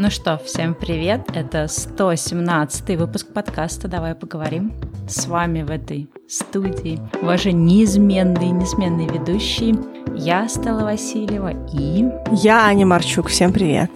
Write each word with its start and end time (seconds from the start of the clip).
Ну 0.00 0.10
что, 0.10 0.38
всем 0.38 0.76
привет! 0.76 1.28
Это 1.34 1.66
117 1.66 2.96
выпуск 2.96 3.32
подкаста 3.32 3.88
«Давай 3.88 4.14
поговорим». 4.14 4.72
С 5.08 5.26
вами 5.26 5.62
в 5.62 5.72
этой 5.72 6.08
студии 6.28 7.00
ваши 7.20 7.50
неизменные, 7.50 8.52
несменные 8.52 9.08
ведущие. 9.08 9.76
Я 10.14 10.46
Стелла 10.46 10.82
Васильева 10.82 11.52
и... 11.72 12.04
Я 12.30 12.66
Аня 12.66 12.86
Марчук. 12.86 13.26
Всем 13.26 13.52
привет! 13.52 13.90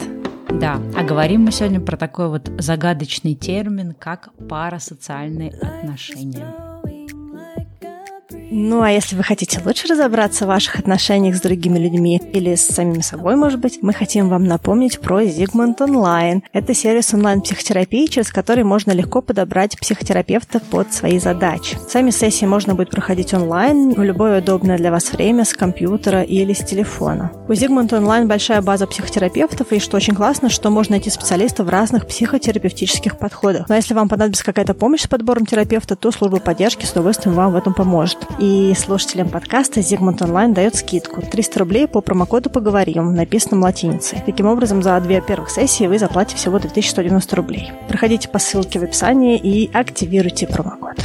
Да, 0.50 0.80
а 0.96 1.04
говорим 1.04 1.42
мы 1.42 1.52
сегодня 1.52 1.80
про 1.80 1.96
такой 1.96 2.28
вот 2.28 2.50
загадочный 2.58 3.36
термин, 3.36 3.94
как 3.96 4.30
парасоциальные 4.48 5.52
отношения. 5.52 6.71
Ну 8.54 8.82
а 8.82 8.90
если 8.90 9.16
вы 9.16 9.22
хотите 9.22 9.62
лучше 9.64 9.88
разобраться 9.88 10.44
в 10.44 10.48
ваших 10.48 10.78
отношениях 10.78 11.36
с 11.36 11.40
другими 11.40 11.78
людьми 11.78 12.20
или 12.34 12.54
с 12.54 12.66
самим 12.66 13.00
собой, 13.00 13.34
может 13.34 13.58
быть, 13.58 13.78
мы 13.80 13.94
хотим 13.94 14.28
вам 14.28 14.44
напомнить 14.44 15.00
про 15.00 15.22
Zigmund 15.22 15.78
Online. 15.78 16.42
Это 16.52 16.74
сервис 16.74 17.14
онлайн-психотерапии, 17.14 18.04
через 18.08 18.30
который 18.30 18.62
можно 18.62 18.92
легко 18.92 19.22
подобрать 19.22 19.78
психотерапевта 19.80 20.60
под 20.60 20.92
свои 20.92 21.18
задачи. 21.18 21.78
Сами 21.88 22.10
сессии 22.10 22.44
можно 22.44 22.74
будет 22.74 22.90
проходить 22.90 23.32
онлайн 23.32 23.94
в 23.94 24.02
любое 24.02 24.42
удобное 24.42 24.76
для 24.76 24.90
вас 24.90 25.10
время 25.12 25.46
с 25.46 25.54
компьютера 25.54 26.20
или 26.20 26.52
с 26.52 26.58
телефона. 26.58 27.32
У 27.48 27.52
Zigmund 27.52 27.88
Online 27.88 28.26
большая 28.26 28.60
база 28.60 28.86
психотерапевтов, 28.86 29.72
и 29.72 29.78
что 29.78 29.96
очень 29.96 30.14
классно, 30.14 30.50
что 30.50 30.68
можно 30.68 30.96
найти 30.96 31.08
специалистов 31.08 31.68
в 31.68 31.70
разных 31.70 32.06
психотерапевтических 32.06 33.18
подходах. 33.18 33.70
Но 33.70 33.76
если 33.76 33.94
вам 33.94 34.10
понадобится 34.10 34.44
какая-то 34.44 34.74
помощь 34.74 35.04
с 35.04 35.06
подбором 35.06 35.46
терапевта, 35.46 35.96
то 35.96 36.10
служба 36.10 36.38
поддержки 36.38 36.84
с 36.84 36.92
удовольствием 36.92 37.34
вам 37.34 37.52
в 37.52 37.56
этом 37.56 37.72
поможет. 37.72 38.18
И 38.42 38.74
слушателям 38.74 39.28
подкаста 39.28 39.78
Zigmund 39.78 40.18
Online 40.18 40.52
дает 40.52 40.74
скидку 40.74 41.22
300 41.22 41.60
рублей 41.60 41.86
по 41.86 42.00
промокоду 42.00 42.50
«Поговорим», 42.50 43.14
написанном 43.14 43.62
латиницей. 43.62 44.20
Таким 44.26 44.46
образом, 44.46 44.82
за 44.82 44.98
две 45.00 45.20
первых 45.20 45.48
сессии 45.48 45.86
вы 45.86 45.96
заплатите 45.96 46.38
всего 46.38 46.58
2190 46.58 47.36
рублей. 47.36 47.70
Проходите 47.86 48.28
по 48.28 48.40
ссылке 48.40 48.80
в 48.80 48.82
описании 48.82 49.38
и 49.38 49.70
активируйте 49.72 50.48
промокод. 50.48 50.96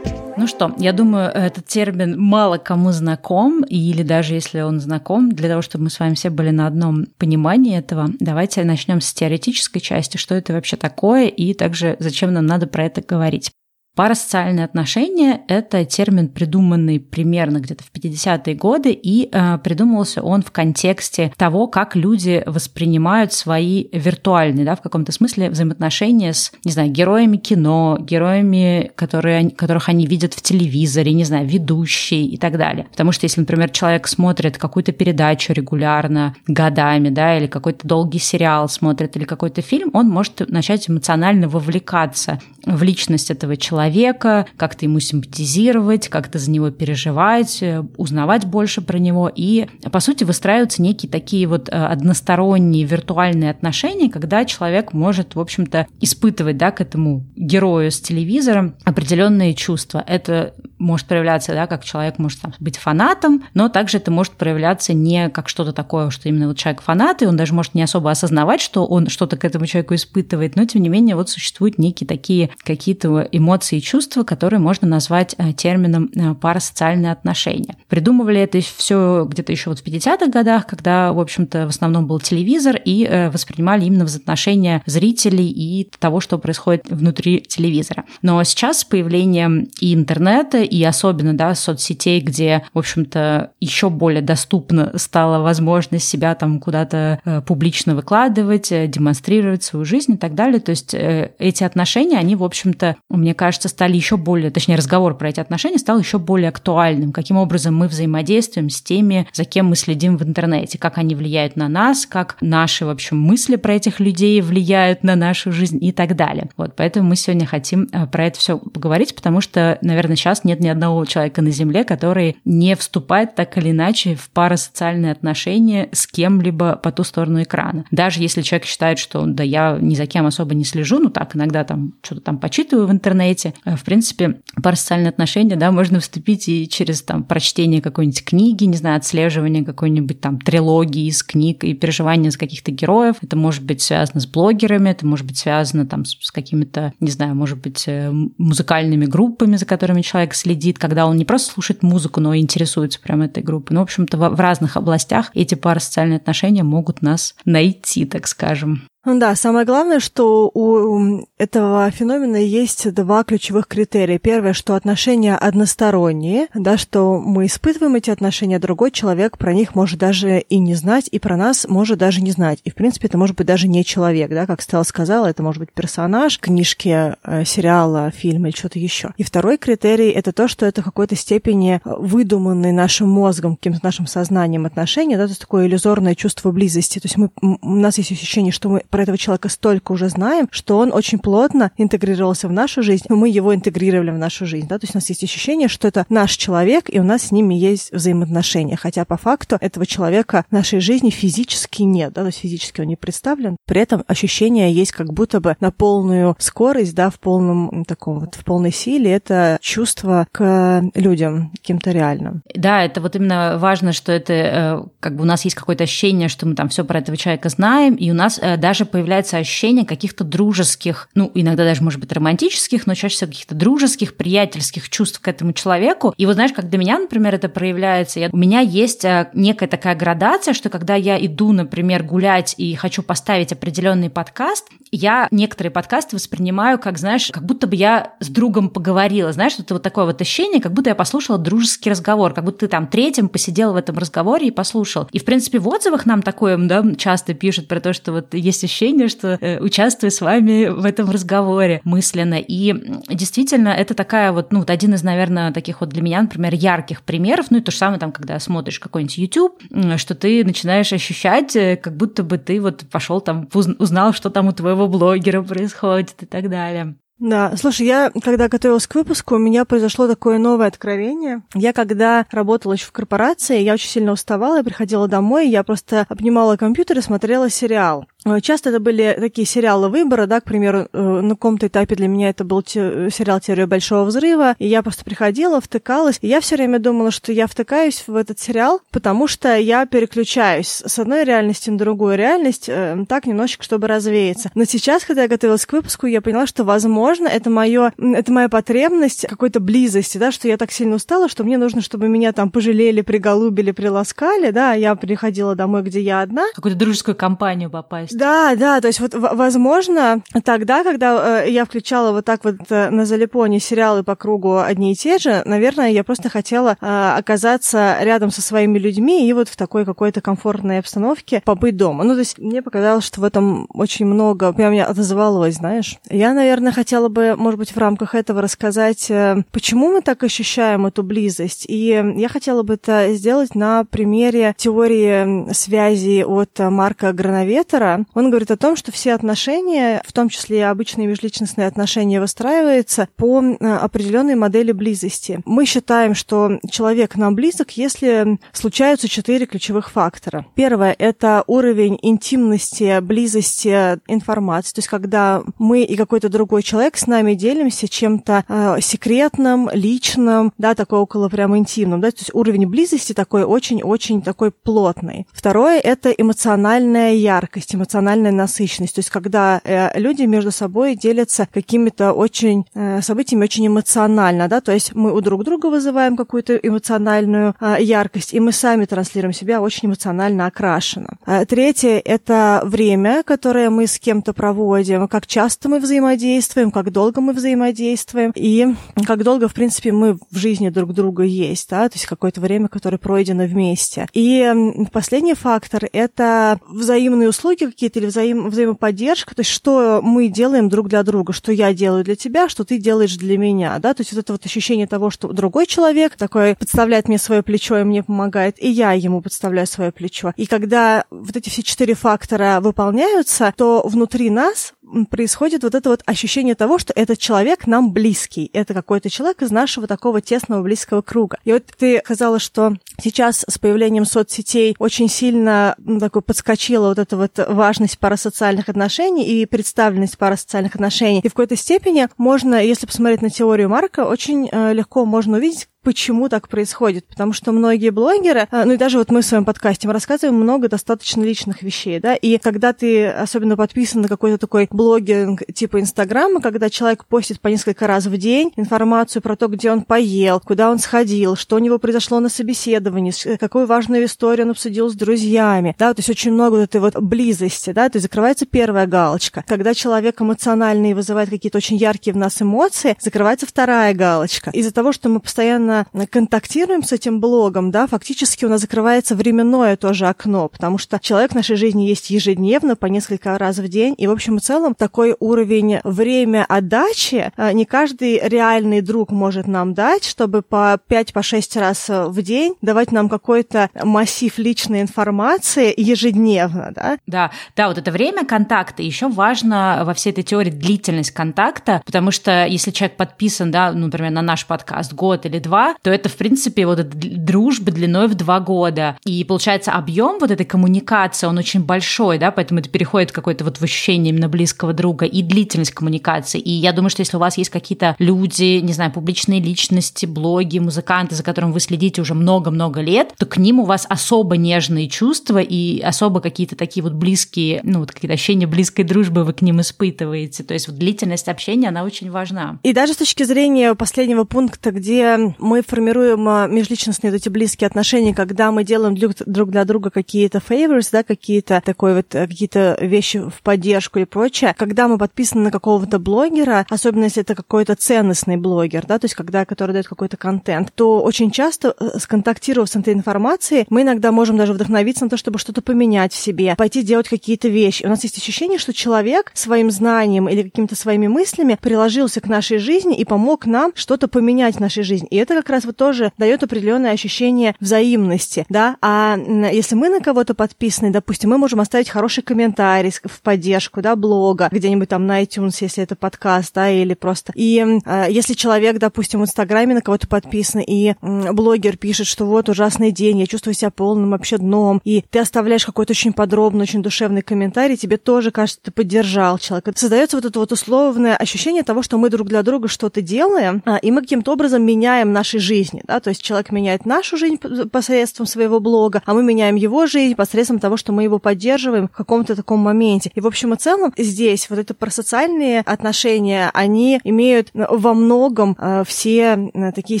Ну 0.36 0.46
что, 0.46 0.74
я 0.76 0.92
думаю, 0.92 1.30
этот 1.30 1.64
термин 1.64 2.20
мало 2.20 2.58
кому 2.58 2.92
знаком, 2.92 3.64
или 3.64 4.02
даже 4.02 4.34
если 4.34 4.60
он 4.60 4.78
знаком, 4.78 5.32
для 5.32 5.48
того, 5.48 5.62
чтобы 5.62 5.84
мы 5.84 5.90
с 5.90 5.98
вами 5.98 6.12
все 6.12 6.28
были 6.28 6.50
на 6.50 6.66
одном 6.66 7.06
понимании 7.16 7.78
этого, 7.78 8.10
давайте 8.20 8.62
начнем 8.64 9.00
с 9.00 9.14
теоретической 9.14 9.80
части, 9.80 10.18
что 10.18 10.34
это 10.34 10.52
вообще 10.52 10.76
такое, 10.76 11.28
и 11.28 11.54
также 11.54 11.96
зачем 11.98 12.34
нам 12.34 12.44
надо 12.44 12.66
про 12.66 12.84
это 12.84 13.00
говорить. 13.00 13.52
Парасоциальные 13.94 14.64
отношения– 14.64 15.42
это 15.48 15.84
термин, 15.84 16.28
придуманный 16.28 16.98
примерно 16.98 17.58
где-то 17.58 17.84
в 17.84 17.92
50-е 17.92 18.54
годы, 18.54 18.90
и 18.90 19.28
э, 19.30 19.58
придумывался 19.58 20.22
он 20.22 20.40
в 20.40 20.50
контексте 20.50 21.30
того, 21.36 21.66
как 21.66 21.94
люди 21.94 22.42
воспринимают 22.46 23.34
свои 23.34 23.88
виртуальные, 23.92 24.64
да, 24.64 24.76
в 24.76 24.80
каком-то 24.80 25.12
смысле 25.12 25.50
взаимоотношения 25.50 26.32
с, 26.32 26.52
не 26.64 26.72
знаю, 26.72 26.90
героями 26.90 27.36
кино, 27.36 27.98
героями, 28.00 28.90
которые, 28.94 29.50
которых 29.50 29.90
они 29.90 30.06
видят 30.06 30.32
в 30.32 30.40
телевизоре, 30.40 31.12
не 31.12 31.24
знаю, 31.24 31.46
ведущие 31.46 32.24
и 32.24 32.38
так 32.38 32.56
далее. 32.56 32.86
Потому 32.92 33.12
что 33.12 33.26
если, 33.26 33.40
например, 33.40 33.68
человек 33.68 34.08
смотрит 34.08 34.56
какую-то 34.56 34.92
передачу 34.92 35.52
регулярно, 35.52 36.34
годами, 36.46 37.10
да, 37.10 37.36
или 37.36 37.46
какой-то 37.46 37.86
долгий 37.86 38.20
сериал 38.20 38.70
смотрит, 38.70 39.18
или 39.18 39.24
какой-то 39.24 39.60
фильм, 39.60 39.90
он 39.92 40.08
может 40.08 40.48
начать 40.50 40.88
эмоционально 40.88 41.46
вовлекаться 41.46 42.40
в 42.64 42.82
личность 42.82 43.30
этого 43.30 43.56
человека, 43.56 43.81
человека, 43.82 44.46
как-то 44.56 44.84
ему 44.84 45.00
симпатизировать, 45.00 46.08
как-то 46.08 46.38
за 46.38 46.50
него 46.50 46.70
переживать, 46.70 47.62
э, 47.62 47.82
узнавать 47.96 48.44
больше 48.46 48.80
про 48.80 48.98
него. 48.98 49.30
И, 49.34 49.66
по 49.90 50.00
сути, 50.00 50.24
выстраиваются 50.24 50.82
некие 50.82 51.10
такие 51.10 51.46
вот 51.46 51.68
э, 51.68 51.72
односторонние 51.72 52.84
виртуальные 52.84 53.50
отношения, 53.50 54.08
когда 54.08 54.44
человек 54.44 54.92
может, 54.92 55.34
в 55.34 55.40
общем-то, 55.40 55.86
испытывать 56.00 56.56
да, 56.56 56.70
к 56.70 56.80
этому 56.80 57.24
герою 57.36 57.90
с 57.90 58.00
телевизором 58.00 58.76
определенные 58.84 59.54
чувства. 59.54 60.04
Это 60.06 60.54
может 60.82 61.06
проявляться, 61.06 61.52
да, 61.54 61.66
как 61.66 61.84
человек 61.84 62.18
может 62.18 62.40
там, 62.40 62.54
быть 62.60 62.76
фанатом, 62.76 63.44
но 63.54 63.68
также 63.68 63.98
это 63.98 64.10
может 64.10 64.32
проявляться 64.32 64.92
не 64.92 65.30
как 65.30 65.48
что-то 65.48 65.72
такое, 65.72 66.10
что 66.10 66.28
именно 66.28 66.48
вот 66.48 66.58
человек 66.58 66.82
фанат, 66.82 67.22
и 67.22 67.26
он 67.26 67.36
даже 67.36 67.54
может 67.54 67.74
не 67.74 67.82
особо 67.82 68.10
осознавать, 68.10 68.60
что 68.60 68.86
он 68.86 69.08
что-то 69.08 69.36
к 69.36 69.44
этому 69.44 69.66
человеку 69.66 69.94
испытывает, 69.94 70.56
но 70.56 70.64
тем 70.64 70.82
не 70.82 70.88
менее 70.88 71.16
вот 71.16 71.30
существуют 71.30 71.78
некие 71.78 72.06
такие 72.06 72.50
какие-то 72.64 73.28
эмоции 73.32 73.78
и 73.78 73.82
чувства, 73.82 74.24
которые 74.24 74.60
можно 74.60 74.86
назвать 74.86 75.34
э, 75.38 75.52
термином 75.52 76.10
э, 76.14 76.34
парасоциальные 76.34 77.12
отношения. 77.12 77.76
Придумывали 77.88 78.40
это 78.40 78.60
все 78.60 79.24
где-то 79.28 79.52
еще 79.52 79.70
вот 79.70 79.80
в 79.80 79.84
50-х 79.84 80.26
годах, 80.28 80.66
когда, 80.66 81.12
в 81.12 81.20
общем-то, 81.20 81.66
в 81.66 81.70
основном 81.70 82.06
был 82.06 82.20
телевизор, 82.20 82.76
и 82.76 83.04
э, 83.04 83.30
воспринимали 83.30 83.84
именно 83.84 84.04
взаимоотношения 84.04 84.82
зрителей 84.86 85.48
и 85.48 85.88
того, 85.98 86.20
что 86.20 86.38
происходит 86.38 86.84
внутри 86.88 87.40
телевизора. 87.40 88.04
Но 88.22 88.42
сейчас 88.44 88.80
с 88.80 88.84
появлением 88.84 89.68
и 89.80 89.94
интернета, 89.94 90.62
и 90.72 90.82
особенно 90.84 91.34
да, 91.34 91.54
соцсетей, 91.54 92.20
где, 92.20 92.62
в 92.72 92.78
общем-то, 92.78 93.50
еще 93.60 93.90
более 93.90 94.22
доступна 94.22 94.92
стала 94.96 95.42
возможность 95.42 96.08
себя 96.08 96.34
там 96.34 96.60
куда-то 96.60 97.20
э, 97.26 97.42
публично 97.42 97.94
выкладывать, 97.94 98.72
э, 98.72 98.86
демонстрировать 98.86 99.62
свою 99.62 99.84
жизнь 99.84 100.14
и 100.14 100.16
так 100.16 100.34
далее. 100.34 100.60
То 100.60 100.70
есть 100.70 100.94
э, 100.94 101.32
эти 101.38 101.62
отношения, 101.62 102.16
они, 102.16 102.36
в 102.36 102.42
общем-то, 102.42 102.96
мне 103.10 103.34
кажется, 103.34 103.68
стали 103.68 103.96
еще 103.96 104.16
более, 104.16 104.50
точнее, 104.50 104.76
разговор 104.76 105.14
про 105.18 105.28
эти 105.28 105.40
отношения 105.40 105.76
стал 105.76 105.98
еще 105.98 106.18
более 106.18 106.48
актуальным. 106.48 107.12
Каким 107.12 107.36
образом 107.36 107.76
мы 107.76 107.86
взаимодействуем 107.86 108.70
с 108.70 108.80
теми, 108.80 109.28
за 109.34 109.44
кем 109.44 109.66
мы 109.66 109.76
следим 109.76 110.16
в 110.16 110.22
интернете, 110.22 110.78
как 110.78 110.96
они 110.96 111.14
влияют 111.14 111.54
на 111.54 111.68
нас, 111.68 112.06
как 112.06 112.38
наши, 112.40 112.86
в 112.86 112.88
общем, 112.88 113.20
мысли 113.20 113.56
про 113.56 113.74
этих 113.74 114.00
людей 114.00 114.40
влияют 114.40 115.02
на 115.02 115.16
нашу 115.16 115.52
жизнь 115.52 115.84
и 115.84 115.92
так 115.92 116.16
далее. 116.16 116.48
Вот, 116.56 116.76
поэтому 116.76 117.10
мы 117.10 117.16
сегодня 117.16 117.44
хотим 117.44 117.88
про 118.10 118.24
это 118.24 118.38
все 118.38 118.56
поговорить, 118.56 119.14
потому 119.14 119.42
что, 119.42 119.76
наверное, 119.82 120.16
сейчас 120.16 120.44
нет 120.44 120.61
ни 120.62 120.68
одного 120.68 121.04
человека 121.04 121.42
на 121.42 121.50
Земле, 121.50 121.84
который 121.84 122.36
не 122.44 122.74
вступает 122.76 123.34
так 123.34 123.58
или 123.58 123.70
иначе 123.70 124.14
в 124.14 124.30
парасоциальные 124.30 125.12
отношения 125.12 125.88
с 125.92 126.06
кем-либо 126.06 126.76
по 126.76 126.92
ту 126.92 127.04
сторону 127.04 127.42
экрана. 127.42 127.84
Даже 127.90 128.20
если 128.20 128.42
человек 128.42 128.66
считает, 128.66 128.98
что 128.98 129.26
да, 129.26 129.42
я 129.42 129.78
ни 129.80 129.94
за 129.94 130.06
кем 130.06 130.26
особо 130.26 130.54
не 130.54 130.64
слежу, 130.64 130.98
ну 130.98 131.10
так, 131.10 131.36
иногда 131.36 131.64
там 131.64 131.94
что-то 132.02 132.22
там 132.22 132.38
почитываю 132.38 132.86
в 132.86 132.92
интернете. 132.92 133.54
Э, 133.64 133.76
в 133.76 133.84
принципе, 133.84 134.40
парасоциальные 134.62 135.10
отношения, 135.10 135.56
да, 135.56 135.70
можно 135.72 136.00
вступить 136.00 136.48
и 136.48 136.68
через 136.68 137.02
там 137.02 137.24
прочтение 137.24 137.82
какой-нибудь 137.82 138.24
книги, 138.24 138.64
не 138.64 138.76
знаю, 138.76 138.96
отслеживание 138.96 139.64
какой-нибудь 139.64 140.20
там 140.20 140.40
трилогии 140.40 141.06
из 141.06 141.22
книг 141.22 141.64
и 141.64 141.74
переживания 141.74 142.30
за 142.30 142.38
каких-то 142.38 142.70
героев. 142.70 143.16
Это 143.22 143.36
может 143.36 143.64
быть 143.64 143.82
связано 143.82 144.20
с 144.20 144.26
блогерами, 144.26 144.90
это 144.90 145.06
может 145.06 145.26
быть 145.26 145.38
связано 145.38 145.86
там 145.86 146.04
с 146.04 146.30
какими-то, 146.30 146.92
не 147.00 147.10
знаю, 147.10 147.34
может 147.34 147.60
быть, 147.60 147.84
э, 147.86 148.12
музыкальными 148.38 149.06
группами, 149.06 149.56
за 149.56 149.66
которыми 149.66 150.02
человек 150.02 150.34
следит 150.34 150.51
следит, 150.52 150.78
когда 150.78 151.06
он 151.06 151.16
не 151.16 151.24
просто 151.24 151.52
слушает 151.52 151.82
музыку, 151.82 152.20
но 152.20 152.34
и 152.34 152.40
интересуется 152.40 153.00
прям 153.00 153.22
этой 153.22 153.42
группой. 153.42 153.72
Ну, 153.72 153.80
в 153.80 153.84
общем-то, 153.84 154.16
в 154.16 154.40
разных 154.40 154.76
областях 154.76 155.30
эти 155.34 155.54
парасоциальные 155.54 156.18
отношения 156.18 156.62
могут 156.62 157.00
нас 157.00 157.34
найти, 157.44 158.04
так 158.04 158.26
скажем. 158.26 158.82
Да, 159.04 159.34
самое 159.34 159.66
главное, 159.66 159.98
что 159.98 160.48
у 160.54 161.26
этого 161.36 161.90
феномена 161.90 162.36
есть 162.36 162.94
два 162.94 163.24
ключевых 163.24 163.66
критерия. 163.66 164.20
Первое, 164.20 164.52
что 164.52 164.76
отношения 164.76 165.34
односторонние, 165.34 166.46
да, 166.54 166.78
что 166.78 167.18
мы 167.18 167.46
испытываем 167.46 167.96
эти 167.96 168.10
отношения, 168.10 168.60
другой 168.60 168.92
человек 168.92 169.38
про 169.38 169.52
них 169.52 169.74
может 169.74 169.98
даже 169.98 170.38
и 170.38 170.58
не 170.60 170.76
знать, 170.76 171.08
и 171.10 171.18
про 171.18 171.36
нас 171.36 171.66
может 171.68 171.98
даже 171.98 172.22
не 172.22 172.30
знать. 172.30 172.60
И, 172.62 172.70
в 172.70 172.76
принципе, 172.76 173.08
это 173.08 173.18
может 173.18 173.36
быть 173.36 173.46
даже 173.48 173.66
не 173.66 173.84
человек, 173.84 174.30
да, 174.30 174.46
как 174.46 174.62
Стелла 174.62 174.84
сказала, 174.84 175.26
это 175.26 175.42
может 175.42 175.58
быть 175.58 175.72
персонаж 175.72 176.38
книжки, 176.38 177.16
э, 177.24 177.44
сериала, 177.44 178.12
фильма 178.12 178.50
или 178.50 178.56
что-то 178.56 178.78
еще. 178.78 179.14
И 179.16 179.24
второй 179.24 179.58
критерий— 179.58 180.10
это 180.12 180.32
то, 180.32 180.46
что 180.46 180.64
это 180.64 180.82
в 180.82 180.84
какой-то 180.84 181.16
степени 181.16 181.80
выдуманный 181.84 182.70
нашим 182.70 183.08
мозгом, 183.08 183.56
каким-то 183.56 183.80
нашим 183.82 184.06
сознанием 184.06 184.64
отношения, 184.64 185.16
да, 185.16 185.24
то 185.24 185.30
есть 185.30 185.40
такое 185.40 185.66
иллюзорное 185.66 186.14
чувство 186.14 186.52
близости. 186.52 187.00
То 187.00 187.06
есть 187.06 187.16
мы, 187.16 187.30
у 187.40 187.74
нас 187.74 187.98
есть 187.98 188.12
ощущение, 188.12 188.52
что 188.52 188.68
мы 188.68 188.82
про 188.92 189.02
этого 189.02 189.18
человека 189.18 189.48
столько 189.48 189.92
уже 189.92 190.08
знаем, 190.10 190.46
что 190.50 190.78
он 190.78 190.92
очень 190.92 191.18
плотно 191.18 191.72
интегрировался 191.78 192.46
в 192.46 192.52
нашу 192.52 192.82
жизнь, 192.82 193.06
мы 193.08 193.28
его 193.28 193.54
интегрировали 193.54 194.10
в 194.10 194.18
нашу 194.18 194.46
жизнь. 194.46 194.68
Да? 194.68 194.78
То 194.78 194.84
есть 194.84 194.94
у 194.94 194.98
нас 194.98 195.08
есть 195.08 195.24
ощущение, 195.24 195.68
что 195.68 195.88
это 195.88 196.04
наш 196.10 196.32
человек, 196.36 196.84
и 196.88 197.00
у 197.00 197.02
нас 197.02 197.22
с 197.22 197.32
ними 197.32 197.54
есть 197.54 197.90
взаимоотношения. 197.90 198.76
Хотя 198.76 199.04
по 199.06 199.16
факту 199.16 199.56
этого 199.60 199.86
человека 199.86 200.44
в 200.50 200.52
нашей 200.52 200.80
жизни 200.80 201.08
физически 201.08 201.82
нет, 201.82 202.12
да? 202.12 202.20
то 202.20 202.26
есть 202.26 202.40
физически 202.40 202.82
он 202.82 202.88
не 202.88 202.96
представлен. 202.96 203.56
При 203.66 203.80
этом 203.80 204.04
ощущение 204.06 204.70
есть 204.72 204.92
как 204.92 205.12
будто 205.12 205.40
бы 205.40 205.56
на 205.60 205.70
полную 205.70 206.36
скорость, 206.38 206.94
да, 206.94 207.08
в 207.08 207.18
полном 207.18 207.84
таком 207.86 208.20
вот, 208.20 208.34
в 208.34 208.44
полной 208.44 208.72
силе. 208.72 209.10
Это 209.10 209.58
чувство 209.62 210.26
к 210.30 210.82
людям 210.94 211.50
каким-то 211.52 211.92
реальным. 211.92 212.42
Да, 212.54 212.84
это 212.84 213.00
вот 213.00 213.16
именно 213.16 213.56
важно, 213.58 213.92
что 213.92 214.12
это 214.12 214.32
э, 214.32 214.82
как 215.00 215.16
бы 215.16 215.22
у 215.22 215.26
нас 215.26 215.44
есть 215.44 215.56
какое-то 215.56 215.84
ощущение, 215.84 216.28
что 216.28 216.46
мы 216.46 216.54
там 216.54 216.68
все 216.68 216.84
про 216.84 216.98
этого 216.98 217.16
человека 217.16 217.48
знаем, 217.48 217.94
и 217.94 218.10
у 218.10 218.14
нас 218.14 218.38
э, 218.42 218.58
даже 218.58 218.81
даже 218.82 218.90
появляется 218.90 219.36
ощущение 219.36 219.86
каких-то 219.86 220.24
дружеских, 220.24 221.08
ну, 221.14 221.30
иногда 221.34 221.64
даже, 221.64 221.82
может 221.82 222.00
быть, 222.00 222.12
романтических, 222.12 222.86
но 222.86 222.94
чаще 222.94 223.14
всего 223.14 223.30
каких-то 223.30 223.54
дружеских, 223.54 224.16
приятельских 224.16 224.88
чувств 224.88 225.20
к 225.20 225.28
этому 225.28 225.52
человеку. 225.52 226.14
И 226.16 226.26
вот 226.26 226.34
знаешь, 226.34 226.52
как 226.52 226.68
для 226.68 226.78
меня, 226.78 226.98
например, 226.98 227.34
это 227.34 227.48
проявляется, 227.48 228.20
я, 228.20 228.28
у 228.32 228.36
меня 228.36 228.60
есть 228.60 229.04
э, 229.04 229.30
некая 229.34 229.68
такая 229.68 229.94
градация, 229.94 230.54
что 230.54 230.68
когда 230.68 230.94
я 230.94 231.24
иду, 231.24 231.52
например, 231.52 232.02
гулять 232.02 232.54
и 232.58 232.74
хочу 232.74 233.02
поставить 233.02 233.52
определенный 233.52 234.10
подкаст, 234.10 234.68
я 234.90 235.28
некоторые 235.30 235.70
подкасты 235.70 236.16
воспринимаю 236.16 236.78
как, 236.78 236.98
знаешь, 236.98 237.30
как 237.32 237.44
будто 237.44 237.66
бы 237.66 237.76
я 237.76 238.14
с 238.20 238.28
другом 238.28 238.68
поговорила, 238.68 239.32
знаешь, 239.32 239.54
это 239.58 239.74
вот 239.74 239.82
такое 239.82 240.04
вот 240.04 240.20
ощущение, 240.20 240.60
как 240.60 240.72
будто 240.72 240.90
я 240.90 240.94
послушала 240.94 241.38
дружеский 241.38 241.90
разговор, 241.90 242.34
как 242.34 242.44
будто 242.44 242.58
ты 242.60 242.68
там 242.68 242.86
третьим 242.86 243.28
посидел 243.28 243.72
в 243.72 243.76
этом 243.76 243.96
разговоре 243.96 244.48
и 244.48 244.50
послушал. 244.50 245.08
И, 245.12 245.18
в 245.18 245.24
принципе, 245.24 245.58
в 245.58 245.68
отзывах 245.68 246.04
нам 246.04 246.22
такое 246.22 246.56
да, 246.58 246.84
часто 246.96 247.34
пишут 247.34 247.68
про 247.68 247.80
то, 247.80 247.92
что 247.92 248.12
вот 248.12 248.34
есть 248.34 248.64
ощущение, 248.72 249.08
что 249.08 249.38
э, 249.40 249.58
участвую 249.60 250.10
с 250.10 250.20
вами 250.20 250.68
в 250.68 250.84
этом 250.84 251.10
разговоре 251.10 251.80
мысленно. 251.84 252.40
И 252.40 252.74
действительно, 253.08 253.68
это 253.68 253.94
такая 253.94 254.32
вот, 254.32 254.52
ну, 254.52 254.60
вот 254.60 254.70
один 254.70 254.94
из, 254.94 255.02
наверное, 255.02 255.52
таких 255.52 255.80
вот 255.80 255.90
для 255.90 256.02
меня, 256.02 256.22
например, 256.22 256.54
ярких 256.54 257.02
примеров, 257.02 257.50
ну 257.50 257.58
и 257.58 257.60
то 257.60 257.70
же 257.70 257.76
самое 257.76 258.00
там, 258.00 258.12
когда 258.12 258.38
смотришь 258.38 258.80
какой-нибудь 258.80 259.18
YouTube, 259.18 259.62
что 259.98 260.14
ты 260.14 260.44
начинаешь 260.44 260.92
ощущать, 260.92 261.54
э, 261.54 261.76
как 261.76 261.96
будто 261.96 262.22
бы 262.22 262.38
ты 262.38 262.60
вот 262.60 262.84
пошел 262.90 263.20
там, 263.20 263.48
узнал, 263.52 264.12
что 264.14 264.30
там 264.30 264.48
у 264.48 264.52
твоего 264.52 264.88
блогера 264.88 265.42
происходит 265.42 266.22
и 266.22 266.26
так 266.26 266.48
далее. 266.48 266.94
Да, 267.18 267.56
слушай, 267.56 267.86
я, 267.86 268.10
когда 268.22 268.48
готовилась 268.48 268.88
к 268.88 268.96
выпуску, 268.96 269.36
у 269.36 269.38
меня 269.38 269.64
произошло 269.64 270.08
такое 270.08 270.38
новое 270.38 270.66
откровение. 270.66 271.42
Я, 271.54 271.72
когда 271.72 272.26
работала 272.32 272.72
еще 272.72 272.86
в 272.86 272.92
корпорации, 272.92 273.60
я 273.60 273.74
очень 273.74 273.88
сильно 273.88 274.10
уставала, 274.10 274.56
я 274.56 274.64
приходила 274.64 275.06
домой, 275.06 275.48
я 275.48 275.62
просто 275.62 276.04
обнимала 276.08 276.56
компьютер 276.56 276.98
и 276.98 277.02
смотрела 277.02 277.48
сериал. 277.48 278.06
Э, 278.24 278.40
часто 278.40 278.70
это 278.70 278.80
были 278.80 279.16
такие 279.20 279.46
сериалы 279.46 279.88
выбора, 279.88 280.26
да, 280.26 280.40
к 280.40 280.44
примеру, 280.44 280.88
э, 280.92 281.00
на 281.00 281.30
каком-то 281.30 281.68
этапе 281.68 281.94
для 281.94 282.08
меня 282.08 282.30
это 282.30 282.42
был 282.42 282.60
те, 282.60 283.08
сериал 283.12 283.38
«Теория 283.38 283.66
большого 283.66 284.04
взрыва», 284.04 284.56
и 284.58 284.66
я 284.66 284.82
просто 284.82 285.04
приходила, 285.04 285.60
втыкалась, 285.60 286.18
и 286.22 286.26
я 286.26 286.40
все 286.40 286.56
время 286.56 286.80
думала, 286.80 287.12
что 287.12 287.30
я 287.30 287.46
втыкаюсь 287.46 288.02
в 288.06 288.16
этот 288.16 288.40
сериал, 288.40 288.80
потому 288.90 289.28
что 289.28 289.56
я 289.56 289.86
переключаюсь 289.86 290.82
с 290.84 290.98
одной 290.98 291.22
реальности 291.22 291.70
на 291.70 291.78
другую 291.78 292.16
реальность, 292.16 292.68
э, 292.68 293.04
так 293.08 293.26
немножечко, 293.26 293.62
чтобы 293.62 293.86
развеяться. 293.86 294.50
Но 294.56 294.64
сейчас, 294.64 295.04
когда 295.04 295.22
я 295.22 295.28
готовилась 295.28 295.66
к 295.66 295.72
выпуску, 295.72 296.06
я 296.06 296.20
поняла, 296.20 296.48
что, 296.48 296.64
возможно, 296.64 297.11
это, 297.20 297.50
моё, 297.50 297.90
это 297.98 298.32
моя 298.32 298.48
потребность 298.48 299.26
какой-то 299.26 299.60
близости, 299.60 300.18
да, 300.18 300.32
что 300.32 300.48
я 300.48 300.56
так 300.56 300.72
сильно 300.72 300.96
устала, 300.96 301.28
что 301.28 301.44
мне 301.44 301.58
нужно, 301.58 301.80
чтобы 301.80 302.08
меня 302.08 302.32
там 302.32 302.50
пожалели, 302.50 303.00
приголубили, 303.00 303.72
приласкали, 303.72 304.50
да, 304.50 304.72
я 304.72 304.94
приходила 304.94 305.54
домой, 305.54 305.82
где 305.82 306.00
я 306.00 306.20
одна. 306.20 306.44
Какую-то 306.54 306.78
дружескую 306.78 307.16
компанию 307.16 307.70
попасть. 307.70 308.16
Да, 308.16 308.54
да, 308.56 308.80
то 308.80 308.88
есть 308.88 309.00
вот, 309.00 309.14
возможно, 309.14 310.22
тогда, 310.44 310.84
когда 310.84 311.42
э, 311.44 311.50
я 311.50 311.64
включала 311.64 312.12
вот 312.12 312.24
так 312.24 312.44
вот 312.44 312.56
э, 312.68 312.90
на 312.90 313.04
Залипоне 313.04 313.60
сериалы 313.60 314.02
по 314.02 314.16
кругу 314.16 314.58
одни 314.58 314.92
и 314.92 314.94
те 314.94 315.18
же, 315.18 315.42
наверное, 315.44 315.90
я 315.90 316.04
просто 316.04 316.28
хотела 316.28 316.76
э, 316.80 317.14
оказаться 317.16 317.96
рядом 318.00 318.30
со 318.30 318.42
своими 318.42 318.78
людьми 318.78 319.28
и 319.28 319.32
вот 319.32 319.48
в 319.48 319.56
такой 319.56 319.84
какой-то 319.84 320.20
комфортной 320.20 320.78
обстановке 320.78 321.42
побыть 321.44 321.76
дома. 321.76 322.04
Ну, 322.04 322.14
то 322.14 322.20
есть 322.20 322.38
мне 322.38 322.62
показалось, 322.62 323.04
что 323.04 323.20
в 323.20 323.24
этом 323.24 323.66
очень 323.72 324.06
много, 324.06 324.52
прям 324.52 324.72
меня 324.72 324.86
отозвалось, 324.86 325.56
знаешь. 325.56 325.98
Я, 326.08 326.34
наверное, 326.34 326.72
хотела 326.72 326.91
бы, 327.08 327.34
может 327.36 327.58
быть, 327.58 327.74
в 327.74 327.78
рамках 327.78 328.14
этого 328.14 328.42
рассказать, 328.42 329.10
почему 329.50 329.92
мы 329.92 330.02
так 330.02 330.22
ощущаем 330.22 330.86
эту 330.86 331.02
близость. 331.02 331.64
И 331.68 332.14
я 332.16 332.28
хотела 332.28 332.62
бы 332.62 332.74
это 332.74 333.12
сделать 333.14 333.54
на 333.54 333.84
примере 333.84 334.54
теории 334.56 335.52
связи 335.52 336.22
от 336.22 336.58
Марка 336.58 337.12
Грановетера, 337.12 338.04
он 338.14 338.30
говорит 338.30 338.50
о 338.50 338.56
том, 338.56 338.76
что 338.76 338.92
все 338.92 339.14
отношения, 339.14 340.02
в 340.06 340.12
том 340.12 340.28
числе 340.28 340.58
и 340.58 340.62
обычные 340.62 341.06
межличностные 341.06 341.66
отношения, 341.66 342.20
выстраиваются 342.20 343.08
по 343.16 343.42
э, 343.42 343.54
определенной 343.76 344.34
модели 344.34 344.72
близости. 344.72 345.40
Мы 345.44 345.64
считаем, 345.64 346.14
что 346.14 346.58
человек 346.70 347.16
нам 347.16 347.34
близок, 347.34 347.72
если 347.72 348.38
случаются 348.52 349.08
четыре 349.08 349.46
ключевых 349.46 349.90
фактора. 349.90 350.46
Первое— 350.54 350.94
это 350.98 351.44
уровень 351.46 351.98
интимности, 352.02 353.00
близости 353.00 353.98
информации, 354.08 354.74
то 354.74 354.78
есть 354.78 354.88
когда 354.88 355.42
мы 355.58 355.82
и 355.82 355.96
какой-то 355.96 356.28
другой 356.28 356.62
человек 356.62 356.81
с 356.94 357.06
нами 357.06 357.34
делимся 357.34 357.88
чем-то 357.88 358.44
э, 358.48 358.76
секретным, 358.80 359.70
личным, 359.72 360.52
да, 360.58 360.74
такой 360.74 360.98
около 360.98 361.28
прямо 361.28 361.58
интимным, 361.58 362.00
да, 362.00 362.10
то 362.10 362.18
есть 362.18 362.34
уровень 362.34 362.66
близости 362.66 363.12
такой 363.12 363.44
очень-очень 363.44 364.22
такой 364.22 364.50
плотный. 364.50 365.26
Второе— 365.32 365.80
это 365.84 366.10
эмоциональная 366.10 367.12
яркость, 367.14 367.74
эмоциональная 367.74 368.32
насыщенность. 368.32 368.94
То 368.94 368.98
есть 369.00 369.10
когда 369.10 369.60
э, 369.64 369.98
люди 369.98 370.22
между 370.22 370.50
собой 370.50 370.96
делятся 370.96 371.48
какими-то 371.52 372.12
очень 372.12 372.64
э, 372.74 373.00
событиями 373.02 373.44
очень 373.44 373.66
эмоционально, 373.66 374.48
да, 374.48 374.60
то 374.60 374.72
есть 374.72 374.94
мы 374.94 375.12
у 375.12 375.20
друг 375.20 375.44
друга 375.44 375.66
вызываем 375.66 376.16
какую-то 376.16 376.56
эмоциональную 376.56 377.54
э, 377.60 377.76
яркость, 377.80 378.34
и 378.34 378.40
мы 378.40 378.52
сами 378.52 378.84
транслируем 378.84 379.32
себя 379.32 379.60
очень 379.60 379.88
эмоционально 379.88 380.46
окрашенно. 380.46 381.16
А 381.24 381.44
третье— 381.44 382.02
это 382.04 382.62
время, 382.64 383.22
которое 383.22 383.70
мы 383.70 383.86
с 383.86 383.98
кем-то 383.98 384.32
проводим, 384.32 385.08
как 385.08 385.26
часто 385.26 385.68
мы 385.68 385.78
взаимодействуем, 385.78 386.70
как 386.72 386.90
долго 386.90 387.20
мы 387.20 387.32
взаимодействуем, 387.32 388.32
и 388.34 388.66
как 389.06 389.22
долго, 389.22 389.48
в 389.48 389.54
принципе, 389.54 389.92
мы 389.92 390.18
в 390.30 390.36
жизни 390.36 390.68
друг 390.70 390.92
друга 390.92 391.22
есть, 391.22 391.68
да, 391.70 391.88
то 391.88 391.94
есть 391.94 392.06
какое-то 392.06 392.40
время, 392.40 392.68
которое 392.68 392.98
пройдено 392.98 393.44
вместе. 393.44 394.08
И 394.12 394.52
последний 394.92 395.34
фактор— 395.34 395.88
это 395.92 396.58
взаимные 396.68 397.28
услуги, 397.28 397.66
какие-то 397.66 397.98
или 397.98 398.06
взаим, 398.06 398.48
взаимоподдержка, 398.48 399.34
то 399.34 399.40
есть 399.40 399.50
что 399.50 400.00
мы 400.02 400.28
делаем 400.28 400.68
друг 400.68 400.88
для 400.88 401.02
друга, 401.02 401.32
что 401.32 401.52
я 401.52 401.72
делаю 401.74 402.04
для 402.04 402.16
тебя, 402.16 402.48
что 402.48 402.64
ты 402.64 402.78
делаешь 402.78 403.16
для 403.16 403.38
меня, 403.38 403.78
да, 403.78 403.94
то 403.94 404.00
есть 404.00 404.12
вот 404.12 404.20
это 404.20 404.32
вот 404.32 404.44
ощущение 404.46 404.86
того, 404.86 405.10
что 405.10 405.28
другой 405.32 405.66
человек 405.66 406.16
такой 406.16 406.56
подставляет 406.56 407.08
мне 407.08 407.18
свое 407.18 407.42
плечо 407.42 407.78
и 407.78 407.84
мне 407.84 408.02
помогает, 408.02 408.62
и 408.62 408.68
я 408.68 408.92
ему 408.92 409.20
подставляю 409.20 409.66
свое 409.66 409.92
плечо. 409.92 410.32
И 410.36 410.46
когда 410.46 411.04
вот 411.10 411.36
эти 411.36 411.48
все 411.48 411.62
четыре 411.62 411.94
фактора 411.94 412.60
выполняются, 412.60 413.52
то 413.56 413.82
внутри 413.86 414.30
нас 414.30 414.74
происходит 415.10 415.62
вот 415.62 415.74
это 415.74 415.88
вот 415.90 416.02
ощущение 416.06 416.54
того, 416.54 416.78
что 416.78 416.92
этот 416.94 417.18
человек 417.18 417.66
нам 417.66 417.92
близкий. 417.92 418.50
Это 418.52 418.74
какой-то 418.74 419.10
человек 419.10 419.42
из 419.42 419.50
нашего 419.50 419.86
такого 419.86 420.20
тесного 420.20 420.62
близкого 420.62 421.02
круга. 421.02 421.38
И 421.44 421.52
вот 421.52 421.64
ты 421.78 422.00
сказала, 422.04 422.38
что 422.38 422.74
сейчас 423.00 423.44
с 423.48 423.58
появлением 423.58 424.04
соцсетей 424.04 424.76
очень 424.78 425.08
сильно 425.08 425.74
ну, 425.78 425.98
такой 426.00 426.22
подскочила 426.22 426.88
вот 426.88 426.98
эта 426.98 427.16
вот 427.16 427.38
важность 427.48 427.98
парасоциальных 427.98 428.68
отношений 428.68 429.24
и 429.24 429.46
представленность 429.46 430.18
парасоциальных 430.18 430.74
отношений. 430.74 431.20
И 431.22 431.28
в 431.28 431.32
какой-то 431.32 431.56
степени 431.56 432.08
можно, 432.18 432.62
если 432.62 432.86
посмотреть 432.86 433.22
на 433.22 433.30
теорию 433.30 433.68
Марка, 433.68 434.04
очень 434.04 434.48
э, 434.50 434.72
легко 434.72 435.04
можно 435.04 435.38
увидеть, 435.38 435.68
почему 435.82 436.28
так 436.28 436.48
происходит. 436.48 437.06
Потому 437.06 437.32
что 437.32 437.52
многие 437.52 437.90
блогеры, 437.90 438.48
а, 438.50 438.64
ну 438.64 438.72
и 438.72 438.76
даже 438.76 438.98
вот 438.98 439.10
мы 439.10 439.22
в 439.22 439.24
своем 439.24 439.44
подкасте, 439.44 439.86
мы 439.86 439.92
рассказываем 439.92 440.38
много 440.38 440.68
достаточно 440.68 441.22
личных 441.22 441.62
вещей, 441.62 442.00
да, 442.00 442.14
и 442.14 442.38
когда 442.38 442.72
ты 442.72 443.08
особенно 443.08 443.56
подписан 443.56 444.02
на 444.02 444.08
какой-то 444.08 444.38
такой 444.38 444.68
блогинг 444.70 445.42
типа 445.52 445.80
Инстаграма, 445.80 446.40
когда 446.40 446.70
человек 446.70 447.04
постит 447.04 447.40
по 447.40 447.48
несколько 447.48 447.86
раз 447.86 448.06
в 448.06 448.16
день 448.16 448.52
информацию 448.56 449.22
про 449.22 449.36
то, 449.36 449.48
где 449.48 449.70
он 449.70 449.82
поел, 449.82 450.40
куда 450.40 450.70
он 450.70 450.78
сходил, 450.78 451.36
что 451.36 451.56
у 451.56 451.58
него 451.58 451.78
произошло 451.78 452.20
на 452.20 452.28
собеседовании, 452.28 453.36
какую 453.36 453.66
важную 453.66 454.04
историю 454.04 454.46
он 454.46 454.50
обсудил 454.52 454.88
с 454.88 454.94
друзьями, 454.94 455.74
да, 455.78 455.92
то 455.94 456.00
есть 456.00 456.10
очень 456.10 456.32
много 456.32 456.54
вот 456.54 456.62
этой 456.62 456.80
вот 456.80 456.96
близости, 457.00 457.70
да, 457.70 457.88
то 457.88 457.96
есть 457.96 458.04
закрывается 458.04 458.46
первая 458.46 458.86
галочка. 458.86 459.44
Когда 459.46 459.74
человек 459.74 460.20
эмоциональный 460.20 460.94
вызывает 460.94 461.30
какие-то 461.30 461.58
очень 461.58 461.76
яркие 461.76 462.14
в 462.14 462.16
нас 462.16 462.40
эмоции, 462.40 462.96
закрывается 463.00 463.46
вторая 463.46 463.94
галочка. 463.94 464.50
Из-за 464.50 464.72
того, 464.72 464.92
что 464.92 465.08
мы 465.08 465.20
постоянно 465.20 465.71
постоянно 465.72 466.06
контактируем 466.06 466.82
с 466.82 466.92
этим 466.92 467.20
блогом, 467.20 467.70
да, 467.70 467.86
фактически 467.86 468.44
у 468.44 468.48
нас 468.48 468.60
закрывается 468.60 469.14
временное 469.14 469.76
тоже 469.76 470.06
окно, 470.06 470.48
потому 470.48 470.78
что 470.78 470.98
человек 471.00 471.32
в 471.32 471.34
нашей 471.34 471.56
жизни 471.56 471.82
есть 471.82 472.10
ежедневно, 472.10 472.76
по 472.76 472.86
несколько 472.86 473.38
раз 473.38 473.58
в 473.58 473.68
день, 473.68 473.94
и, 473.98 474.06
в 474.06 474.10
общем 474.10 474.36
и 474.36 474.40
целом, 474.40 474.74
такой 474.74 475.16
уровень 475.18 475.80
время 475.84 476.44
отдачи 476.48 477.32
а, 477.36 477.52
не 477.52 477.64
каждый 477.64 478.20
реальный 478.22 478.80
друг 478.80 479.10
может 479.10 479.46
нам 479.46 479.74
дать, 479.74 480.04
чтобы 480.04 480.42
по 480.42 480.78
5-6 480.88 481.52
по 481.54 481.60
раз 481.60 481.88
в 481.88 482.22
день 482.22 482.54
давать 482.62 482.92
нам 482.92 483.08
какой-то 483.08 483.70
массив 483.82 484.36
личной 484.38 484.82
информации 484.82 485.72
ежедневно, 485.76 486.72
да? 486.74 486.98
Да, 487.06 487.30
да, 487.56 487.68
вот 487.68 487.78
это 487.78 487.90
время 487.90 488.24
контакта. 488.24 488.82
Еще 488.82 489.08
важно 489.08 489.82
во 489.84 489.94
всей 489.94 490.10
этой 490.10 490.24
теории 490.24 490.50
длительность 490.50 491.12
контакта, 491.12 491.82
потому 491.84 492.10
что 492.10 492.46
если 492.46 492.70
человек 492.70 492.96
подписан, 492.96 493.50
да, 493.50 493.72
ну, 493.72 493.86
например, 493.86 494.10
на 494.10 494.22
наш 494.22 494.46
подкаст 494.46 494.92
год 494.92 495.26
или 495.26 495.38
два, 495.38 495.61
то 495.82 495.90
это, 495.90 496.08
в 496.08 496.16
принципе, 496.16 496.66
вот 496.66 496.88
дружба 496.88 497.72
длиной 497.72 498.08
в 498.08 498.14
два 498.14 498.40
года. 498.40 498.96
И 499.04 499.24
получается, 499.24 499.72
объем 499.72 500.18
вот 500.20 500.30
этой 500.30 500.46
коммуникации, 500.46 501.26
он 501.26 501.38
очень 501.38 501.62
большой, 501.62 502.18
да, 502.18 502.30
поэтому 502.30 502.60
это 502.60 502.68
переходит 502.68 503.12
какое-то 503.12 503.44
вот 503.44 503.58
в 503.58 503.62
ощущение 503.62 504.12
именно 504.12 504.28
близкого 504.28 504.72
друга 504.72 505.06
и 505.06 505.22
длительность 505.22 505.72
коммуникации. 505.72 506.40
И 506.40 506.50
я 506.50 506.72
думаю, 506.72 506.90
что 506.90 507.00
если 507.00 507.16
у 507.16 507.20
вас 507.20 507.38
есть 507.38 507.50
какие-то 507.50 507.96
люди, 507.98 508.60
не 508.60 508.72
знаю, 508.72 508.92
публичные 508.92 509.40
личности, 509.40 510.06
блоги, 510.06 510.58
музыканты, 510.58 511.14
за 511.14 511.22
которым 511.22 511.52
вы 511.52 511.60
следите 511.60 512.00
уже 512.00 512.14
много-много 512.14 512.80
лет, 512.80 513.14
то 513.18 513.26
к 513.26 513.36
ним 513.36 513.60
у 513.60 513.64
вас 513.64 513.86
особо 513.88 514.36
нежные 514.36 514.88
чувства 514.88 515.38
и 515.38 515.80
особо 515.80 516.20
какие-то 516.20 516.56
такие 516.56 516.82
вот 516.82 516.92
близкие, 516.92 517.60
ну, 517.62 517.80
вот 517.80 517.92
какие-то 517.92 518.14
ощущения 518.14 518.46
близкой 518.46 518.84
дружбы 518.84 519.24
вы 519.24 519.32
к 519.32 519.42
ним 519.42 519.60
испытываете. 519.60 520.44
То 520.44 520.54
есть 520.54 520.68
вот 520.68 520.76
длительность 520.76 521.28
общения, 521.28 521.68
она 521.68 521.84
очень 521.84 522.10
важна. 522.10 522.58
И 522.62 522.72
даже 522.72 522.94
с 522.94 522.96
точки 522.96 523.22
зрения 523.22 523.74
последнего 523.74 524.24
пункта, 524.24 524.70
где 524.70 525.34
мы 525.52 525.60
формируем 525.60 526.26
а, 526.30 526.46
межличностные 526.46 527.10
вот 527.10 527.18
эти 527.18 527.28
близкие 527.28 527.66
отношения, 527.66 528.14
когда 528.14 528.50
мы 528.50 528.64
делаем 528.64 528.96
друг 528.96 529.50
для 529.50 529.66
друга 529.66 529.90
какие-то 529.90 530.38
favors, 530.38 530.88
да, 530.90 531.02
какие-то 531.02 531.60
такой 531.62 531.94
вот, 531.96 532.14
э, 532.14 532.26
какие-то 532.26 532.78
вещи 532.80 533.18
в 533.18 533.42
поддержку 533.42 533.98
и 533.98 534.06
прочее, 534.06 534.54
когда 534.56 534.88
мы 534.88 534.96
подписаны 534.96 535.42
на 535.42 535.50
какого-то 535.50 535.98
блогера, 535.98 536.64
особенно 536.70 537.04
если 537.04 537.20
это 537.20 537.34
какой-то 537.34 537.74
ценностный 537.74 538.38
блогер, 538.38 538.86
да, 538.86 538.98
то 538.98 539.04
есть 539.04 539.14
когда, 539.14 539.44
который 539.44 539.72
дает 539.72 539.88
какой-то 539.88 540.16
контент, 540.16 540.72
то 540.74 541.02
очень 541.02 541.30
часто, 541.30 541.76
э, 541.78 541.98
сконтактировав 541.98 542.70
с 542.70 542.76
этой 542.76 542.94
информацией, 542.94 543.66
мы 543.68 543.82
иногда 543.82 544.10
можем 544.10 544.38
даже 544.38 544.54
вдохновиться 544.54 545.04
на 545.04 545.10
то, 545.10 545.18
чтобы 545.18 545.38
что-то 545.38 545.60
поменять 545.60 546.14
в 546.14 546.16
себе, 546.16 546.54
пойти 546.56 546.80
делать 546.80 547.10
какие-то 547.10 547.48
вещи. 547.48 547.84
У 547.84 547.90
нас 547.90 548.02
есть 548.04 548.16
ощущение, 548.16 548.58
что 548.58 548.72
человек 548.72 549.32
своим 549.34 549.70
знанием 549.70 550.30
или 550.30 550.44
какими-то 550.44 550.76
своими 550.76 551.08
мыслями 551.08 551.58
приложился 551.60 552.22
к 552.22 552.28
нашей 552.28 552.56
жизни 552.56 552.96
и 552.96 553.04
помог 553.04 553.44
нам 553.44 553.72
что-то 553.74 554.08
поменять 554.08 554.56
в 554.56 554.60
нашей 554.60 554.82
жизни. 554.82 555.08
И 555.10 555.16
это 555.16 555.41
как 555.42 555.50
раз 555.50 555.64
вот 555.64 555.76
тоже 555.76 556.12
дает 556.18 556.42
определенное 556.42 556.92
ощущение 556.92 557.54
взаимности, 557.60 558.46
да. 558.48 558.76
А 558.80 559.16
если 559.52 559.74
мы 559.74 559.88
на 559.88 560.00
кого-то 560.00 560.34
подписаны, 560.34 560.90
допустим, 560.90 561.30
мы 561.30 561.38
можем 561.38 561.60
оставить 561.60 561.88
хороший 561.88 562.22
комментарий 562.22 562.92
в 563.04 563.20
поддержку, 563.22 563.82
да, 563.82 563.96
блога, 563.96 564.48
где-нибудь 564.50 564.88
там 564.88 565.06
на 565.06 565.22
iTunes, 565.22 565.56
если 565.60 565.82
это 565.82 565.96
подкаст, 565.96 566.54
да, 566.54 566.70
или 566.70 566.94
просто. 566.94 567.32
И 567.34 567.64
э, 567.84 568.06
если 568.10 568.34
человек, 568.34 568.78
допустим, 568.78 569.20
в 569.20 569.24
Инстаграме 569.24 569.74
на 569.74 569.80
кого-то 569.80 570.06
подписан, 570.08 570.60
и 570.60 570.94
э, 571.00 571.32
блогер 571.32 571.76
пишет, 571.76 572.06
что 572.06 572.26
вот 572.26 572.48
ужасный 572.48 572.92
день, 572.92 573.18
я 573.20 573.26
чувствую 573.26 573.54
себя 573.54 573.70
полным 573.70 574.10
вообще 574.10 574.38
дном, 574.38 574.80
и 574.84 575.04
ты 575.10 575.18
оставляешь 575.18 575.66
какой-то 575.66 575.92
очень 575.92 576.12
подробный, 576.12 576.62
очень 576.62 576.82
душевный 576.82 577.22
комментарий, 577.22 577.76
тебе 577.76 577.96
тоже 577.96 578.30
кажется, 578.30 578.60
ты 578.62 578.70
поддержал 578.70 579.38
человека. 579.38 579.72
Создается 579.74 580.16
вот 580.16 580.24
это 580.24 580.38
вот 580.38 580.52
условное 580.52 581.16
ощущение 581.16 581.62
того, 581.62 581.82
что 581.82 581.98
мы 581.98 582.10
друг 582.10 582.28
для 582.28 582.42
друга 582.42 582.68
что-то 582.68 583.00
делаем, 583.00 583.62
а, 583.64 583.76
и 583.76 583.90
мы 583.90 584.02
каким-то 584.02 584.32
образом 584.32 584.62
меняем 584.64 585.12
наши 585.32 585.38
жизни, 585.38 585.82
да, 585.86 586.00
то 586.00 586.10
есть 586.10 586.22
человек 586.22 586.50
меняет 586.52 586.84
нашу 586.86 587.16
жизнь 587.16 587.38
посредством 587.70 588.26
своего 588.26 588.60
блога, 588.60 589.02
а 589.06 589.14
мы 589.14 589.22
меняем 589.22 589.56
его 589.56 589.86
жизнь 589.86 590.14
посредством 590.14 590.58
того, 590.58 590.76
что 590.76 590.92
мы 590.92 591.04
его 591.04 591.18
поддерживаем 591.18 591.88
в 591.88 591.92
каком-то 591.92 592.36
таком 592.36 592.60
моменте. 592.60 593.10
И 593.14 593.20
в 593.20 593.26
общем 593.26 593.54
и 593.54 593.56
целом 593.56 593.92
здесь 593.96 594.50
вот 594.50 594.58
это 594.58 594.74
про 594.74 594.90
социальные 594.90 595.60
отношения, 595.60 596.50
они 596.52 597.00
имеют 597.04 597.50
во 597.54 597.94
многом 597.94 598.56
э, 598.58 598.84
все 598.86 599.50
э, 599.54 599.72
такие 599.72 600.00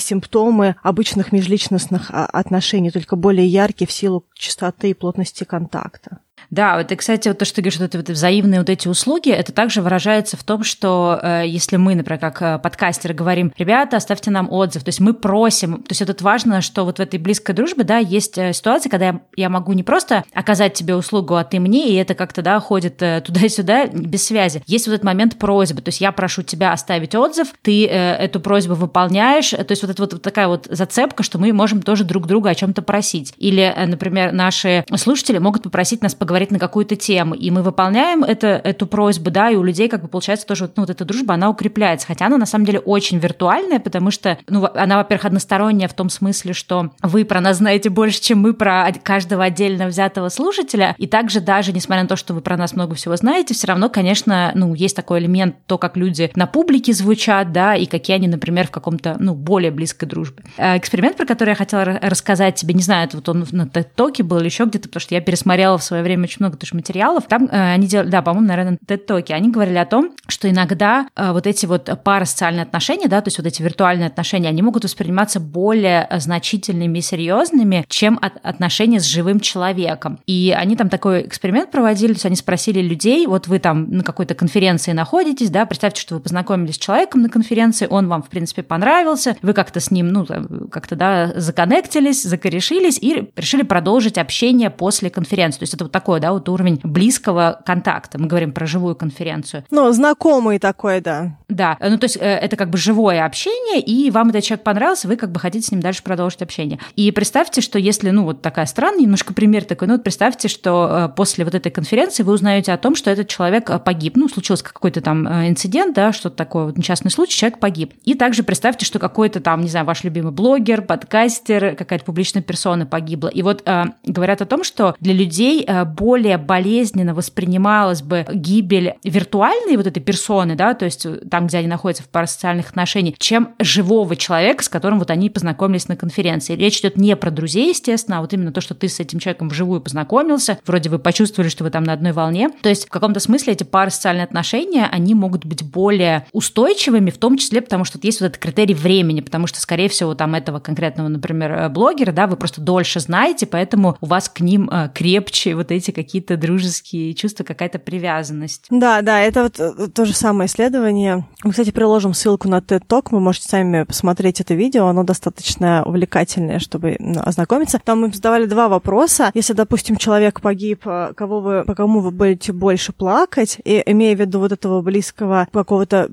симптомы 0.00 0.76
обычных 0.82 1.32
межличностных 1.32 2.10
а, 2.10 2.26
отношений, 2.26 2.90
только 2.90 3.16
более 3.16 3.46
яркие 3.46 3.88
в 3.88 3.92
силу 3.92 4.24
частоты 4.34 4.90
и 4.90 4.94
плотности 4.94 5.44
контакта. 5.44 6.18
Да, 6.52 6.76
вот 6.76 6.92
и, 6.92 6.96
кстати, 6.96 7.28
вот 7.28 7.38
то, 7.38 7.46
что 7.46 7.56
ты 7.56 7.62
говоришь, 7.62 7.80
вот, 7.80 7.94
вот 7.94 8.10
взаимные 8.10 8.60
вот 8.60 8.68
эти 8.68 8.86
услуги, 8.86 9.30
это 9.30 9.52
также 9.52 9.80
выражается 9.80 10.36
в 10.36 10.44
том, 10.44 10.64
что 10.64 11.18
э, 11.22 11.44
если 11.46 11.78
мы, 11.78 11.94
например, 11.94 12.20
как 12.20 12.42
э, 12.42 12.58
подкастеры 12.58 13.14
говорим, 13.14 13.54
ребята, 13.56 13.96
оставьте 13.96 14.30
нам 14.30 14.52
отзыв, 14.52 14.84
то 14.84 14.90
есть 14.90 15.00
мы 15.00 15.14
просим, 15.14 15.76
то 15.78 15.92
есть 15.92 16.02
это 16.02 16.22
важно, 16.22 16.60
что 16.60 16.84
вот 16.84 16.98
в 16.98 17.00
этой 17.00 17.18
близкой 17.18 17.54
дружбе, 17.54 17.84
да, 17.84 17.96
есть 17.96 18.36
э, 18.36 18.52
ситуация, 18.52 18.90
когда 18.90 19.06
я, 19.06 19.20
я 19.34 19.48
могу 19.48 19.72
не 19.72 19.82
просто 19.82 20.24
оказать 20.34 20.74
тебе 20.74 20.94
услугу, 20.94 21.36
а 21.36 21.44
ты 21.44 21.58
мне, 21.58 21.88
и 21.88 21.94
это 21.94 22.14
как-то, 22.14 22.42
да, 22.42 22.60
ходит 22.60 23.00
э, 23.00 23.22
туда-сюда 23.26 23.86
без 23.86 24.26
связи. 24.26 24.62
Есть 24.66 24.86
вот 24.86 24.92
этот 24.92 25.04
момент 25.04 25.38
просьбы, 25.38 25.80
то 25.80 25.88
есть 25.88 26.02
я 26.02 26.12
прошу 26.12 26.42
тебя 26.42 26.74
оставить 26.74 27.14
отзыв, 27.14 27.48
ты 27.62 27.86
э, 27.86 28.16
эту 28.16 28.40
просьбу 28.40 28.74
выполняешь, 28.74 29.52
то 29.52 29.66
есть 29.70 29.80
вот 29.80 29.90
это 29.90 30.02
вот, 30.02 30.12
вот 30.12 30.22
такая 30.22 30.48
вот 30.48 30.66
зацепка, 30.68 31.22
что 31.22 31.38
мы 31.38 31.50
можем 31.54 31.80
тоже 31.80 32.04
друг 32.04 32.26
друга 32.26 32.50
о 32.50 32.54
чем-то 32.54 32.82
просить. 32.82 33.32
Или, 33.38 33.72
э, 33.74 33.86
например, 33.86 34.32
наши 34.32 34.84
слушатели 34.96 35.38
могут 35.38 35.62
попросить 35.62 36.02
нас 36.02 36.14
поговорить 36.14 36.41
говорит 36.42 36.50
на 36.50 36.58
какую-то 36.58 36.96
тему, 36.96 37.34
и 37.34 37.50
мы 37.50 37.62
выполняем 37.62 38.24
это, 38.24 38.48
эту 38.48 38.86
просьбу, 38.86 39.30
да, 39.30 39.50
и 39.50 39.56
у 39.56 39.62
людей 39.62 39.88
как 39.88 40.02
бы 40.02 40.08
получается 40.08 40.46
тоже 40.46 40.70
ну, 40.76 40.82
вот 40.82 40.90
эта 40.90 41.04
дружба, 41.04 41.34
она 41.34 41.48
укрепляется, 41.50 42.06
хотя 42.06 42.26
она 42.26 42.36
на 42.36 42.46
самом 42.46 42.64
деле 42.64 42.80
очень 42.80 43.18
виртуальная, 43.18 43.78
потому 43.78 44.10
что, 44.10 44.38
ну, 44.48 44.66
она, 44.74 44.96
во-первых, 44.96 45.26
односторонняя 45.26 45.88
в 45.88 45.94
том 45.94 46.10
смысле, 46.10 46.52
что 46.52 46.90
вы 47.02 47.24
про 47.24 47.40
нас 47.40 47.58
знаете 47.58 47.90
больше, 47.90 48.20
чем 48.20 48.40
мы 48.40 48.54
про 48.54 48.92
каждого 49.02 49.44
отдельно 49.44 49.86
взятого 49.86 50.28
слушателя, 50.30 50.94
и 50.98 51.06
также 51.06 51.40
даже, 51.40 51.72
несмотря 51.72 52.02
на 52.02 52.08
то, 52.08 52.16
что 52.16 52.34
вы 52.34 52.40
про 52.40 52.56
нас 52.56 52.74
много 52.74 52.94
всего 52.94 53.14
знаете, 53.16 53.54
все 53.54 53.68
равно, 53.68 53.88
конечно, 53.88 54.52
ну, 54.54 54.74
есть 54.74 54.96
такой 54.96 55.20
элемент, 55.20 55.54
то, 55.66 55.78
как 55.78 55.96
люди 55.96 56.30
на 56.34 56.46
публике 56.46 56.92
звучат, 56.92 57.52
да, 57.52 57.76
и 57.76 57.86
какие 57.86 58.16
они, 58.16 58.26
например, 58.26 58.66
в 58.66 58.70
каком-то, 58.70 59.16
ну, 59.20 59.34
более 59.34 59.70
близкой 59.70 60.06
дружбе. 60.06 60.42
Э, 60.56 60.76
эксперимент, 60.76 61.16
про 61.16 61.26
который 61.26 61.50
я 61.50 61.54
хотела 61.54 61.84
рассказать 61.84 62.56
тебе, 62.56 62.74
не 62.74 62.82
знаю, 62.82 63.06
это 63.06 63.16
вот 63.18 63.28
он 63.28 63.46
на 63.52 63.62
TED-токе 63.62 64.22
был 64.22 64.38
или 64.38 64.46
еще 64.46 64.64
где-то, 64.64 64.88
потому 64.88 65.00
что 65.00 65.14
я 65.14 65.20
пересмотрела 65.20 65.78
в 65.78 65.82
свое 65.82 66.02
время 66.02 66.26
очень 66.32 66.44
много 66.44 66.56
тоже 66.56 66.74
материалов. 66.74 67.24
Там 67.28 67.44
э, 67.50 67.72
они 67.74 67.86
делали, 67.86 68.08
да, 68.08 68.22
по-моему, 68.22 68.48
наверное, 68.48 68.78
TED-токи, 68.86 69.32
они 69.32 69.50
говорили 69.50 69.76
о 69.76 69.86
том, 69.86 70.12
что 70.28 70.48
иногда 70.48 71.06
э, 71.14 71.32
вот 71.32 71.46
эти 71.46 71.66
вот 71.66 71.90
парасоциальные 72.02 72.62
отношения, 72.62 73.08
да, 73.08 73.20
то 73.20 73.28
есть 73.28 73.38
вот 73.38 73.46
эти 73.46 73.62
виртуальные 73.62 74.06
отношения, 74.06 74.48
они 74.48 74.62
могут 74.62 74.84
восприниматься 74.84 75.40
более 75.40 76.08
значительными 76.16 76.98
и 76.98 77.02
серьезными, 77.02 77.84
чем 77.88 78.18
от, 78.22 78.34
отношения 78.42 79.00
с 79.00 79.04
живым 79.04 79.40
человеком. 79.40 80.20
И 80.26 80.54
они 80.56 80.76
там 80.76 80.88
такой 80.88 81.26
эксперимент 81.26 81.70
проводили, 81.70 82.12
то 82.12 82.16
есть 82.16 82.26
они 82.26 82.36
спросили 82.36 82.80
людей, 82.80 83.26
вот 83.26 83.46
вы 83.46 83.58
там 83.58 83.90
на 83.90 84.02
какой-то 84.04 84.34
конференции 84.34 84.92
находитесь, 84.92 85.50
да, 85.50 85.66
представьте, 85.66 86.00
что 86.00 86.14
вы 86.14 86.20
познакомились 86.20 86.76
с 86.76 86.78
человеком 86.78 87.22
на 87.22 87.28
конференции, 87.28 87.86
он 87.88 88.08
вам, 88.08 88.22
в 88.22 88.28
принципе, 88.28 88.62
понравился, 88.62 89.36
вы 89.42 89.52
как-то 89.52 89.80
с 89.80 89.90
ним, 89.90 90.08
ну, 90.08 90.26
как-то, 90.70 90.96
да, 90.96 91.32
законнектились, 91.36 92.22
закорешились 92.22 92.98
и 92.98 93.30
решили 93.36 93.62
продолжить 93.62 94.16
общение 94.16 94.70
после 94.70 95.10
конференции. 95.10 95.58
То 95.58 95.62
есть 95.64 95.74
это 95.74 95.84
вот 95.84 95.92
такое, 95.92 96.20
да, 96.22 96.32
вот 96.32 96.48
уровень 96.48 96.80
близкого 96.84 97.60
контакта. 97.66 98.16
Мы 98.18 98.28
говорим 98.28 98.52
про 98.52 98.64
живую 98.64 98.94
конференцию. 98.94 99.64
Ну, 99.70 99.90
знакомый 99.90 100.60
такой, 100.60 101.00
да. 101.00 101.36
Да, 101.48 101.76
ну 101.80 101.98
то 101.98 102.04
есть 102.04 102.16
э, 102.16 102.20
это 102.20 102.56
как 102.56 102.70
бы 102.70 102.78
живое 102.78 103.24
общение, 103.26 103.80
и 103.80 104.08
вам 104.10 104.30
этот 104.30 104.44
человек 104.44 104.64
понравился, 104.64 105.08
вы 105.08 105.16
как 105.16 105.32
бы 105.32 105.40
хотите 105.40 105.66
с 105.66 105.72
ним 105.72 105.80
дальше 105.80 106.02
продолжить 106.02 106.40
общение. 106.40 106.78
И 106.94 107.10
представьте, 107.10 107.60
что 107.60 107.78
если, 107.78 108.10
ну 108.10 108.24
вот 108.24 108.40
такая 108.40 108.66
странная 108.66 109.02
немножко 109.02 109.34
пример 109.34 109.64
такой, 109.64 109.88
ну 109.88 109.94
вот 109.94 110.04
представьте, 110.04 110.46
что 110.46 111.08
э, 111.10 111.14
после 111.14 111.44
вот 111.44 111.56
этой 111.56 111.72
конференции 111.72 112.22
вы 112.22 112.34
узнаете 112.34 112.72
о 112.72 112.78
том, 112.78 112.94
что 112.94 113.10
этот 113.10 113.26
человек 113.26 113.68
э, 113.68 113.80
погиб, 113.80 114.16
ну 114.16 114.28
случился 114.28 114.64
какой-то 114.64 115.00
там 115.00 115.26
инцидент, 115.48 115.94
да, 115.94 116.12
что-то 116.12 116.36
такое, 116.36 116.66
вот 116.66 116.78
несчастный 116.78 117.10
случай, 117.10 117.36
человек 117.36 117.58
погиб. 117.58 117.94
И 118.04 118.14
также 118.14 118.44
представьте, 118.44 118.86
что 118.86 119.00
какой-то 119.00 119.40
там, 119.40 119.60
не 119.62 119.68
знаю, 119.68 119.84
ваш 119.86 120.04
любимый 120.04 120.32
блогер, 120.32 120.82
подкастер, 120.82 121.74
какая-то 121.74 122.04
публичная 122.04 122.42
персона 122.42 122.86
погибла. 122.86 123.26
И 123.26 123.42
вот 123.42 123.68
говорят 124.04 124.40
о 124.40 124.46
том, 124.46 124.62
что 124.62 124.94
для 125.00 125.14
людей 125.14 125.66
более 126.02 126.36
болезненно 126.36 127.14
воспринималась 127.14 128.02
бы 128.02 128.26
гибель 128.32 128.94
виртуальной 129.04 129.76
вот 129.76 129.86
этой 129.86 130.00
персоны, 130.00 130.56
да, 130.56 130.74
то 130.74 130.84
есть 130.84 131.06
там, 131.30 131.46
где 131.46 131.58
они 131.58 131.68
находятся 131.68 132.02
в 132.02 132.08
парасоциальных 132.08 132.70
отношениях, 132.70 133.14
чем 133.18 133.50
живого 133.60 134.16
человека, 134.16 134.64
с 134.64 134.68
которым 134.68 134.98
вот 134.98 135.12
они 135.12 135.30
познакомились 135.30 135.86
на 135.86 135.94
конференции. 135.94 136.56
Речь 136.56 136.80
идет 136.80 136.96
не 136.96 137.14
про 137.14 137.30
друзей, 137.30 137.68
естественно, 137.68 138.18
а 138.18 138.20
вот 138.20 138.32
именно 138.32 138.50
то, 138.50 138.60
что 138.60 138.74
ты 138.74 138.88
с 138.88 138.98
этим 138.98 139.20
человеком 139.20 139.48
вживую 139.48 139.80
познакомился, 139.80 140.58
вроде 140.66 140.90
вы 140.90 140.98
почувствовали, 140.98 141.48
что 141.48 141.62
вы 141.62 141.70
там 141.70 141.84
на 141.84 141.92
одной 141.92 142.10
волне. 142.10 142.50
То 142.62 142.68
есть 142.68 142.86
в 142.86 142.90
каком-то 142.90 143.20
смысле 143.20 143.52
эти 143.52 143.62
парасоциальные 143.62 144.24
отношения, 144.24 144.88
они 144.90 145.14
могут 145.14 145.44
быть 145.44 145.62
более 145.62 146.26
устойчивыми, 146.32 147.10
в 147.10 147.18
том 147.18 147.38
числе 147.38 147.60
потому, 147.60 147.84
что 147.84 148.00
есть 148.02 148.20
вот 148.20 148.26
этот 148.26 148.38
критерий 148.38 148.74
времени, 148.74 149.20
потому 149.20 149.46
что, 149.46 149.60
скорее 149.60 149.88
всего, 149.88 150.16
там 150.16 150.34
этого 150.34 150.58
конкретного, 150.58 151.06
например, 151.06 151.68
блогера, 151.68 152.10
да, 152.10 152.26
вы 152.26 152.36
просто 152.36 152.60
дольше 152.60 152.98
знаете, 152.98 153.46
поэтому 153.46 153.96
у 154.00 154.06
вас 154.06 154.28
к 154.28 154.40
ним 154.40 154.68
э, 154.68 154.90
крепче 154.92 155.54
вот 155.54 155.70
эти 155.70 155.91
какие 155.92 156.22
какие-то 156.22 156.36
дружеские 156.36 157.14
чувства, 157.14 157.42
какая-то 157.42 157.78
привязанность. 157.78 158.66
Да, 158.70 159.02
да, 159.02 159.20
это 159.20 159.42
вот 159.44 159.58
э, 159.58 159.88
то 159.88 160.04
же 160.04 160.14
самое 160.14 160.46
исследование. 160.46 161.26
Мы, 161.42 161.50
кстати, 161.50 161.70
приложим 161.70 162.14
ссылку 162.14 162.48
на 162.48 162.58
TED 162.58 162.86
Talk, 162.86 163.08
вы 163.10 163.20
можете 163.20 163.48
сами 163.48 163.84
посмотреть 163.84 164.40
это 164.40 164.54
видео, 164.54 164.86
оно 164.86 165.02
достаточно 165.04 165.82
увлекательное, 165.84 166.58
чтобы 166.58 166.96
ознакомиться. 167.24 167.80
Там 167.82 168.02
мы 168.02 168.12
задавали 168.12 168.46
два 168.46 168.68
вопроса. 168.68 169.30
Если, 169.34 169.52
допустим, 169.52 169.96
человек 169.96 170.40
погиб, 170.40 170.82
э, 170.86 171.12
кого 171.16 171.40
вы, 171.40 171.64
по 171.64 171.74
кому 171.74 172.00
вы 172.00 172.10
будете 172.10 172.52
больше 172.52 172.92
плакать, 172.92 173.58
и 173.64 173.82
имея 173.86 174.14
в 174.14 174.20
виду 174.20 174.38
вот 174.38 174.52
этого 174.52 174.80
близкого 174.82 175.48
какого-то 175.52 176.08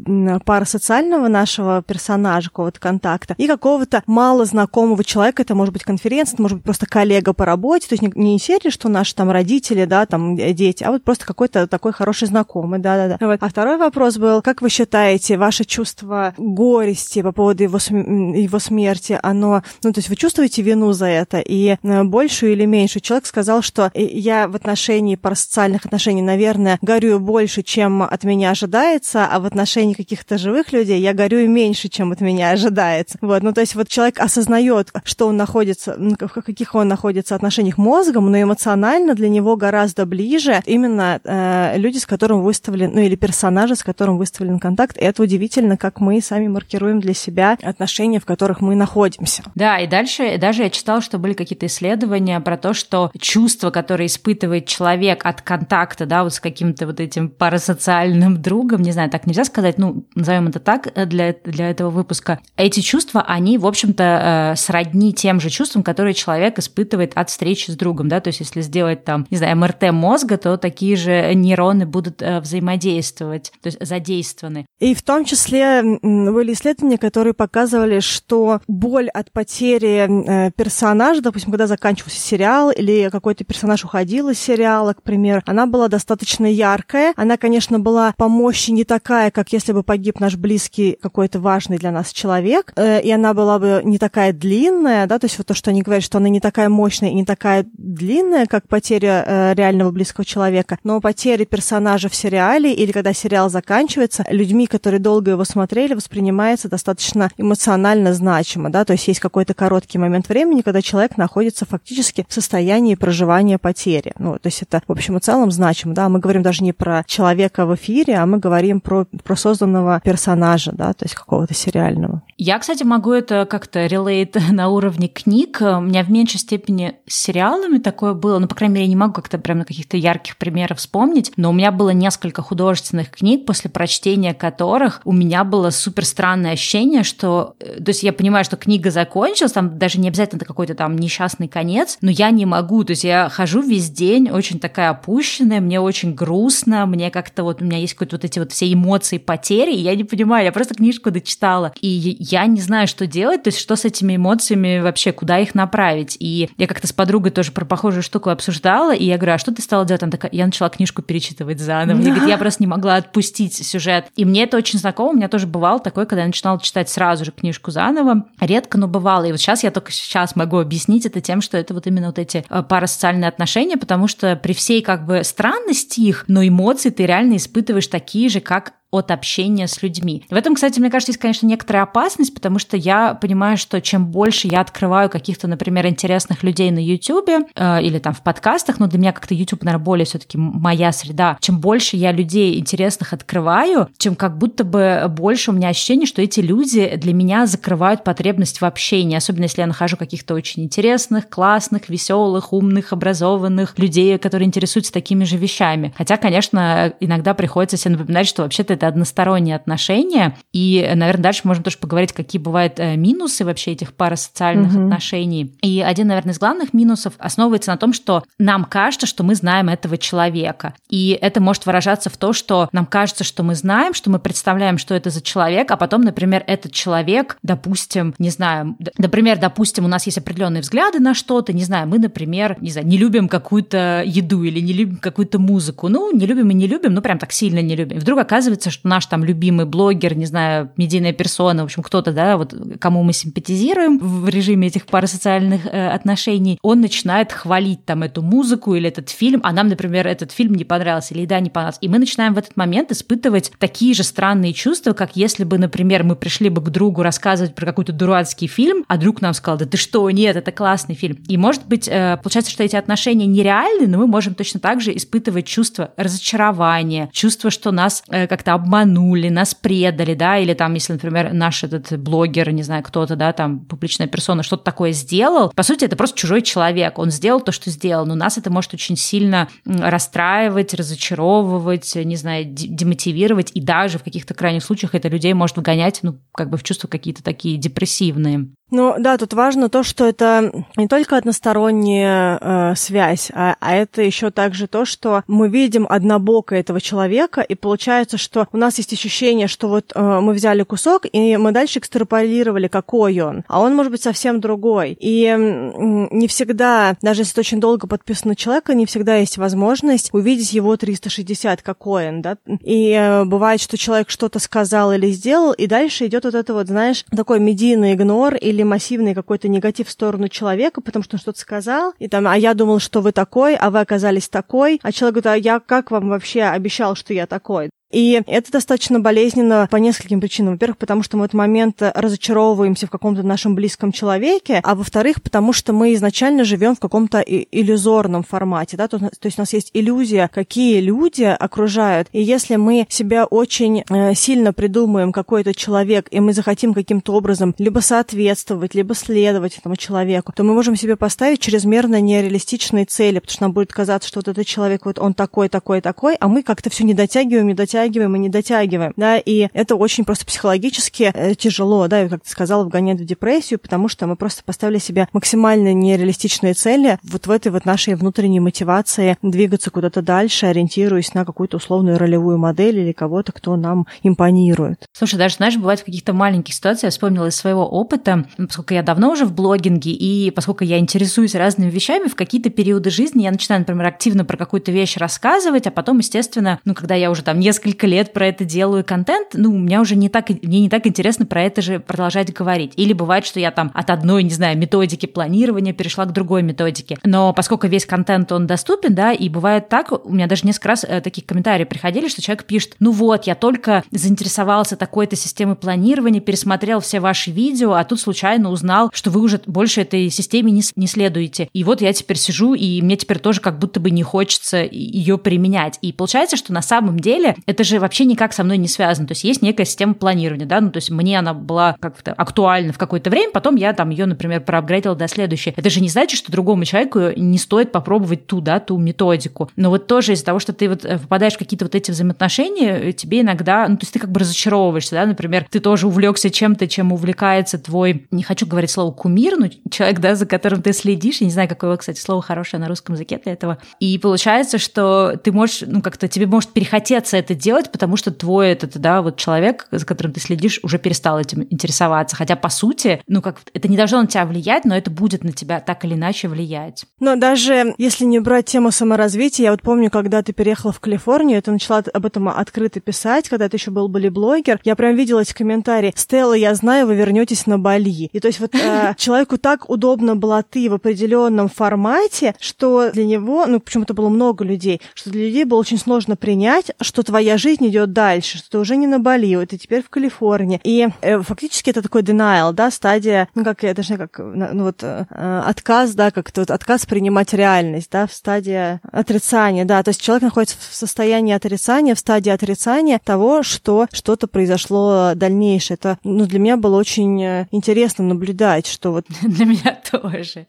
парасоциального 0.46 1.28
нашего 1.28 1.84
персонажа, 1.84 2.50
какого-то 2.50 2.80
контакта, 2.80 3.36
и 3.38 3.48
какого-то 3.48 4.02
мало 4.08 4.46
знакомого 4.46 5.04
человека, 5.04 5.44
это 5.44 5.56
может 5.56 5.74
быть 5.74 5.84
конференция, 5.84 6.36
это 6.36 6.42
может 6.42 6.58
быть 6.58 6.64
просто 6.64 6.86
коллега 6.86 7.34
по 7.34 7.46
работе, 7.46 7.88
то 7.88 7.94
есть 7.94 8.02
не, 8.02 8.12
не 8.16 8.40
серия, 8.40 8.72
что 8.72 8.90
наши 8.90 9.14
там 9.14 9.30
родители 9.30 9.69
родители, 9.70 9.86
да, 9.86 10.06
там 10.06 10.36
дети, 10.36 10.84
а 10.84 10.92
вот 10.92 11.04
просто 11.04 11.26
какой-то 11.26 11.68
такой 11.68 11.94
хороший 11.94 12.28
знакомый, 12.28 12.80
да-да-да. 12.80 13.26
Вот. 13.26 13.38
А 13.42 13.50
второй 13.50 13.78
вопрос 13.78 14.18
был, 14.18 14.42
как 14.42 14.62
вы 14.62 14.70
считаете, 14.70 15.38
ваше 15.38 15.66
чувство 15.66 16.34
горести 16.38 17.22
по 17.22 17.32
поводу 17.32 17.64
его, 17.64 17.78
его 17.78 18.60
смерти, 18.60 19.20
оно, 19.22 19.64
ну, 19.84 19.94
то 19.94 20.00
есть 20.00 20.10
вы 20.10 20.16
чувствуете 20.16 20.62
вину 20.62 20.92
за 20.94 21.08
это, 21.08 21.40
и 21.40 21.78
э, 21.82 22.04
большую 22.04 22.54
или 22.54 22.66
меньшую? 22.66 23.02
Человек 23.02 23.26
сказал, 23.26 23.62
что 23.62 23.92
я 23.94 24.48
в 24.48 24.56
отношении 24.56 25.16
парасоциальных 25.16 25.86
отношений, 25.86 26.22
наверное, 26.22 26.78
горю 26.82 27.20
больше, 27.20 27.64
чем 27.64 28.04
от 28.04 28.24
меня 28.24 28.52
ожидается, 28.52 29.26
а 29.26 29.40
в 29.40 29.46
отношении 29.46 29.94
каких-то 29.94 30.38
живых 30.38 30.72
людей 30.72 31.00
я 31.00 31.14
горю 31.14 31.48
меньше, 31.48 31.90
чем 31.90 32.12
от 32.12 32.22
меня 32.22 32.52
ожидается. 32.52 33.18
Вот, 33.22 33.44
ну, 33.44 33.54
то 33.54 33.62
есть 33.62 33.76
вот 33.76 33.88
человек 33.88 34.20
осознает, 34.20 34.92
что 35.04 35.28
он 35.28 35.38
находится, 35.38 35.96
в 35.98 36.42
каких 36.42 36.76
он 36.76 36.88
находится 36.88 37.36
отношениях 37.36 37.78
мозгом, 37.78 38.32
но 38.32 38.42
эмоционально 38.42 39.16
для 39.16 39.30
него 39.30 39.56
гораздо 39.60 40.08
ближе 40.08 40.62
именно 40.66 41.20
э, 41.24 41.78
люди, 41.78 42.00
с 42.00 42.08
которым 42.08 42.42
выставлен, 42.42 42.92
ну, 42.94 43.02
или 43.02 43.16
персонажи, 43.16 43.76
с 43.76 43.84
которым 43.84 44.18
выставлен 44.18 44.58
контакт. 44.60 44.98
И 44.98 45.02
это 45.02 45.22
удивительно, 45.22 45.78
как 45.78 46.00
мы 46.00 46.20
сами 46.22 46.48
маркируем 46.48 47.00
для 47.00 47.14
себя 47.14 47.58
отношения, 47.62 48.20
в 48.20 48.26
которых 48.26 48.62
мы 48.62 48.74
находимся. 48.74 49.44
Да, 49.54 49.78
и 49.78 49.86
дальше 49.86 50.38
даже 50.40 50.64
я 50.64 50.70
читала, 50.72 51.02
что 51.02 51.20
были 51.20 51.34
какие-то 51.34 51.68
исследования 51.68 52.40
про 52.40 52.58
то, 52.58 52.74
что 52.74 53.12
чувства, 53.20 53.70
которые 53.70 54.08
испытывает 54.08 54.66
человек 54.66 55.26
от 55.26 55.42
контакта, 55.42 56.06
да, 56.06 56.24
вот 56.24 56.34
с 56.34 56.40
каким-то 56.40 56.88
вот 56.88 57.00
этим 57.00 57.30
парасоциальным 57.30 58.42
другом, 58.42 58.82
не 58.82 58.92
знаю, 58.92 59.10
так 59.10 59.28
нельзя 59.28 59.46
сказать, 59.46 59.78
ну, 59.78 60.06
назовем 60.16 60.48
это 60.48 60.60
так 60.60 60.88
э, 60.96 61.06
для, 61.06 61.36
для 61.44 61.70
этого 61.70 61.90
выпуска, 61.90 62.40
эти 62.56 62.80
чувства, 62.80 63.24
они, 63.28 63.58
в 63.58 63.68
общем-то, 63.68 64.54
э, 64.54 64.56
сродни 64.56 65.14
тем 65.14 65.40
же 65.40 65.50
чувствам, 65.50 65.84
которые 65.84 66.14
человек 66.14 66.58
испытывает 66.60 67.12
от 67.16 67.30
встречи 67.30 67.72
с 67.72 67.76
другом, 67.76 68.08
да, 68.08 68.20
то 68.20 68.30
есть 68.30 68.40
если 68.40 68.62
сделать 68.62 69.04
там, 69.04 69.28
не 69.30 69.38
знаю, 69.38 69.49
МРТ 69.56 69.92
мозга, 69.92 70.38
то 70.38 70.58
такие 70.58 70.96
же 70.96 71.34
нейроны 71.34 71.86
будут 71.86 72.22
э, 72.22 72.40
взаимодействовать, 72.40 73.52
то 73.62 73.68
есть 73.68 73.86
задействованы. 73.86 74.66
И 74.80 74.94
в 74.94 75.02
том 75.02 75.26
числе 75.26 75.82
были 75.84 76.54
исследования, 76.54 76.98
которые 76.98 77.34
показывали, 77.34 78.00
что 78.00 78.62
боль 78.68 79.10
от 79.10 79.32
потери 79.32 80.08
э, 80.08 80.52
персонажа, 80.52 81.22
допустим, 81.22 81.52
когда 81.52 81.68
заканчивался 81.68 82.20
сериал 82.20 82.72
или 82.72 83.10
какой-то 83.10 83.44
персонаж 83.44 83.84
уходил 83.84 84.30
из 84.30 84.40
сериала, 84.40 84.94
к 84.94 85.02
примеру, 85.04 85.42
она 85.46 85.66
была 85.66 85.88
достаточно 85.88 86.46
яркая. 86.46 87.14
Она, 87.16 87.38
конечно, 87.38 87.80
была 87.80 88.14
по 88.18 88.28
мощи 88.28 88.72
не 88.72 88.84
такая, 88.84 89.32
как 89.32 89.52
если 89.54 89.74
бы 89.74 89.84
погиб 89.84 90.20
наш 90.20 90.36
близкий 90.36 90.98
какой-то 91.02 91.40
важный 91.40 91.78
для 91.78 91.92
нас 91.92 92.12
человек, 92.12 92.74
э, 92.76 93.02
и 93.02 93.12
она 93.12 93.34
была 93.34 93.60
бы 93.60 93.82
не 93.84 93.98
такая 93.98 94.34
длинная, 94.34 95.08
да, 95.08 95.20
то 95.20 95.26
есть 95.26 95.38
вот 95.38 95.48
то, 95.48 95.54
что 95.54 95.72
они 95.72 95.82
говорят, 95.82 96.04
что 96.04 96.18
она 96.18 96.30
не 96.30 96.40
такая 96.40 96.70
мощная 96.70 97.10
и 97.10 97.14
не 97.14 97.26
такая 97.26 97.66
длинная, 97.74 98.46
как 98.46 98.68
потеря 98.68 99.24
э, 99.40 99.54
реального 99.54 99.92
близкого 99.92 100.26
человека, 100.26 100.78
но 100.84 101.00
потеря 101.02 101.46
персонажа 101.46 102.10
в 102.10 102.16
сериале 102.16 102.74
или 102.74 102.92
когда 102.92 103.14
сериал 103.14 103.50
заканчивается, 103.50 104.26
людьми, 104.30 104.68
которые 104.68 105.00
долго 105.00 105.32
его 105.32 105.44
смотрели, 105.44 105.94
воспринимается 105.94 106.70
достаточно 106.70 107.30
эмоционально 107.38 108.14
значимо, 108.14 108.70
да, 108.70 108.86
то 108.86 108.94
есть 108.94 109.08
есть 109.08 109.20
какой-то 109.20 109.54
короткий 109.54 109.98
момент 109.98 110.30
времени, 110.30 110.62
когда 110.62 110.82
человек 110.82 111.18
находится 111.18 111.66
фактически 111.66 112.26
в 112.28 112.34
состоянии 112.34 112.96
проживания 112.96 113.58
потери. 113.58 114.14
Ну, 114.20 114.34
то 114.34 114.48
есть 114.48 114.62
это, 114.62 114.82
в 114.88 114.92
общем 114.92 115.18
и 115.18 115.20
целом, 115.20 115.52
значимо, 115.52 115.94
да, 115.94 116.10
мы 116.10 116.20
говорим 116.20 116.42
даже 116.42 116.64
не 116.64 116.74
про 116.74 117.04
человека 117.08 117.66
в 117.66 117.76
эфире, 117.76 118.16
а 118.18 118.26
мы 118.26 118.38
говорим 118.38 118.82
про, 118.82 119.06
про 119.24 119.36
созданного 119.36 120.02
персонажа, 120.04 120.72
да, 120.74 120.94
то 120.94 121.06
есть 121.06 121.16
какого-то 121.16 121.54
сериального. 121.54 122.22
Я, 122.38 122.58
кстати, 122.60 122.84
могу 122.84 123.12
это 123.12 123.46
как-то 123.46 123.86
релейт 123.86 124.38
на 124.52 124.70
уровне 124.70 125.08
книг. 125.08 125.58
У 125.62 125.82
меня 125.82 126.04
в 126.04 126.10
меньшей 126.10 126.40
степени 126.40 126.96
с 127.08 127.16
сериалами 127.16 127.78
такое 127.78 128.14
было, 128.14 128.40
ну, 128.40 128.48
по 128.48 128.56
крайней 128.56 128.76
мере, 128.76 128.86
я 128.86 128.90
не 128.90 128.96
могу 128.96 129.14
как-то 129.30 129.38
прям 129.38 129.64
каких-то 129.64 129.96
ярких 129.96 130.38
примерах 130.38 130.80
вспомнить, 130.80 131.32
но 131.38 131.52
у 131.52 131.54
меня 131.54 131.72
было 131.72 131.92
несколько 131.92 132.42
художественных 132.42 133.12
книг, 133.12 133.46
после 133.46 133.70
прочтения 133.70 134.34
которых 134.34 135.02
у 135.06 135.12
меня 135.12 135.44
было 135.44 135.70
супер 135.70 136.04
странное 136.06 136.54
ощущение, 136.54 137.04
что, 137.04 137.56
э, 137.60 137.80
то 137.80 137.90
есть 137.90 138.02
я 138.02 138.12
понимаю, 138.12 138.44
что 138.44 138.58
книга 138.58 138.90
закончилась, 138.90 139.52
там 139.52 139.78
даже 139.78 140.00
не 140.00 140.08
обязательно 140.08 140.44
какой-то 140.46 140.74
там 140.74 140.98
несчастный 140.98 141.48
конец, 141.48 142.00
но 142.02 142.10
я 142.10 142.32
не 142.32 142.48
могу, 142.48 142.84
то 142.84 142.92
есть 142.92 143.04
я 143.04 143.30
хожу 143.30 143.62
весь 143.62 143.92
день 143.92 144.32
очень 144.32 144.60
такая 144.60 144.90
опущенная, 144.90 145.62
мне 145.62 145.80
очень 145.80 146.16
грустно, 146.16 146.88
мне 146.88 147.12
как-то 147.12 147.44
вот, 147.44 147.62
у 147.62 147.66
меня 147.66 147.78
есть 147.78 147.94
какие-то 147.94 148.16
вот 148.16 148.26
эти 148.26 148.40
вот 148.40 148.52
все 148.52 148.72
эмоции 148.74 149.20
потери, 149.20 149.74
и 149.74 149.82
я 149.82 149.96
не 149.96 150.06
понимаю, 150.06 150.46
я 150.46 150.52
просто 150.52 150.74
книжку 150.74 151.12
дочитала, 151.12 151.72
и 151.80 151.88
я 152.20 152.48
не 152.48 152.62
знаю, 152.62 152.88
что 152.88 153.06
делать, 153.06 153.44
то 153.44 153.50
есть 153.50 153.60
что 153.60 153.76
с 153.76 153.86
этими 153.86 154.16
эмоциями 154.16 154.80
вообще, 154.80 155.12
куда 155.12 155.38
их 155.38 155.54
направить, 155.54 156.18
и 156.20 156.50
я 156.58 156.66
как-то 156.66 156.88
с 156.88 156.94
подругой 156.94 157.32
тоже 157.32 157.52
про 157.52 157.66
похожую 157.66 158.02
штуку 158.02 158.32
обсуждала, 158.32 158.96
и 158.96 159.06
я 159.06 159.19
говорю, 159.20 159.36
а 159.36 159.38
что 159.38 159.54
ты 159.54 159.62
стала 159.62 159.86
делать? 159.86 160.04
Она 160.04 160.12
такая, 160.12 160.32
я 160.34 160.46
начала 160.46 160.70
книжку 160.70 161.02
перечитывать 161.02 161.60
заново. 161.60 161.98
Мне 161.98 162.12
говорит, 162.12 162.30
я 162.30 162.38
просто 162.38 162.64
не 162.64 162.68
могла 162.68 162.96
отпустить 162.96 163.56
сюжет. 163.56 164.08
И 164.16 164.26
мне 164.26 164.44
это 164.44 164.58
очень 164.58 164.80
знакомо, 164.80 165.12
у 165.12 165.14
меня 165.14 165.28
тоже 165.28 165.46
бывало 165.46 165.80
такое, 165.80 166.06
когда 166.06 166.22
я 166.22 166.28
начинала 166.28 166.60
читать 166.60 166.90
сразу 166.90 167.26
же 167.26 167.32
книжку 167.32 167.72
заново. 167.72 168.26
Редко, 168.40 168.78
но 168.78 168.88
бывало. 168.88 169.26
И 169.26 169.32
вот 169.32 169.40
сейчас 169.40 169.64
я 169.64 169.72
только 169.72 169.92
сейчас 169.92 170.36
могу 170.36 170.58
объяснить 170.58 171.06
это 171.06 171.22
тем, 171.22 171.42
что 171.42 171.58
это 171.58 171.74
вот 171.74 171.86
именно 171.88 172.08
вот 172.08 172.20
эти 172.20 172.46
э, 172.50 172.64
парасоциальные 172.64 173.28
отношения, 173.28 173.78
потому 173.78 174.08
что 174.08 174.36
при 174.36 174.54
всей 174.54 174.82
как 174.82 175.06
бы 175.06 175.24
странности 175.24 176.00
их, 176.00 176.26
но 176.28 176.46
эмоции 176.46 176.90
ты 176.90 177.06
реально 177.06 177.38
испытываешь 177.38 177.88
такие 177.88 178.30
же, 178.30 178.40
как 178.40 178.74
от 178.92 179.12
общения 179.12 179.68
с 179.68 179.84
людьми. 179.84 180.24
В 180.30 180.36
этом, 180.36 180.56
кстати, 180.56 180.80
мне 180.80 180.90
кажется, 180.90 181.12
есть, 181.12 181.22
конечно, 181.22 181.46
некоторая 181.46 181.84
опасность, 181.84 182.34
потому 182.34 182.58
что 182.60 182.76
я 182.76 183.14
понимаю, 183.14 183.58
что 183.58 183.82
чем 183.82 184.08
больше 184.08 184.48
я 184.48 184.62
открываю 184.62 185.10
каких-то, 185.10 185.48
например, 185.48 185.86
интересных 185.88 186.44
людей 186.44 186.72
на 186.72 186.80
YouTube 186.80 187.30
э, 187.30 187.84
или 187.84 188.00
там 188.00 188.14
в 188.14 188.22
подкастах, 188.22 188.80
но 188.80 188.88
для 188.88 189.00
меня 189.00 189.12
как-то 189.12 189.36
YouTube, 189.36 189.64
наверное, 189.64 189.84
более 189.84 190.06
все-таки 190.06 190.38
моя 190.38 190.92
среда, 190.92 191.38
чем 191.40 191.60
больше 191.60 191.98
я 191.98 192.12
людей 192.12 192.60
интересных 192.60 193.14
открываю, 193.14 193.90
чем 193.98 194.16
как 194.16 194.38
будто 194.38 194.64
бы 194.64 195.06
больше 195.10 195.52
у 195.52 195.54
меня 195.54 195.70
ощущение, 195.70 196.08
что 196.08 196.22
эти 196.22 196.40
люди 196.40 196.96
для 196.96 197.14
меня 197.14 197.46
закрывают 197.46 198.04
потребность 198.04 198.62
в 198.62 198.66
общении, 198.66 199.16
особенно 199.16 199.44
если 199.44 199.62
я 199.62 199.68
нахожу 199.68 199.98
каких-то 199.98 200.34
очень 200.34 200.64
интересных, 200.64 201.30
классных, 201.30 201.90
веселых, 201.90 202.54
умных, 202.54 202.92
образованных 202.92 203.78
людей, 203.78 204.18
которые 204.18 204.48
интересуются 204.48 204.92
такими 204.92 205.26
же 205.26 205.38
вещами. 205.38 205.94
Хотя, 205.96 206.18
конечно, 206.18 206.94
иногда 207.00 207.34
приходится 207.34 207.78
себе 207.78 207.96
напоминать, 207.96 208.28
что 208.28 208.44
вообще-то 208.44 208.79
это 208.80 208.88
односторонние 208.88 209.56
отношения. 209.56 210.38
И, 210.54 210.90
наверное, 210.96 211.24
дальше 211.24 211.42
можем 211.44 211.64
тоже 211.64 211.78
поговорить, 211.78 212.14
какие 212.14 212.42
бывают 212.42 212.80
э, 212.80 212.96
минусы 212.96 213.44
вообще 213.44 213.72
этих 213.72 213.94
парасоциальных 213.94 214.74
угу. 214.74 214.84
отношений. 214.84 215.54
И 215.62 215.82
один, 215.82 216.08
наверное, 216.08 216.34
из 216.34 216.40
главных 216.40 216.74
минусов 216.74 217.14
основывается 217.18 217.72
на 217.72 217.78
том, 217.78 217.94
что 217.94 218.24
нам 218.38 218.64
кажется, 218.64 219.06
что 219.06 219.24
мы 219.24 219.36
знаем 219.36 219.70
этого 219.70 219.98
человека. 219.98 220.74
И 220.90 221.18
это 221.22 221.42
может 221.42 221.66
выражаться 221.66 222.10
в 222.10 222.18
том, 222.18 222.34
что 222.34 222.70
нам 222.72 222.86
кажется, 222.86 223.24
что 223.24 223.44
мы 223.44 223.56
знаем, 223.56 223.94
что 223.94 224.10
мы 224.10 224.20
представляем, 224.20 224.78
что 224.78 224.96
это 224.96 225.10
за 225.10 225.22
человек, 225.22 225.70
а 225.72 225.78
потом, 225.78 226.02
например, 226.02 226.44
этот 226.48 226.72
человек, 226.72 227.38
допустим, 227.44 228.16
не 228.18 228.30
знаю, 228.30 228.78
например, 228.98 229.38
допустим, 229.38 229.86
у 229.86 229.88
нас 229.88 230.06
есть 230.06 230.18
определенные 230.18 230.62
взгляды 230.62 231.00
на 231.00 231.14
что-то, 231.14 231.54
не 231.54 231.64
знаю, 231.64 231.88
мы, 231.88 232.00
например, 232.00 232.58
не 232.62 232.72
знаю, 232.72 232.88
не 232.88 232.98
любим 232.98 233.28
какую-то 233.28 234.04
еду 234.06 234.44
или 234.44 234.60
не 234.60 234.74
любим 234.74 234.98
какую-то 234.98 235.40
музыку. 235.40 235.90
Ну, 235.90 236.12
не 236.16 236.26
любим 236.26 236.50
и 236.52 236.54
не 236.54 236.68
любим, 236.68 236.94
ну, 236.94 237.02
прям 237.02 237.18
так 237.18 237.32
сильно 237.32 237.62
не 237.62 237.76
любим. 237.76 237.98
И 237.98 238.00
вдруг 238.00 238.20
оказывается, 238.20 238.69
кажется, 238.70 238.80
что 238.80 238.88
наш 238.88 239.06
там 239.06 239.24
любимый 239.24 239.66
блогер, 239.66 240.16
не 240.16 240.26
знаю, 240.26 240.72
медийная 240.78 241.14
персона, 241.14 241.64
в 241.64 241.66
общем, 241.66 241.84
кто-то, 241.84 242.12
да, 242.12 242.38
вот 242.38 242.54
кому 242.80 243.04
мы 243.04 243.14
симпатизируем 243.14 244.00
в 244.00 244.30
режиме 244.30 244.68
этих 244.68 244.86
парасоциальных 244.86 245.66
э, 245.66 245.90
отношений, 245.90 246.58
он 246.62 246.82
начинает 246.82 247.32
хвалить 247.32 247.86
там 247.86 248.04
эту 248.04 248.22
музыку 248.22 248.76
или 248.76 248.88
этот 248.88 249.10
фильм, 249.10 249.42
а 249.44 249.52
нам, 249.52 249.68
например, 249.68 250.08
этот 250.08 250.32
фильм 250.32 250.54
не 250.54 250.64
понравился 250.64 251.14
или 251.14 251.22
еда 251.22 251.40
не 251.40 251.50
понравилась. 251.50 251.80
И 251.82 251.90
мы 251.90 252.00
начинаем 252.00 252.34
в 252.34 252.38
этот 252.38 252.56
момент 252.58 252.92
испытывать 252.92 253.52
такие 253.58 253.94
же 253.94 254.04
странные 254.04 254.54
чувства, 254.54 254.94
как 254.94 255.16
если 255.16 255.44
бы, 255.44 255.58
например, 255.58 256.04
мы 256.04 256.16
пришли 256.16 256.50
бы 256.50 256.62
к 256.62 256.70
другу 256.70 257.04
рассказывать 257.04 257.56
про 257.56 257.66
какой-то 257.66 257.94
дурацкий 257.94 258.48
фильм, 258.48 258.86
а 258.88 258.98
друг 258.98 259.22
нам 259.22 259.34
сказал, 259.34 259.58
да 259.58 259.66
ты 259.66 259.78
что, 259.78 260.10
нет, 260.12 260.36
это 260.36 260.52
классный 260.52 260.96
фильм. 260.96 261.18
И 261.28 261.38
может 261.38 261.66
быть, 261.68 261.88
э, 261.88 262.18
получается, 262.22 262.52
что 262.52 262.64
эти 262.64 262.76
отношения 262.76 263.26
нереальны, 263.26 263.88
но 263.88 263.98
мы 263.98 264.08
можем 264.08 264.36
точно 264.36 264.60
так 264.60 264.82
же 264.82 264.96
испытывать 264.96 265.46
чувство 265.46 265.94
разочарования, 265.98 267.10
чувство, 267.12 267.50
что 267.50 267.72
нас 267.72 268.04
э, 268.10 268.28
как-то 268.28 268.54
обманули, 268.60 269.30
нас 269.30 269.56
предали, 269.56 270.14
да, 270.14 270.38
или 270.38 270.54
там, 270.54 270.74
если, 270.74 270.94
например, 270.94 271.34
наш 271.34 271.64
этот 271.64 272.00
блогер, 272.00 272.52
не 272.52 272.64
знаю, 272.64 272.84
кто-то, 272.84 273.16
да, 273.16 273.34
там, 273.34 273.62
публичная 273.62 274.08
персона 274.08 274.44
что-то 274.44 274.64
такое 274.64 274.92
сделал, 274.92 275.52
по 275.56 275.64
сути, 275.64 275.86
это 275.86 275.96
просто 275.96 276.18
чужой 276.18 276.42
человек, 276.42 277.00
он 277.00 277.12
сделал 277.12 277.42
то, 277.42 277.52
что 277.52 277.70
сделал, 277.70 278.06
но 278.06 278.16
нас 278.16 278.38
это 278.38 278.52
может 278.52 278.74
очень 278.74 278.96
сильно 278.96 279.48
расстраивать, 279.66 280.74
разочаровывать, 280.74 281.96
не 281.96 282.16
знаю, 282.16 282.46
демотивировать, 282.46 283.52
и 283.54 283.62
даже 283.62 283.98
в 283.98 284.04
каких-то 284.04 284.34
крайних 284.34 284.64
случаях 284.64 284.96
это 284.96 285.08
людей 285.08 285.34
может 285.34 285.58
вгонять, 285.58 286.00
ну, 286.02 286.20
как 286.34 286.50
бы 286.50 286.58
в 286.58 286.64
чувства 286.64 286.88
какие-то 286.88 287.24
такие 287.24 287.58
депрессивные. 287.58 288.50
Ну 288.72 288.96
да, 289.00 289.18
тут 289.18 289.34
важно 289.34 289.70
то, 289.70 289.84
что 289.84 290.06
это 290.06 290.66
не 290.78 290.88
только 290.88 291.18
односторонняя 291.18 292.38
э, 292.40 292.76
связь, 292.76 293.32
а, 293.34 293.56
а 293.60 293.76
это 293.76 294.02
еще 294.02 294.30
также 294.30 294.68
то, 294.68 294.86
что 294.86 295.24
мы 295.28 295.50
видим 295.50 295.88
однобоко 295.90 296.56
этого 296.56 296.80
человека, 296.80 297.42
и 297.42 297.56
получается, 297.56 298.18
что 298.18 298.48
у 298.52 298.58
нас 298.58 298.78
есть 298.78 298.94
ощущение, 298.94 299.48
что 299.48 299.70
вот 299.70 299.92
э, 299.94 300.20
мы 300.22 300.34
взяли 300.34 300.64
кусок, 300.64 301.06
и 301.12 301.38
мы 301.38 301.52
дальше 301.52 301.80
экстраполировали, 301.80 302.68
какой 302.68 303.20
он, 303.20 303.44
а 303.48 303.60
он 303.60 303.76
может 303.76 303.92
быть 303.92 304.04
совсем 304.04 304.40
другой. 304.40 304.96
И 305.00 305.26
э, 305.26 305.38
не 305.38 306.28
всегда, 306.28 306.96
даже 307.02 307.22
если 307.22 307.34
это 307.34 307.42
очень 307.42 307.60
долго 307.60 307.88
подписано 307.88 308.36
человека, 308.36 308.76
не 308.76 308.86
всегда 308.86 309.16
есть 309.16 309.38
возможность 309.38 310.10
увидеть 310.14 310.54
его 310.54 310.78
360, 310.78 311.62
какой 311.62 312.10
он, 312.10 312.22
да. 312.22 312.38
И 312.62 312.92
э, 312.92 313.26
бывает, 313.26 313.62
что 313.62 313.78
человек 313.78 314.10
что-то 314.10 314.40
сказал 314.40 314.92
или 314.94 315.10
сделал, 315.12 315.54
и 315.54 315.66
дальше 315.66 316.06
идет 316.06 316.26
вот 316.26 316.36
это 316.36 316.54
вот, 316.54 316.68
знаешь, 316.68 317.06
такой 317.16 317.40
медийный 317.40 317.94
игнор 317.94 318.36
или 318.36 318.59
или 318.60 318.64
массивный 318.66 319.16
какой-то 319.16 319.48
негатив 319.48 319.88
в 319.88 319.92
сторону 319.92 320.28
человека, 320.28 320.82
потому 320.82 321.04
что 321.04 321.16
он 321.16 321.20
что-то 321.20 321.40
сказал, 321.40 321.94
и 321.98 322.08
там, 322.10 322.28
а 322.28 322.38
я 322.38 322.54
думал, 322.54 322.80
что 322.80 323.02
вы 323.02 323.14
такой, 323.14 323.56
а 323.56 323.70
вы 323.70 323.80
оказались 323.80 324.28
такой, 324.28 324.80
а 324.84 324.92
человек 324.92 325.24
говорит, 325.24 325.28
а 325.28 325.38
я 325.38 325.60
как 325.60 325.92
вам 325.92 326.10
вообще 326.10 326.44
обещал, 326.44 326.96
что 326.96 327.14
я 327.14 327.26
такой? 327.26 327.70
И 327.92 328.22
это 328.28 328.52
достаточно 328.52 329.00
болезненно 329.00 329.68
по 329.70 329.78
нескольким 329.78 330.22
причинам. 330.22 330.54
Во-первых, 330.54 330.78
потому 330.78 331.02
что 331.02 331.18
мы 331.18 331.24
в 331.24 331.26
этот 331.26 331.34
момент 331.34 331.82
разочаровываемся 331.82 332.86
в 332.86 332.92
каком-то 332.92 333.24
нашем 333.24 333.56
близком 333.56 333.92
человеке, 333.92 334.60
а 334.64 334.76
во-вторых, 334.76 335.22
потому 335.24 335.54
что 335.54 335.74
мы 335.74 335.94
изначально 335.96 336.44
живем 336.44 336.76
в 336.76 336.80
каком-то 336.80 337.20
иллюзорном 337.20 338.24
формате. 338.24 338.78
Да? 338.78 338.88
То, 338.88 339.00
то 339.00 339.26
есть 339.26 339.40
у 339.40 339.42
нас 339.42 339.54
есть 339.54 339.72
иллюзия, 339.74 340.30
какие 340.32 340.82
люди 340.82 341.24
окружают. 341.24 342.10
И 342.12 342.22
если 342.22 342.58
мы 342.58 342.86
себя 342.90 343.26
очень 343.26 343.84
э, 343.90 344.14
сильно 344.14 344.54
придумаем 344.54 345.12
какой-то 345.12 345.56
человек, 345.56 346.08
и 346.12 346.20
мы 346.20 346.34
захотим 346.34 346.76
каким-то 346.76 347.14
образом 347.14 347.56
либо 347.58 347.80
соответствовать, 347.80 348.76
либо 348.76 348.94
следовать 348.94 349.58
этому 349.58 349.76
человеку, 349.78 350.32
то 350.32 350.44
мы 350.44 350.54
можем 350.54 350.76
себе 350.76 350.96
поставить 350.96 351.40
чрезмерно 351.40 352.00
нереалистичные 352.00 352.86
цели, 352.86 353.18
потому 353.18 353.34
что 353.34 353.44
нам 353.44 353.52
будет 353.54 353.74
казаться, 353.74 354.08
что 354.08 354.20
вот 354.20 354.28
этот 354.28 354.46
человек, 354.46 354.86
вот 354.86 355.00
он 355.00 355.16
такой, 355.16 355.50
такой, 355.50 355.82
такой, 355.82 356.16
а 356.20 356.28
мы 356.28 356.44
как-то 356.44 356.70
все 356.70 356.84
не 356.84 356.94
дотягиваем, 356.94 357.48
не 357.48 357.56
дотягиваем 357.56 357.79
дотягиваем 357.80 358.16
и 358.16 358.20
не 358.20 358.30
дотягиваем, 358.30 358.94
да, 358.98 359.18
и 359.18 359.48
это 359.54 359.76
очень 359.76 360.06
просто 360.06 360.26
психологически 360.26 361.12
э, 361.14 361.36
тяжело, 361.36 361.88
да, 361.88 362.04
и, 362.04 362.10
как 362.10 362.24
ты 362.24 362.30
сказала, 362.30 362.64
вгоняет 362.64 363.00
в 363.00 363.06
депрессию, 363.06 363.60
потому 363.60 363.88
что 363.88 364.08
мы 364.08 364.16
просто 364.16 364.44
поставили 364.44 364.80
себе 364.80 365.08
максимально 365.14 365.74
нереалистичные 365.74 366.54
цели 366.54 366.98
вот 367.04 367.28
в 367.28 367.32
этой 367.32 367.52
вот 367.52 367.66
нашей 367.66 367.96
внутренней 367.96 368.40
мотивации 368.40 369.18
двигаться 369.22 369.72
куда-то 369.72 370.02
дальше, 370.02 370.48
ориентируясь 370.48 371.14
на 371.14 371.26
какую-то 371.26 371.58
условную 371.58 371.98
ролевую 371.98 372.38
модель 372.38 372.80
или 372.80 372.92
кого-то, 372.92 373.32
кто 373.32 373.56
нам 373.56 373.88
импонирует. 374.04 374.86
Слушай, 374.92 375.18
даже, 375.18 375.36
знаешь, 375.36 375.58
бывает 375.58 375.80
в 375.80 375.86
каких-то 375.86 376.14
маленьких 376.14 376.54
ситуациях, 376.54 376.84
я 376.86 376.92
вспомнила 376.92 377.28
из 377.28 377.36
своего 377.36 377.66
опыта, 377.66 378.26
поскольку 378.38 378.74
я 378.74 378.84
давно 378.84 379.12
уже 379.12 379.26
в 379.26 379.34
блогинге, 379.34 379.92
и 379.92 380.32
поскольку 380.32 380.64
я 380.64 380.80
интересуюсь 380.80 381.36
разными 381.36 381.70
вещами, 381.70 382.08
в 382.08 382.16
какие-то 382.16 382.50
периоды 382.50 382.90
жизни 382.90 383.24
я 383.24 383.32
начинаю, 383.32 383.62
например, 383.62 383.86
активно 383.88 384.26
про 384.26 384.38
какую-то 384.38 384.72
вещь 384.72 384.98
рассказывать, 384.98 385.68
а 385.68 385.72
потом, 385.72 386.00
естественно, 386.00 386.60
ну, 386.66 386.74
когда 386.74 386.96
я 386.96 387.12
уже 387.12 387.24
там 387.24 387.40
несколько 387.40 387.69
несколько 387.70 387.88
лет 387.88 388.14
про 388.14 388.28
это 388.28 388.46
делаю 388.46 388.84
контент, 388.84 389.30
ну, 389.34 389.54
у 389.54 389.58
меня 389.58 389.82
уже 389.82 389.96
не 389.96 390.10
так, 390.10 390.30
мне 390.30 390.62
не 390.62 390.70
так 390.70 390.86
интересно 390.88 391.26
про 391.26 391.44
это 391.44 391.62
же 391.62 391.80
продолжать 391.80 392.34
говорить. 392.34 392.74
Или 392.76 392.94
бывает, 392.94 393.26
что 393.26 393.40
я 393.40 393.52
там 393.52 393.72
от 393.74 393.90
одной, 393.90 394.24
не 394.24 394.32
знаю, 394.32 394.58
методики 394.58 395.06
планирования 395.06 395.74
перешла 395.74 396.06
к 396.06 396.12
другой 396.12 396.42
методике. 396.42 396.98
Но 397.04 397.34
поскольку 397.34 397.68
весь 397.68 397.86
контент, 397.86 398.32
он 398.32 398.48
доступен, 398.48 398.94
да, 398.94 399.14
и 399.14 399.30
бывает 399.30 399.70
так, 399.70 399.92
у 399.92 400.12
меня 400.12 400.28
даже 400.28 400.46
несколько 400.46 400.70
раз 400.70 400.84
э, 400.88 401.02
такие 401.02 401.26
комментарии 401.26 401.64
приходили, 401.64 402.08
что 402.08 402.22
человек 402.22 402.46
пишет, 402.46 402.76
ну 402.80 402.92
вот, 402.92 403.28
я 403.28 403.36
только 403.36 403.84
заинтересовался 403.92 404.76
такой-то 404.76 405.16
системой 405.16 405.56
планирования, 405.56 406.22
пересмотрел 406.22 406.80
все 406.80 407.00
ваши 407.00 407.32
видео, 407.32 407.74
а 407.74 407.84
тут 407.84 408.00
случайно 408.00 408.50
узнал, 408.50 408.90
что 408.94 409.10
вы 409.10 409.22
уже 409.22 409.40
больше 409.46 409.82
этой 409.82 410.10
системе 410.10 410.52
не, 410.52 410.62
не 410.76 410.88
следуете. 410.88 411.50
И 411.54 411.64
вот 411.64 411.82
я 411.82 411.94
теперь 411.94 412.18
сижу, 412.18 412.54
и 412.54 412.82
мне 412.82 412.98
теперь 412.98 413.20
тоже 413.20 413.42
как 413.42 413.60
будто 413.60 413.80
бы 413.80 413.92
не 413.92 414.04
хочется 414.04 414.58
ее 414.64 415.18
применять. 415.18 415.78
И 415.82 415.94
получается, 415.94 416.36
что 416.36 416.52
на 416.52 416.62
самом 416.62 417.00
деле 417.00 417.36
это 417.46 417.59
это 417.60 417.66
же 417.66 417.80
вообще 417.82 418.06
никак 418.06 418.32
со 418.32 418.46
мной 418.46 418.58
не 418.58 418.70
связано. 418.70 419.06
То 419.06 419.12
есть 419.12 419.26
есть 419.26 419.42
некая 419.42 419.66
система 419.66 419.94
планирования, 419.94 420.46
да, 420.46 420.62
ну 420.62 420.72
то 420.72 420.78
есть 420.78 420.90
мне 420.90 421.20
она 421.20 421.34
была 421.34 421.76
как-то 421.82 422.14
актуальна 422.14 422.72
в 422.72 422.78
какое-то 422.78 423.10
время, 423.10 423.32
потом 423.34 423.58
я 423.58 423.74
там 423.74 423.90
ее, 423.90 424.06
например, 424.06 424.40
проапгрейдила 424.40 424.96
до 424.96 425.10
следующей. 425.10 425.54
Это 425.58 425.70
же 425.70 425.82
не 425.82 425.90
значит, 425.90 426.18
что 426.18 426.32
другому 426.32 426.64
человеку 426.64 427.10
не 427.18 427.38
стоит 427.38 427.74
попробовать 427.74 428.28
ту, 428.28 428.40
да, 428.40 428.62
ту 428.62 428.78
методику. 428.78 429.52
Но 429.58 429.70
вот 429.72 429.88
тоже 429.88 430.14
из-за 430.14 430.24
того, 430.24 430.40
что 430.40 430.54
ты 430.54 430.70
вот 430.70 430.86
э, 430.86 431.00
попадаешь 431.00 431.34
в 431.34 431.38
какие-то 431.38 431.66
вот 431.66 431.76
эти 431.76 431.92
взаимоотношения, 431.92 432.80
э, 432.80 432.92
тебе 432.94 433.22
иногда, 433.22 433.68
ну 433.68 433.76
то 433.76 433.84
есть 433.84 433.92
ты 433.92 434.00
как 434.00 434.10
бы 434.10 434.22
разочаровываешься, 434.22 434.96
да, 434.96 435.06
например, 435.06 435.46
ты 435.50 435.60
тоже 435.60 435.88
увлекся 435.88 436.30
чем-то, 436.30 436.66
чем 436.70 436.94
увлекается 436.94 437.60
твой, 437.60 438.08
не 438.10 438.24
хочу 438.24 438.48
говорить 438.48 438.72
слово 438.72 438.94
кумир, 438.94 439.38
но 439.38 439.48
человек, 439.70 440.00
да, 440.00 440.16
за 440.16 440.26
которым 440.26 440.62
ты 440.62 440.72
следишь, 440.72 441.18
я 441.20 441.26
не 441.26 441.34
знаю, 441.34 441.50
какое, 441.50 441.76
кстати, 441.76 442.00
слово 442.00 442.22
хорошее 442.22 442.62
на 442.62 442.70
русском 442.70 442.96
языке 442.96 443.20
для 443.22 443.34
этого. 443.34 443.58
И 443.82 443.98
получается, 443.98 444.60
что 444.60 445.20
ты 445.22 445.34
можешь, 445.34 445.64
ну 445.68 445.82
как-то 445.82 446.08
тебе 446.08 446.26
может 446.26 446.52
перехотеться 446.52 447.18
это 447.18 447.36
делать, 447.36 447.49
делать, 447.50 447.72
потому 447.72 447.98
что 447.98 448.12
твой 448.12 448.50
этот, 448.50 448.78
да, 448.78 449.02
вот 449.02 449.18
человек, 449.18 449.68
за 449.72 449.84
которым 449.84 450.14
ты 450.14 450.20
следишь, 450.20 450.60
уже 450.62 450.78
перестал 450.78 451.20
этим 451.20 451.48
интересоваться. 451.50 452.16
Хотя, 452.16 452.36
по 452.36 452.50
сути, 452.50 453.02
ну, 453.08 453.24
как 453.24 453.38
это 453.56 453.68
не 453.68 453.76
должно 453.76 454.02
на 454.02 454.08
тебя 454.08 454.26
влиять, 454.26 454.66
но 454.66 454.78
это 454.78 454.92
будет 454.92 455.24
на 455.24 455.32
тебя 455.32 455.60
так 455.60 455.84
или 455.84 455.96
иначе 455.96 456.28
влиять. 456.28 456.86
Но 457.00 457.16
даже 457.16 457.74
если 457.80 458.06
не 458.06 458.20
брать 458.20 458.46
тему 458.46 458.70
саморазвития, 458.70 459.46
я 459.46 459.52
вот 459.52 459.64
помню, 459.64 459.90
когда 459.90 460.22
ты 460.22 460.32
переехала 460.32 460.72
в 460.72 460.80
Калифорнию, 460.80 461.42
ты 461.42 461.50
начала 461.50 461.84
об 461.92 462.06
этом 462.06 462.30
открыто 462.30 462.80
писать, 462.82 463.28
когда 463.30 463.50
ты 463.50 463.58
еще 463.58 463.72
был 463.72 463.88
блогер, 463.90 464.60
я 464.64 464.76
прям 464.76 464.96
видела 464.96 465.22
эти 465.22 465.34
комментарии. 465.34 465.92
Стелла, 465.96 466.34
я 466.34 466.54
знаю, 466.54 466.86
вы 466.86 466.96
вернетесь 466.96 467.48
на 467.48 467.58
Бали. 467.58 468.10
И 468.14 468.20
то 468.20 468.28
есть 468.28 468.40
вот 468.40 468.54
э, 468.54 468.94
человеку 468.98 469.40
так 469.40 469.68
удобно 469.72 470.16
была 470.16 470.44
ты 470.44 470.70
в 470.70 470.76
определенном 470.76 471.50
формате, 471.50 472.36
что 472.40 472.92
для 472.92 473.06
него, 473.06 473.48
ну, 473.48 473.60
почему-то 473.60 473.96
было 473.96 474.10
много 474.10 474.44
людей, 474.44 474.82
что 474.94 475.10
для 475.10 475.24
людей 475.26 475.46
было 475.46 475.58
очень 475.58 475.80
сложно 475.80 476.16
принять, 476.16 476.72
что 476.80 477.02
твоя 477.02 477.39
жизнь 477.40 477.68
идет 477.68 477.94
дальше, 477.94 478.38
что 478.38 478.52
ты 478.52 478.58
уже 478.60 478.76
не 478.76 478.88
на 478.88 479.00
Бали, 479.00 479.46
ты 479.46 479.58
теперь 479.58 479.84
в 479.84 479.90
Калифорнии. 479.90 480.62
И 480.64 480.88
э, 481.02 481.22
фактически 481.22 481.70
это 481.70 481.82
такой 481.82 482.02
denial, 482.02 482.54
да, 482.54 482.72
стадия, 482.72 483.28
ну, 483.36 483.44
как, 483.44 483.64
я 483.64 483.74
даже 483.74 483.98
как, 483.98 484.20
ну, 484.20 484.64
вот, 484.64 484.84
э, 484.84 485.06
отказ, 485.46 485.96
да, 485.96 486.12
как 486.12 486.32
вот, 486.36 486.52
отказ 486.52 486.86
принимать 486.86 487.34
реальность, 487.34 487.90
да, 487.92 488.08
в 488.08 488.14
стадии 488.14 488.80
отрицания, 488.92 489.66
да, 489.66 489.82
то 489.84 489.90
есть 489.90 490.02
человек 490.02 490.24
находится 490.24 490.58
в 490.60 490.76
состоянии 490.76 491.34
отрицания, 491.34 491.96
в 491.96 492.00
стадии 492.00 492.30
отрицания 492.30 493.00
того, 493.04 493.44
что 493.44 493.88
что-то 493.92 494.28
произошло 494.28 495.14
дальнейшее. 495.16 495.76
Это, 495.76 495.98
ну, 496.04 496.26
для 496.26 496.40
меня 496.40 496.58
было 496.58 496.78
очень 496.78 497.22
э, 497.24 497.48
интересно 497.52 498.04
наблюдать, 498.04 498.68
что 498.68 498.92
вот... 498.92 499.06
Для 499.22 499.46
меня 499.46 499.80
тоже. 499.92 500.48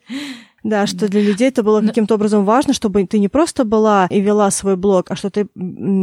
Да, 0.63 0.87
что 0.87 1.09
для 1.09 1.23
людей 1.23 1.49
это 1.49 1.63
было 1.63 1.81
каким-то 1.81 2.15
образом 2.15 2.45
важно, 2.45 2.73
чтобы 2.73 3.07
ты 3.07 3.19
не 3.19 3.29
просто 3.29 3.65
была 3.65 4.07
и 4.11 4.21
вела 4.21 4.51
свой 4.51 4.77
блог, 4.77 5.11
а 5.11 5.17
что 5.17 5.31
ты 5.31 5.47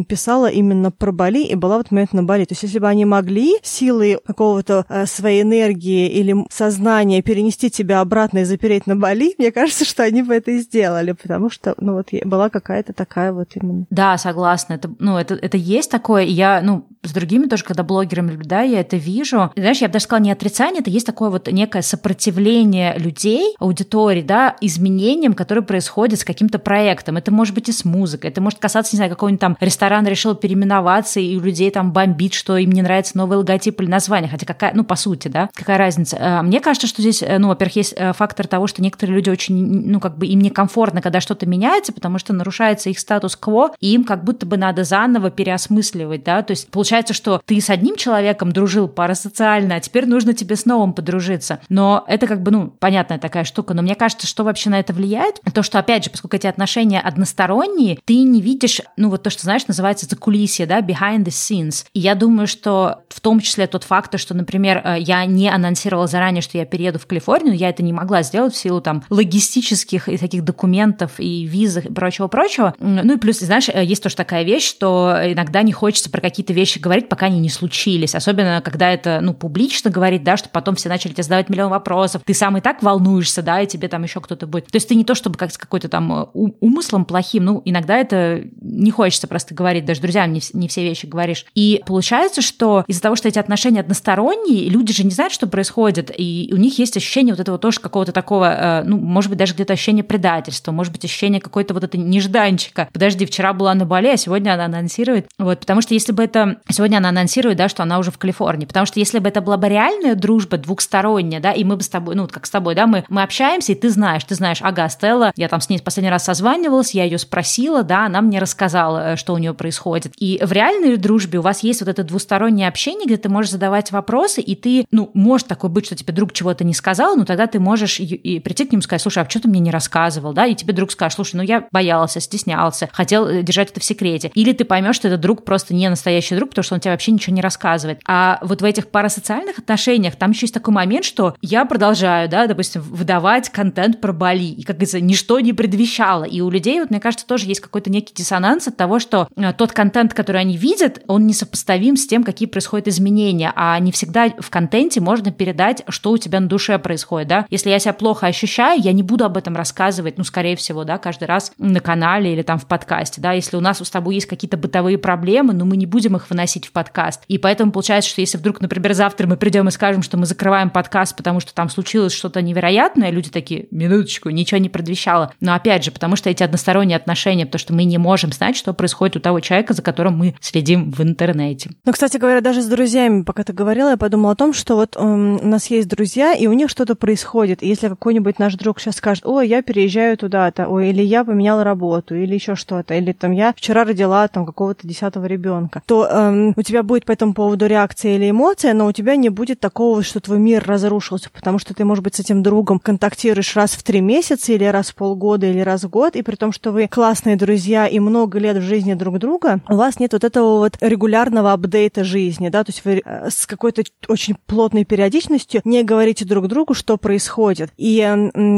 писала 0.07 0.47
именно 0.47 0.91
про 0.91 1.11
Бали 1.11 1.43
и 1.43 1.55
была 1.55 1.77
в 1.77 1.81
этот 1.81 1.91
момент 1.91 2.13
на 2.13 2.23
Бали. 2.23 2.45
То 2.45 2.53
есть 2.53 2.63
если 2.63 2.79
бы 2.79 2.87
они 2.87 3.05
могли 3.05 3.57
силой 3.61 4.19
какого-то 4.25 4.85
э, 4.89 5.05
своей 5.05 5.43
энергии 5.43 6.09
или 6.09 6.35
сознания 6.49 7.21
перенести 7.21 7.69
тебя 7.69 8.01
обратно 8.01 8.39
и 8.39 8.43
запереть 8.43 8.87
на 8.87 8.95
Бали, 8.95 9.35
мне 9.37 9.51
кажется, 9.51 9.85
что 9.85 10.03
они 10.03 10.23
бы 10.23 10.33
это 10.33 10.51
и 10.51 10.59
сделали, 10.59 11.11
потому 11.11 11.49
что, 11.49 11.75
ну 11.79 11.93
вот, 11.93 12.07
была 12.23 12.49
какая-то 12.49 12.93
такая 12.93 13.33
вот 13.33 13.49
именно. 13.55 13.85
Да, 13.89 14.17
согласна. 14.17 14.73
Это, 14.73 14.89
ну, 14.99 15.17
это, 15.17 15.35
это 15.35 15.57
есть 15.57 15.91
такое. 15.91 16.23
И 16.23 16.31
я, 16.31 16.61
ну, 16.61 16.87
с 17.03 17.11
другими 17.11 17.47
тоже, 17.47 17.63
когда 17.63 17.83
блогерами 17.83 18.31
наблюдаю, 18.31 18.69
я 18.69 18.81
это 18.81 18.97
вижу. 18.97 19.51
И, 19.55 19.59
знаешь, 19.59 19.79
я 19.79 19.87
бы 19.87 19.93
даже 19.93 20.05
сказала, 20.05 20.23
не 20.23 20.31
отрицание, 20.31 20.81
это 20.81 20.89
есть 20.89 21.05
такое 21.05 21.29
вот 21.29 21.47
некое 21.47 21.81
сопротивление 21.81 22.97
людей, 22.97 23.55
аудитории, 23.59 24.21
да, 24.21 24.46
изменениям, 24.61 25.33
которые 25.33 25.63
происходят 25.63 26.19
с 26.19 26.23
каким-то 26.23 26.59
проектом. 26.59 27.17
Это 27.17 27.31
может 27.31 27.53
быть 27.53 27.69
и 27.69 27.71
с 27.71 27.85
музыкой, 27.85 28.29
это 28.29 28.41
может 28.41 28.59
касаться, 28.59 28.95
не 28.95 28.97
знаю, 28.97 29.11
какого-нибудь 29.11 29.41
там 29.41 29.57
ресторана 29.59 30.07
решил 30.07 30.35
переименоваться, 30.35 31.19
и 31.19 31.35
у 31.35 31.41
людей 31.41 31.71
там 31.71 31.91
бомбит, 31.91 32.33
что 32.33 32.57
им 32.57 32.71
не 32.71 32.81
нравится 32.81 33.17
новый 33.17 33.37
логотип 33.37 33.81
или 33.81 33.89
название. 33.89 34.29
Хотя 34.29 34.45
какая, 34.45 34.73
ну, 34.73 34.83
по 34.83 34.95
сути, 34.95 35.27
да, 35.27 35.49
какая 35.53 35.77
разница. 35.77 36.17
А, 36.19 36.41
мне 36.43 36.59
кажется, 36.59 36.87
что 36.87 37.01
здесь, 37.01 37.21
э, 37.21 37.37
ну, 37.37 37.49
во-первых, 37.49 37.75
есть 37.75 37.93
э, 37.95 38.13
фактор 38.13 38.47
того, 38.47 38.67
что 38.67 38.81
некоторые 38.81 39.15
люди 39.15 39.29
очень, 39.29 39.55
ну, 39.89 39.99
как 39.99 40.17
бы 40.17 40.25
им 40.25 40.39
некомфортно, 40.39 41.01
когда 41.01 41.21
что-то 41.21 41.45
меняется, 41.45 41.93
потому 41.93 42.19
что 42.19 42.33
нарушается 42.33 42.89
их 42.89 42.99
статус-кво, 42.99 43.73
и 43.79 43.93
им 43.93 44.03
как 44.03 44.23
будто 44.23 44.45
бы 44.45 44.57
надо 44.57 44.83
заново 44.83 45.29
переосмысливать, 45.31 46.23
да, 46.23 46.41
то 46.41 46.51
есть 46.51 46.69
получается, 46.69 47.13
что 47.13 47.41
ты 47.45 47.59
с 47.59 47.69
одним 47.69 47.95
человеком 47.95 48.51
дружил 48.51 48.87
парасоциально, 48.87 49.75
а 49.75 49.79
теперь 49.79 50.05
нужно 50.05 50.33
тебе 50.33 50.55
с 50.55 50.65
новым 50.65 50.93
подружиться. 50.93 51.59
Но 51.69 52.03
это 52.07 52.27
как 52.27 52.41
бы, 52.41 52.51
ну, 52.51 52.67
понятная 52.79 53.19
такая 53.19 53.43
штука, 53.43 53.73
но 53.73 53.81
мне 53.81 53.95
кажется, 53.95 54.27
что 54.27 54.36
что 54.37 54.43
вообще 54.43 54.69
на 54.69 54.79
это 54.79 54.93
влияет? 54.93 55.41
То, 55.51 55.63
что, 55.63 55.79
опять 55.79 56.03
же, 56.03 56.11
поскольку 56.11 56.35
эти 56.35 56.45
отношения 56.45 56.99
односторонние, 56.99 57.97
ты 58.05 58.17
не 58.17 58.39
видишь, 58.39 58.81
ну, 58.95 59.09
вот 59.09 59.23
то, 59.23 59.31
что, 59.31 59.41
знаешь, 59.41 59.65
называется 59.67 60.05
за 60.07 60.15
кулисье, 60.15 60.67
да, 60.67 60.79
behind 60.81 61.23
the 61.23 61.29
scenes. 61.29 61.85
И 61.95 61.99
я 61.99 62.13
думаю, 62.13 62.45
что 62.45 62.99
в 63.09 63.19
том 63.19 63.39
числе 63.39 63.65
тот 63.65 63.83
факт, 63.83 64.19
что, 64.19 64.35
например, 64.35 64.83
э, 64.83 64.97
я 64.99 65.25
не 65.25 65.49
анонсировала 65.49 66.05
заранее, 66.05 66.43
что 66.43 66.59
я 66.59 66.65
перееду 66.65 66.99
в 66.99 67.07
Калифорнию, 67.07 67.55
я 67.55 67.69
это 67.69 67.81
не 67.81 67.93
могла 67.93 68.21
сделать 68.21 68.53
в 68.53 68.57
силу 68.57 68.79
там 68.79 69.03
логистических 69.09 70.07
и 70.07 70.19
таких 70.19 70.43
документов 70.43 71.13
и 71.17 71.43
визах 71.43 71.85
и 71.85 71.91
прочего-прочего. 71.91 72.75
Ну 72.77 73.15
и 73.15 73.17
плюс, 73.17 73.39
знаешь, 73.39 73.69
э, 73.69 73.83
есть 73.83 74.03
тоже 74.03 74.15
такая 74.15 74.43
вещь, 74.43 74.69
что 74.69 75.17
иногда 75.23 75.63
не 75.63 75.71
хочется 75.71 76.11
про 76.11 76.21
какие-то 76.21 76.53
вещи 76.53 76.77
говорить, 76.77 77.09
пока 77.09 77.25
они 77.25 77.39
не 77.39 77.49
случились. 77.49 78.13
Особенно, 78.13 78.61
когда 78.63 78.91
это, 78.91 79.17
ну, 79.19 79.33
публично 79.33 79.89
говорить, 79.89 80.23
да, 80.23 80.37
что 80.37 80.49
потом 80.49 80.75
все 80.75 80.89
начали 80.89 81.13
тебе 81.13 81.23
задавать 81.23 81.49
миллион 81.49 81.71
вопросов. 81.71 82.21
Ты 82.23 82.35
сам 82.35 82.55
и 82.57 82.61
так 82.61 82.83
волнуешься, 82.83 83.41
да, 83.41 83.61
и 83.61 83.65
тебе 83.65 83.87
там 83.87 84.03
еще 84.03 84.21
кто-то 84.27 84.47
будет. 84.47 84.67
То 84.67 84.75
есть 84.75 84.87
ты 84.87 84.95
не 84.95 85.03
то, 85.03 85.15
чтобы 85.15 85.37
как 85.37 85.51
с 85.51 85.57
какой-то 85.57 85.89
там 85.89 86.13
э, 86.13 86.25
умыслом 86.59 87.05
плохим, 87.05 87.45
ну, 87.45 87.61
иногда 87.65 87.97
это 87.97 88.43
не 88.61 88.91
хочется 88.91 89.27
просто 89.27 89.55
говорить, 89.55 89.85
даже 89.85 90.01
друзьям 90.01 90.31
не, 90.33 90.41
не 90.53 90.67
все 90.67 90.83
вещи 90.83 91.05
говоришь. 91.05 91.45
И 91.55 91.81
получается, 91.85 92.41
что 92.41 92.83
из-за 92.87 93.01
того, 93.01 93.15
что 93.15 93.27
эти 93.27 93.39
отношения 93.39 93.79
односторонние, 93.79 94.69
люди 94.69 94.93
же 94.93 95.03
не 95.03 95.11
знают, 95.11 95.33
что 95.33 95.47
происходит, 95.47 96.11
и 96.15 96.49
у 96.53 96.57
них 96.57 96.77
есть 96.77 96.97
ощущение 96.97 97.33
вот 97.33 97.39
этого 97.39 97.57
тоже 97.57 97.79
какого-то 97.79 98.11
такого, 98.11 98.53
э, 98.53 98.83
ну, 98.83 98.97
может 98.97 99.29
быть, 99.29 99.39
даже 99.39 99.53
где-то 99.53 99.73
ощущение 99.73 100.03
предательства, 100.03 100.71
может 100.71 100.93
быть, 100.93 101.05
ощущение 101.05 101.41
какой-то 101.41 101.73
вот 101.73 101.83
это 101.83 101.97
нежданчика. 101.97 102.89
Подожди, 102.91 103.25
вчера 103.25 103.53
была 103.53 103.73
на 103.73 103.85
Бали, 103.85 104.09
а 104.09 104.17
сегодня 104.17 104.53
она 104.53 104.65
анонсирует. 104.65 105.27
Вот, 105.37 105.59
потому 105.59 105.81
что 105.81 105.93
если 105.93 106.11
бы 106.11 106.23
это... 106.23 106.57
Сегодня 106.69 106.97
она 106.97 107.09
анонсирует, 107.09 107.57
да, 107.57 107.69
что 107.69 107.83
она 107.83 107.99
уже 107.99 108.11
в 108.11 108.17
Калифорнии. 108.17 108.65
Потому 108.65 108.85
что 108.85 108.99
если 108.99 109.19
бы 109.19 109.29
это 109.29 109.41
была 109.41 109.57
бы 109.57 109.69
реальная 109.69 110.15
дружба 110.15 110.57
двухсторонняя, 110.57 111.41
да, 111.41 111.51
и 111.51 111.63
мы 111.63 111.77
бы 111.77 111.83
с 111.83 111.89
тобой, 111.89 112.15
ну, 112.15 112.23
вот 112.23 112.31
как 112.31 112.45
с 112.45 112.49
тобой, 112.49 112.75
да, 112.75 112.87
мы, 112.87 113.05
мы 113.09 113.23
общаемся, 113.23 113.71
и 113.71 113.75
ты 113.75 113.89
знаешь, 113.89 114.16
ты 114.23 114.35
знаешь, 114.35 114.59
ага, 114.61 114.89
Стелла, 114.89 115.31
я 115.35 115.47
там 115.47 115.61
с 115.61 115.69
ней 115.69 115.79
последний 115.79 116.09
раз 116.09 116.23
созванивалась, 116.23 116.93
я 116.93 117.03
ее 117.03 117.17
спросила, 117.17 117.83
да, 117.83 118.05
она 118.05 118.21
мне 118.21 118.39
рассказала, 118.39 119.13
э, 119.13 119.15
что 119.15 119.33
у 119.33 119.37
нее 119.37 119.53
происходит. 119.53 120.13
И 120.17 120.39
в 120.43 120.51
реальной 120.51 120.97
дружбе 120.97 121.39
у 121.39 121.41
вас 121.41 121.63
есть 121.63 121.81
вот 121.81 121.89
это 121.89 122.03
двустороннее 122.03 122.67
общение, 122.67 123.05
где 123.05 123.17
ты 123.17 123.29
можешь 123.29 123.51
задавать 123.51 123.91
вопросы, 123.91 124.41
и 124.41 124.55
ты, 124.55 124.85
ну, 124.91 125.11
может 125.13 125.47
такое 125.47 125.69
быть, 125.69 125.85
что 125.85 125.95
тебе 125.95 126.13
друг 126.13 126.33
чего-то 126.33 126.63
не 126.63 126.73
сказал, 126.73 127.15
но 127.15 127.25
тогда 127.25 127.47
ты 127.47 127.59
можешь 127.59 127.99
и, 127.99 128.05
и 128.05 128.39
прийти 128.39 128.65
к 128.65 128.71
нему 128.71 128.79
и 128.79 128.83
сказать, 128.83 129.01
слушай, 129.01 129.23
а 129.23 129.29
что 129.29 129.41
ты 129.41 129.47
мне 129.47 129.59
не 129.59 129.71
рассказывал, 129.71 130.33
да, 130.33 130.45
и 130.45 130.55
тебе 130.55 130.73
друг 130.73 130.91
скажет, 130.91 131.15
слушай, 131.15 131.35
ну 131.35 131.43
я 131.43 131.67
боялся, 131.71 132.19
стеснялся, 132.19 132.89
хотел 132.91 133.27
э, 133.27 133.43
держать 133.43 133.71
это 133.71 133.79
в 133.79 133.83
секрете. 133.83 134.31
Или 134.33 134.53
ты 134.53 134.65
поймешь, 134.65 134.95
что 134.95 135.07
этот 135.07 135.21
друг 135.21 135.45
просто 135.45 135.73
не 135.73 135.89
настоящий 135.89 136.35
друг, 136.35 136.49
потому 136.49 136.63
что 136.63 136.75
он 136.75 136.81
тебе 136.81 136.91
вообще 136.91 137.11
ничего 137.11 137.35
не 137.35 137.41
рассказывает. 137.41 138.01
А 138.05 138.39
вот 138.41 138.61
в 138.61 138.65
этих 138.65 138.89
парасоциальных 138.89 139.59
отношениях 139.59 140.15
там 140.15 140.31
еще 140.31 140.45
есть 140.45 140.53
такой 140.53 140.73
момент, 140.73 141.05
что 141.05 141.35
я 141.41 141.65
продолжаю, 141.65 142.29
да, 142.29 142.47
допустим, 142.47 142.81
выдавать 142.81 143.49
контент 143.49 144.01
про 144.07 144.13
Бали, 144.13 144.45
и, 144.45 144.63
как 144.63 144.77
говорится, 144.77 145.01
ничто 145.01 145.37
не 145.41 145.51
предвещало. 145.51 146.23
И 146.23 146.39
у 146.39 146.49
людей, 146.49 146.79
вот 146.79 146.91
мне 146.91 147.01
кажется, 147.01 147.27
тоже 147.27 147.45
есть 147.45 147.59
какой-то 147.59 147.89
некий 147.89 148.13
диссонанс 148.13 148.69
от 148.69 148.77
того, 148.77 148.99
что 148.99 149.27
э, 149.35 149.51
тот 149.51 149.73
контент, 149.73 150.13
который 150.13 150.39
они 150.39 150.55
видят, 150.55 151.01
он 151.07 151.27
несопоставим 151.27 151.97
с 151.97 152.07
тем, 152.07 152.23
какие 152.23 152.47
происходят 152.47 152.87
изменения, 152.87 153.51
а 153.53 153.77
не 153.79 153.91
всегда 153.91 154.29
в 154.39 154.49
контенте 154.49 155.01
можно 155.01 155.33
передать, 155.33 155.83
что 155.89 156.11
у 156.11 156.17
тебя 156.17 156.39
на 156.39 156.47
душе 156.47 156.79
происходит, 156.79 157.27
да. 157.27 157.45
Если 157.49 157.69
я 157.69 157.79
себя 157.79 157.91
плохо 157.91 158.27
ощущаю, 158.27 158.79
я 158.81 158.93
не 158.93 159.03
буду 159.03 159.25
об 159.25 159.35
этом 159.35 159.57
рассказывать, 159.57 160.17
ну, 160.17 160.23
скорее 160.23 160.55
всего, 160.55 160.85
да, 160.85 160.97
каждый 160.97 161.25
раз 161.25 161.51
на 161.57 161.81
канале 161.81 162.31
или 162.31 162.43
там 162.43 162.59
в 162.59 162.65
подкасте, 162.65 163.19
да, 163.19 163.33
если 163.33 163.57
у 163.57 163.61
нас 163.61 163.79
с 163.79 163.89
тобой 163.89 164.15
есть 164.15 164.27
какие-то 164.27 164.55
бытовые 164.55 164.97
проблемы, 164.97 165.53
но 165.53 165.65
мы 165.65 165.75
не 165.75 165.85
будем 165.85 166.15
их 166.15 166.29
выносить 166.29 166.65
в 166.65 166.71
подкаст. 166.71 167.23
И 167.27 167.37
поэтому 167.37 167.73
получается, 167.73 168.09
что 168.09 168.21
если 168.21 168.37
вдруг, 168.37 168.61
например, 168.61 168.93
завтра 168.93 169.27
мы 169.27 169.35
придем 169.35 169.67
и 169.67 169.71
скажем, 169.71 170.01
что 170.01 170.15
мы 170.15 170.25
закрываем 170.25 170.69
подкаст, 170.69 171.17
потому 171.17 171.41
что 171.41 171.53
там 171.53 171.67
случилось 171.67 172.13
что-то 172.13 172.41
невероятное, 172.41 173.09
люди 173.09 173.29
такие, 173.29 173.67
минуточку, 173.97 174.29
ничего 174.29 174.59
не 174.59 174.69
предвещало. 174.69 175.33
Но 175.39 175.53
опять 175.53 175.83
же, 175.83 175.91
потому 175.91 176.15
что 176.15 176.29
эти 176.29 176.43
односторонние 176.43 176.95
отношения, 176.95 177.45
потому 177.45 177.59
что 177.59 177.73
мы 177.73 177.83
не 177.83 177.97
можем 177.97 178.31
знать, 178.31 178.55
что 178.55 178.73
происходит 178.73 179.17
у 179.17 179.19
того 179.19 179.39
человека, 179.39 179.73
за 179.73 179.81
которым 179.81 180.17
мы 180.17 180.35
следим 180.39 180.91
в 180.91 181.01
интернете. 181.01 181.71
Ну, 181.85 181.91
кстати 181.91 182.17
говоря, 182.17 182.41
даже 182.41 182.61
с 182.61 182.67
друзьями, 182.67 183.23
пока 183.23 183.43
ты 183.43 183.53
говорила, 183.53 183.89
я 183.89 183.97
подумала 183.97 184.33
о 184.33 184.35
том, 184.35 184.53
что 184.53 184.75
вот 184.75 184.95
эм, 184.95 185.39
у 185.41 185.47
нас 185.47 185.67
есть 185.67 185.87
друзья, 185.87 186.33
и 186.33 186.47
у 186.47 186.53
них 186.53 186.69
что-то 186.69 186.95
происходит. 186.95 187.63
И 187.63 187.67
если 187.67 187.89
какой-нибудь 187.89 188.39
наш 188.39 188.55
друг 188.55 188.79
сейчас 188.79 188.97
скажет, 188.97 189.25
о, 189.25 189.41
я 189.41 189.61
переезжаю 189.61 190.17
туда-то, 190.17 190.67
ой, 190.67 190.89
или 190.89 191.01
я 191.01 191.23
поменял 191.23 191.63
работу, 191.63 192.15
или 192.15 192.33
еще 192.33 192.55
что-то, 192.55 192.93
или 192.93 193.11
там 193.11 193.31
я 193.31 193.53
вчера 193.55 193.83
родила 193.83 194.27
там 194.27 194.45
какого-то 194.45 194.87
десятого 194.87 195.25
ребенка, 195.25 195.81
то 195.85 196.07
эм, 196.07 196.53
у 196.55 196.61
тебя 196.61 196.83
будет 196.83 197.05
по 197.05 197.11
этому 197.11 197.33
поводу 197.33 197.65
реакция 197.65 198.15
или 198.15 198.29
эмоция, 198.29 198.73
но 198.73 198.87
у 198.87 198.91
тебя 198.91 199.15
не 199.15 199.29
будет 199.29 199.59
такого, 199.59 200.03
что 200.03 200.19
твой 200.19 200.39
мир 200.39 200.63
разрушился, 200.65 201.29
потому 201.29 201.59
что 201.59 201.73
ты, 201.73 201.85
может 201.85 202.03
быть, 202.03 202.15
с 202.15 202.19
этим 202.19 202.43
другом 202.43 202.79
контактируешь 202.79 203.55
раз 203.55 203.71
в 203.71 203.83
три 203.87 204.01
месяца, 204.01 204.51
или 204.51 204.65
раз 204.65 204.89
в 204.89 204.95
полгода, 204.95 205.47
или 205.47 205.61
раз 205.61 205.85
в 205.85 205.89
год, 205.89 206.17
и 206.17 206.21
при 206.21 206.35
том, 206.35 206.51
что 206.51 206.73
вы 206.73 206.89
классные 206.89 207.37
друзья 207.37 207.87
и 207.87 207.99
много 207.99 208.37
лет 208.37 208.57
в 208.57 208.61
жизни 208.61 208.95
друг 208.95 209.17
друга, 209.17 209.61
у 209.69 209.75
вас 209.77 209.97
нет 209.97 210.11
вот 210.11 210.25
этого 210.25 210.57
вот 210.57 210.73
регулярного 210.81 211.53
апдейта 211.53 212.03
жизни, 212.03 212.49
да, 212.49 212.65
то 212.65 212.71
есть 212.71 212.83
вы 212.83 213.01
э, 213.05 213.29
с 213.29 213.45
какой-то 213.45 213.83
очень 214.09 214.35
плотной 214.45 214.83
периодичностью 214.83 215.61
не 215.63 215.83
говорите 215.83 216.25
друг 216.25 216.49
другу, 216.49 216.73
что 216.73 216.97
происходит. 216.97 217.71
И 217.77 218.05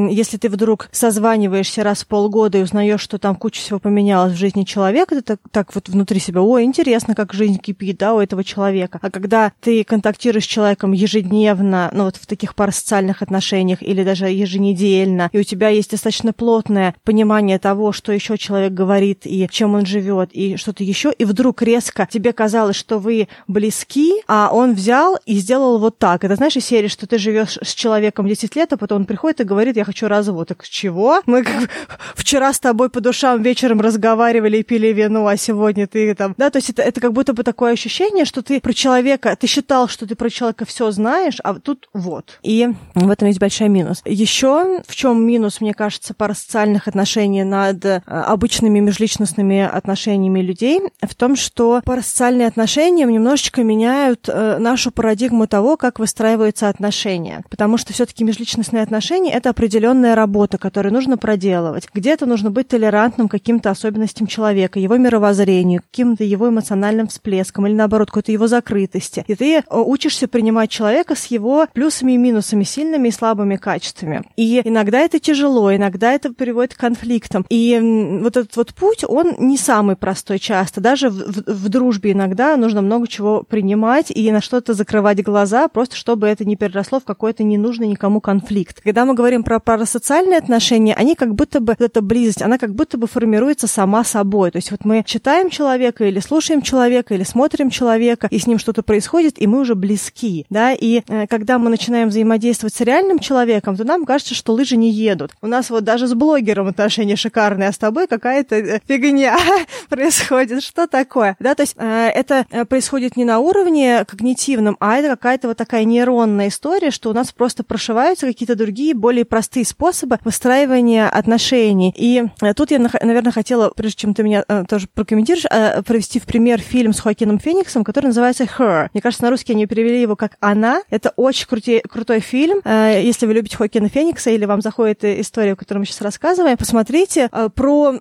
если 0.09 0.37
ты 0.37 0.49
вдруг 0.49 0.89
созваниваешься 0.91 1.83
раз 1.83 2.03
в 2.03 2.07
полгода 2.07 2.57
и 2.57 2.63
узнаешь, 2.63 3.01
что 3.01 3.19
там 3.19 3.35
куча 3.35 3.61
всего 3.61 3.77
поменялось 3.77 4.33
в 4.33 4.37
жизни 4.37 4.63
человека, 4.63 5.13
ты 5.13 5.21
так, 5.21 5.39
так 5.51 5.75
вот 5.75 5.89
внутри 5.89 6.19
себя, 6.19 6.41
ой, 6.41 6.63
интересно, 6.63 7.13
как 7.13 7.33
жизнь 7.33 7.59
кипит, 7.59 7.99
да, 7.99 8.15
у 8.15 8.19
этого 8.19 8.43
человека. 8.43 8.97
А 8.99 9.11
когда 9.11 9.51
ты 9.61 9.83
контактируешь 9.83 10.45
с 10.45 10.47
человеком 10.47 10.91
ежедневно, 10.91 11.91
ну 11.93 12.05
вот 12.05 12.15
в 12.15 12.25
таких 12.25 12.55
парасоциальных 12.55 13.21
отношениях 13.21 13.83
или 13.83 14.03
даже 14.03 14.25
еженедельно, 14.25 15.08
и 15.31 15.39
у 15.39 15.43
тебя 15.43 15.69
есть 15.69 15.91
достаточно 15.91 16.33
плотное 16.33 16.95
понимание 17.03 17.59
того, 17.59 17.91
что 17.91 18.11
еще 18.11 18.37
человек 18.37 18.73
говорит 18.73 19.25
и 19.25 19.47
чем 19.51 19.75
он 19.75 19.85
живет, 19.85 20.29
и 20.33 20.57
что-то 20.57 20.83
еще, 20.83 21.11
и 21.11 21.25
вдруг 21.25 21.61
резко 21.61 22.07
тебе 22.09 22.33
казалось, 22.33 22.75
что 22.75 22.99
вы 22.99 23.27
близки, 23.47 24.13
а 24.27 24.49
он 24.51 24.73
взял 24.73 25.17
и 25.25 25.35
сделал 25.35 25.79
вот 25.79 25.97
так. 25.97 26.23
Это 26.23 26.35
знаешь, 26.35 26.55
из 26.55 26.91
что 26.91 27.07
ты 27.07 27.17
живешь 27.17 27.57
с 27.61 27.73
человеком 27.73 28.27
10 28.27 28.55
лет, 28.55 28.73
а 28.73 28.77
потом 28.77 28.99
он 28.99 29.05
приходит 29.05 29.41
и 29.41 29.43
говорит, 29.43 29.75
я 29.75 29.83
хочу 29.83 30.07
развод. 30.07 30.49
Так 30.49 30.67
чего? 30.67 31.21
Мы 31.25 31.43
как 31.43 31.69
вчера 32.15 32.53
с 32.53 32.59
тобой 32.59 32.89
по 32.89 33.01
душам 33.01 33.41
вечером 33.41 33.81
разговаривали 33.81 34.57
и 34.57 34.63
пили 34.63 34.87
вино, 34.87 35.27
а 35.27 35.37
сегодня 35.37 35.87
ты 35.87 36.13
там... 36.15 36.35
Да, 36.37 36.49
то 36.49 36.57
есть 36.57 36.69
это, 36.69 36.81
это 36.81 37.01
как 37.01 37.13
будто 37.13 37.33
бы 37.33 37.43
такое 37.43 37.73
ощущение, 37.73 38.25
что 38.25 38.41
ты 38.41 38.59
про 38.59 38.73
человека, 38.73 39.35
ты 39.39 39.47
считал, 39.47 39.87
что 39.87 40.07
ты 40.07 40.15
про 40.15 40.29
человека 40.29 40.65
все 40.65 40.91
знаешь, 40.91 41.37
а 41.43 41.55
тут 41.55 41.89
вот. 41.93 42.39
И 42.43 42.67
в 42.95 43.09
этом 43.09 43.27
есть 43.27 43.39
большой 43.39 43.69
минус. 43.69 44.01
Еще 44.05 44.81
в 44.87 44.95
чем 44.99 45.25
минус, 45.25 45.61
мне 45.61 45.73
кажется, 45.73 46.13
парасоциальных 46.13 46.89
отношений 46.89 47.45
над 47.45 47.85
э, 47.85 48.01
обычными 48.05 48.79
межличностными 48.79 49.61
отношениями 49.61 50.41
людей? 50.41 50.81
В 51.01 51.15
том, 51.15 51.37
что 51.37 51.81
парасоциальные 51.85 52.47
отношения 52.47 53.05
немножечко 53.05 53.63
меняют 53.63 54.27
э, 54.27 54.57
нашу 54.59 54.91
парадигму 54.91 55.47
того, 55.47 55.77
как 55.77 55.99
выстраиваются 55.99 56.67
отношения. 56.67 57.45
Потому 57.49 57.77
что 57.77 57.93
все-таки 57.93 58.25
межличностные 58.25 58.83
отношения— 58.83 59.31
это 59.33 59.51
определенная 59.51 60.15
работа, 60.15 60.57
которую 60.57 60.91
нужно 60.91 61.17
проделывать. 61.17 61.87
Где-то 61.93 62.25
нужно 62.25 62.51
быть 62.51 62.67
толерантным 62.67 63.29
к 63.29 63.31
каким-то 63.31 63.69
особенностям 63.69 64.27
человека, 64.27 64.79
его 64.79 64.97
мировоззрению, 64.97 65.81
каким-то 65.81 66.25
его 66.25 66.49
эмоциональным 66.49 67.07
всплескам 67.07 67.67
или, 67.67 67.73
наоборот, 67.73 68.09
какой-то 68.09 68.33
его 68.33 68.47
закрытости. 68.47 69.23
И 69.27 69.35
ты 69.35 69.59
э, 69.59 69.63
учишься 69.69 70.27
принимать 70.27 70.69
человека 70.69 71.15
с 71.15 71.27
его 71.27 71.67
плюсами 71.71 72.11
и 72.11 72.17
минусами, 72.17 72.65
сильными 72.65 73.07
и 73.07 73.11
слабыми 73.11 73.55
качествами. 73.55 74.23
И 74.35 74.61
иногда 74.65 74.88
это 74.97 75.19
тяжело, 75.19 75.73
иногда 75.75 76.11
это 76.11 76.33
приводит 76.33 76.73
к 76.73 76.79
конфликтам. 76.79 77.45
И 77.49 78.19
вот 78.21 78.35
этот 78.35 78.55
вот 78.55 78.73
путь, 78.73 79.03
он 79.07 79.35
не 79.37 79.57
самый 79.57 79.95
простой 79.95 80.39
часто. 80.39 80.81
Даже 80.81 81.09
в, 81.09 81.13
в, 81.13 81.43
в 81.47 81.69
дружбе 81.69 82.11
иногда 82.11 82.57
нужно 82.57 82.81
много 82.81 83.07
чего 83.07 83.43
принимать 83.43 84.11
и 84.11 84.31
на 84.31 84.41
что-то 84.41 84.73
закрывать 84.73 85.23
глаза, 85.23 85.67
просто 85.67 85.95
чтобы 85.95 86.27
это 86.27 86.45
не 86.45 86.55
переросло 86.55 86.99
в 86.99 87.03
какой-то 87.03 87.43
ненужный 87.43 87.87
никому 87.87 88.21
конфликт. 88.21 88.81
Когда 88.81 89.05
мы 89.05 89.13
говорим 89.13 89.43
про 89.43 89.59
парасоциальные 89.59 90.39
отношения, 90.39 90.93
они 90.95 91.15
как 91.15 91.35
будто 91.35 91.59
бы, 91.59 91.75
эта 91.77 92.01
близость, 92.01 92.41
она 92.41 92.57
как 92.57 92.73
будто 92.73 92.97
бы 92.97 93.07
формируется 93.07 93.67
сама 93.67 94.03
собой. 94.03 94.51
То 94.51 94.57
есть 94.57 94.71
вот 94.71 94.85
мы 94.85 95.03
читаем 95.05 95.49
человека 95.49 96.05
или 96.05 96.19
слушаем 96.19 96.61
человека, 96.61 97.13
или 97.13 97.23
смотрим 97.23 97.69
человека, 97.69 98.27
и 98.29 98.39
с 98.39 98.47
ним 98.47 98.59
что-то 98.59 98.83
происходит, 98.83 99.41
и 99.41 99.47
мы 99.47 99.59
уже 99.59 99.75
близки, 99.75 100.45
да, 100.49 100.73
и 100.73 101.01
э, 101.07 101.27
когда 101.27 101.59
мы 101.59 101.69
начинаем 101.69 102.09
взаимодействовать 102.09 102.73
с 102.73 102.81
реальным 102.81 103.19
человеком, 103.19 103.75
то 103.75 103.83
нам 103.83 104.05
кажется, 104.05 104.35
что 104.35 104.53
лыжи 104.53 104.77
не 104.79 104.91
едут. 104.91 105.31
У 105.41 105.47
нас 105.47 105.69
вот 105.69 105.83
даже 105.83 106.07
с 106.07 106.13
блогером 106.13 106.67
отношения 106.67 107.15
шикарные, 107.15 107.69
а 107.69 107.73
с 107.73 107.77
тобой 107.77 108.07
какая-то 108.07 108.55
э, 108.55 108.79
фигня 108.87 109.37
происходит. 109.89 110.63
Что 110.63 110.87
такое? 110.87 111.35
Да, 111.39 111.55
то 111.55 111.63
есть 111.63 111.75
э, 111.77 112.09
это 112.13 112.45
э, 112.49 112.65
происходит 112.65 113.17
не 113.17 113.25
на 113.25 113.39
уровне 113.39 114.05
когнитивном, 114.05 114.77
а 114.79 114.97
это 114.97 115.09
какая-то 115.09 115.49
вот 115.49 115.57
такая 115.57 115.83
нейронная 115.83 116.47
история, 116.47 116.91
что 116.91 117.09
у 117.09 117.13
нас 117.13 117.31
просто 117.31 117.63
прошиваются 117.63 118.25
какие-то 118.25 118.55
другие, 118.55 118.93
более 118.93 119.25
простые 119.25 119.65
способы 119.65 120.19
выстраивания 120.23 121.09
отношений. 121.09 121.93
И 121.95 122.23
тут 122.55 122.71
я, 122.71 122.79
наверное, 122.79 123.31
хотела, 123.31 123.69
прежде 123.69 123.97
чем 123.97 124.13
ты 124.13 124.23
меня 124.23 124.43
тоже 124.67 124.87
прокомментируешь, 124.93 125.45
провести 125.85 126.19
в 126.19 126.23
пример 126.23 126.59
фильм 126.59 126.93
с 126.93 126.99
Хоакином 126.99 127.39
Фениксом, 127.39 127.83
который 127.83 128.07
называется 128.07 128.43
Her. 128.43 128.89
Мне 128.93 129.01
кажется, 129.01 129.23
на 129.23 129.29
русский 129.29 129.53
они 129.53 129.65
перевели 129.65 130.01
его 130.01 130.15
как 130.15 130.37
«Она». 130.39 130.81
Это 130.89 131.13
очень 131.15 131.47
крути, 131.47 131.81
крутой 131.89 132.19
фильм. 132.19 132.61
Если 132.65 133.25
вы 133.25 133.33
любите 133.33 133.57
Хоакина 133.57 133.89
Феникса 133.89 134.29
или 134.29 134.45
вам 134.45 134.61
заходит 134.69 135.03
история, 135.03 135.53
о 135.53 135.55
которой 135.55 135.79
мы 135.79 135.85
сейчас 135.85 136.01
рассказываем, 136.01 136.55
посмотрите 136.55 137.27
э, 137.31 137.49
про 137.53 137.95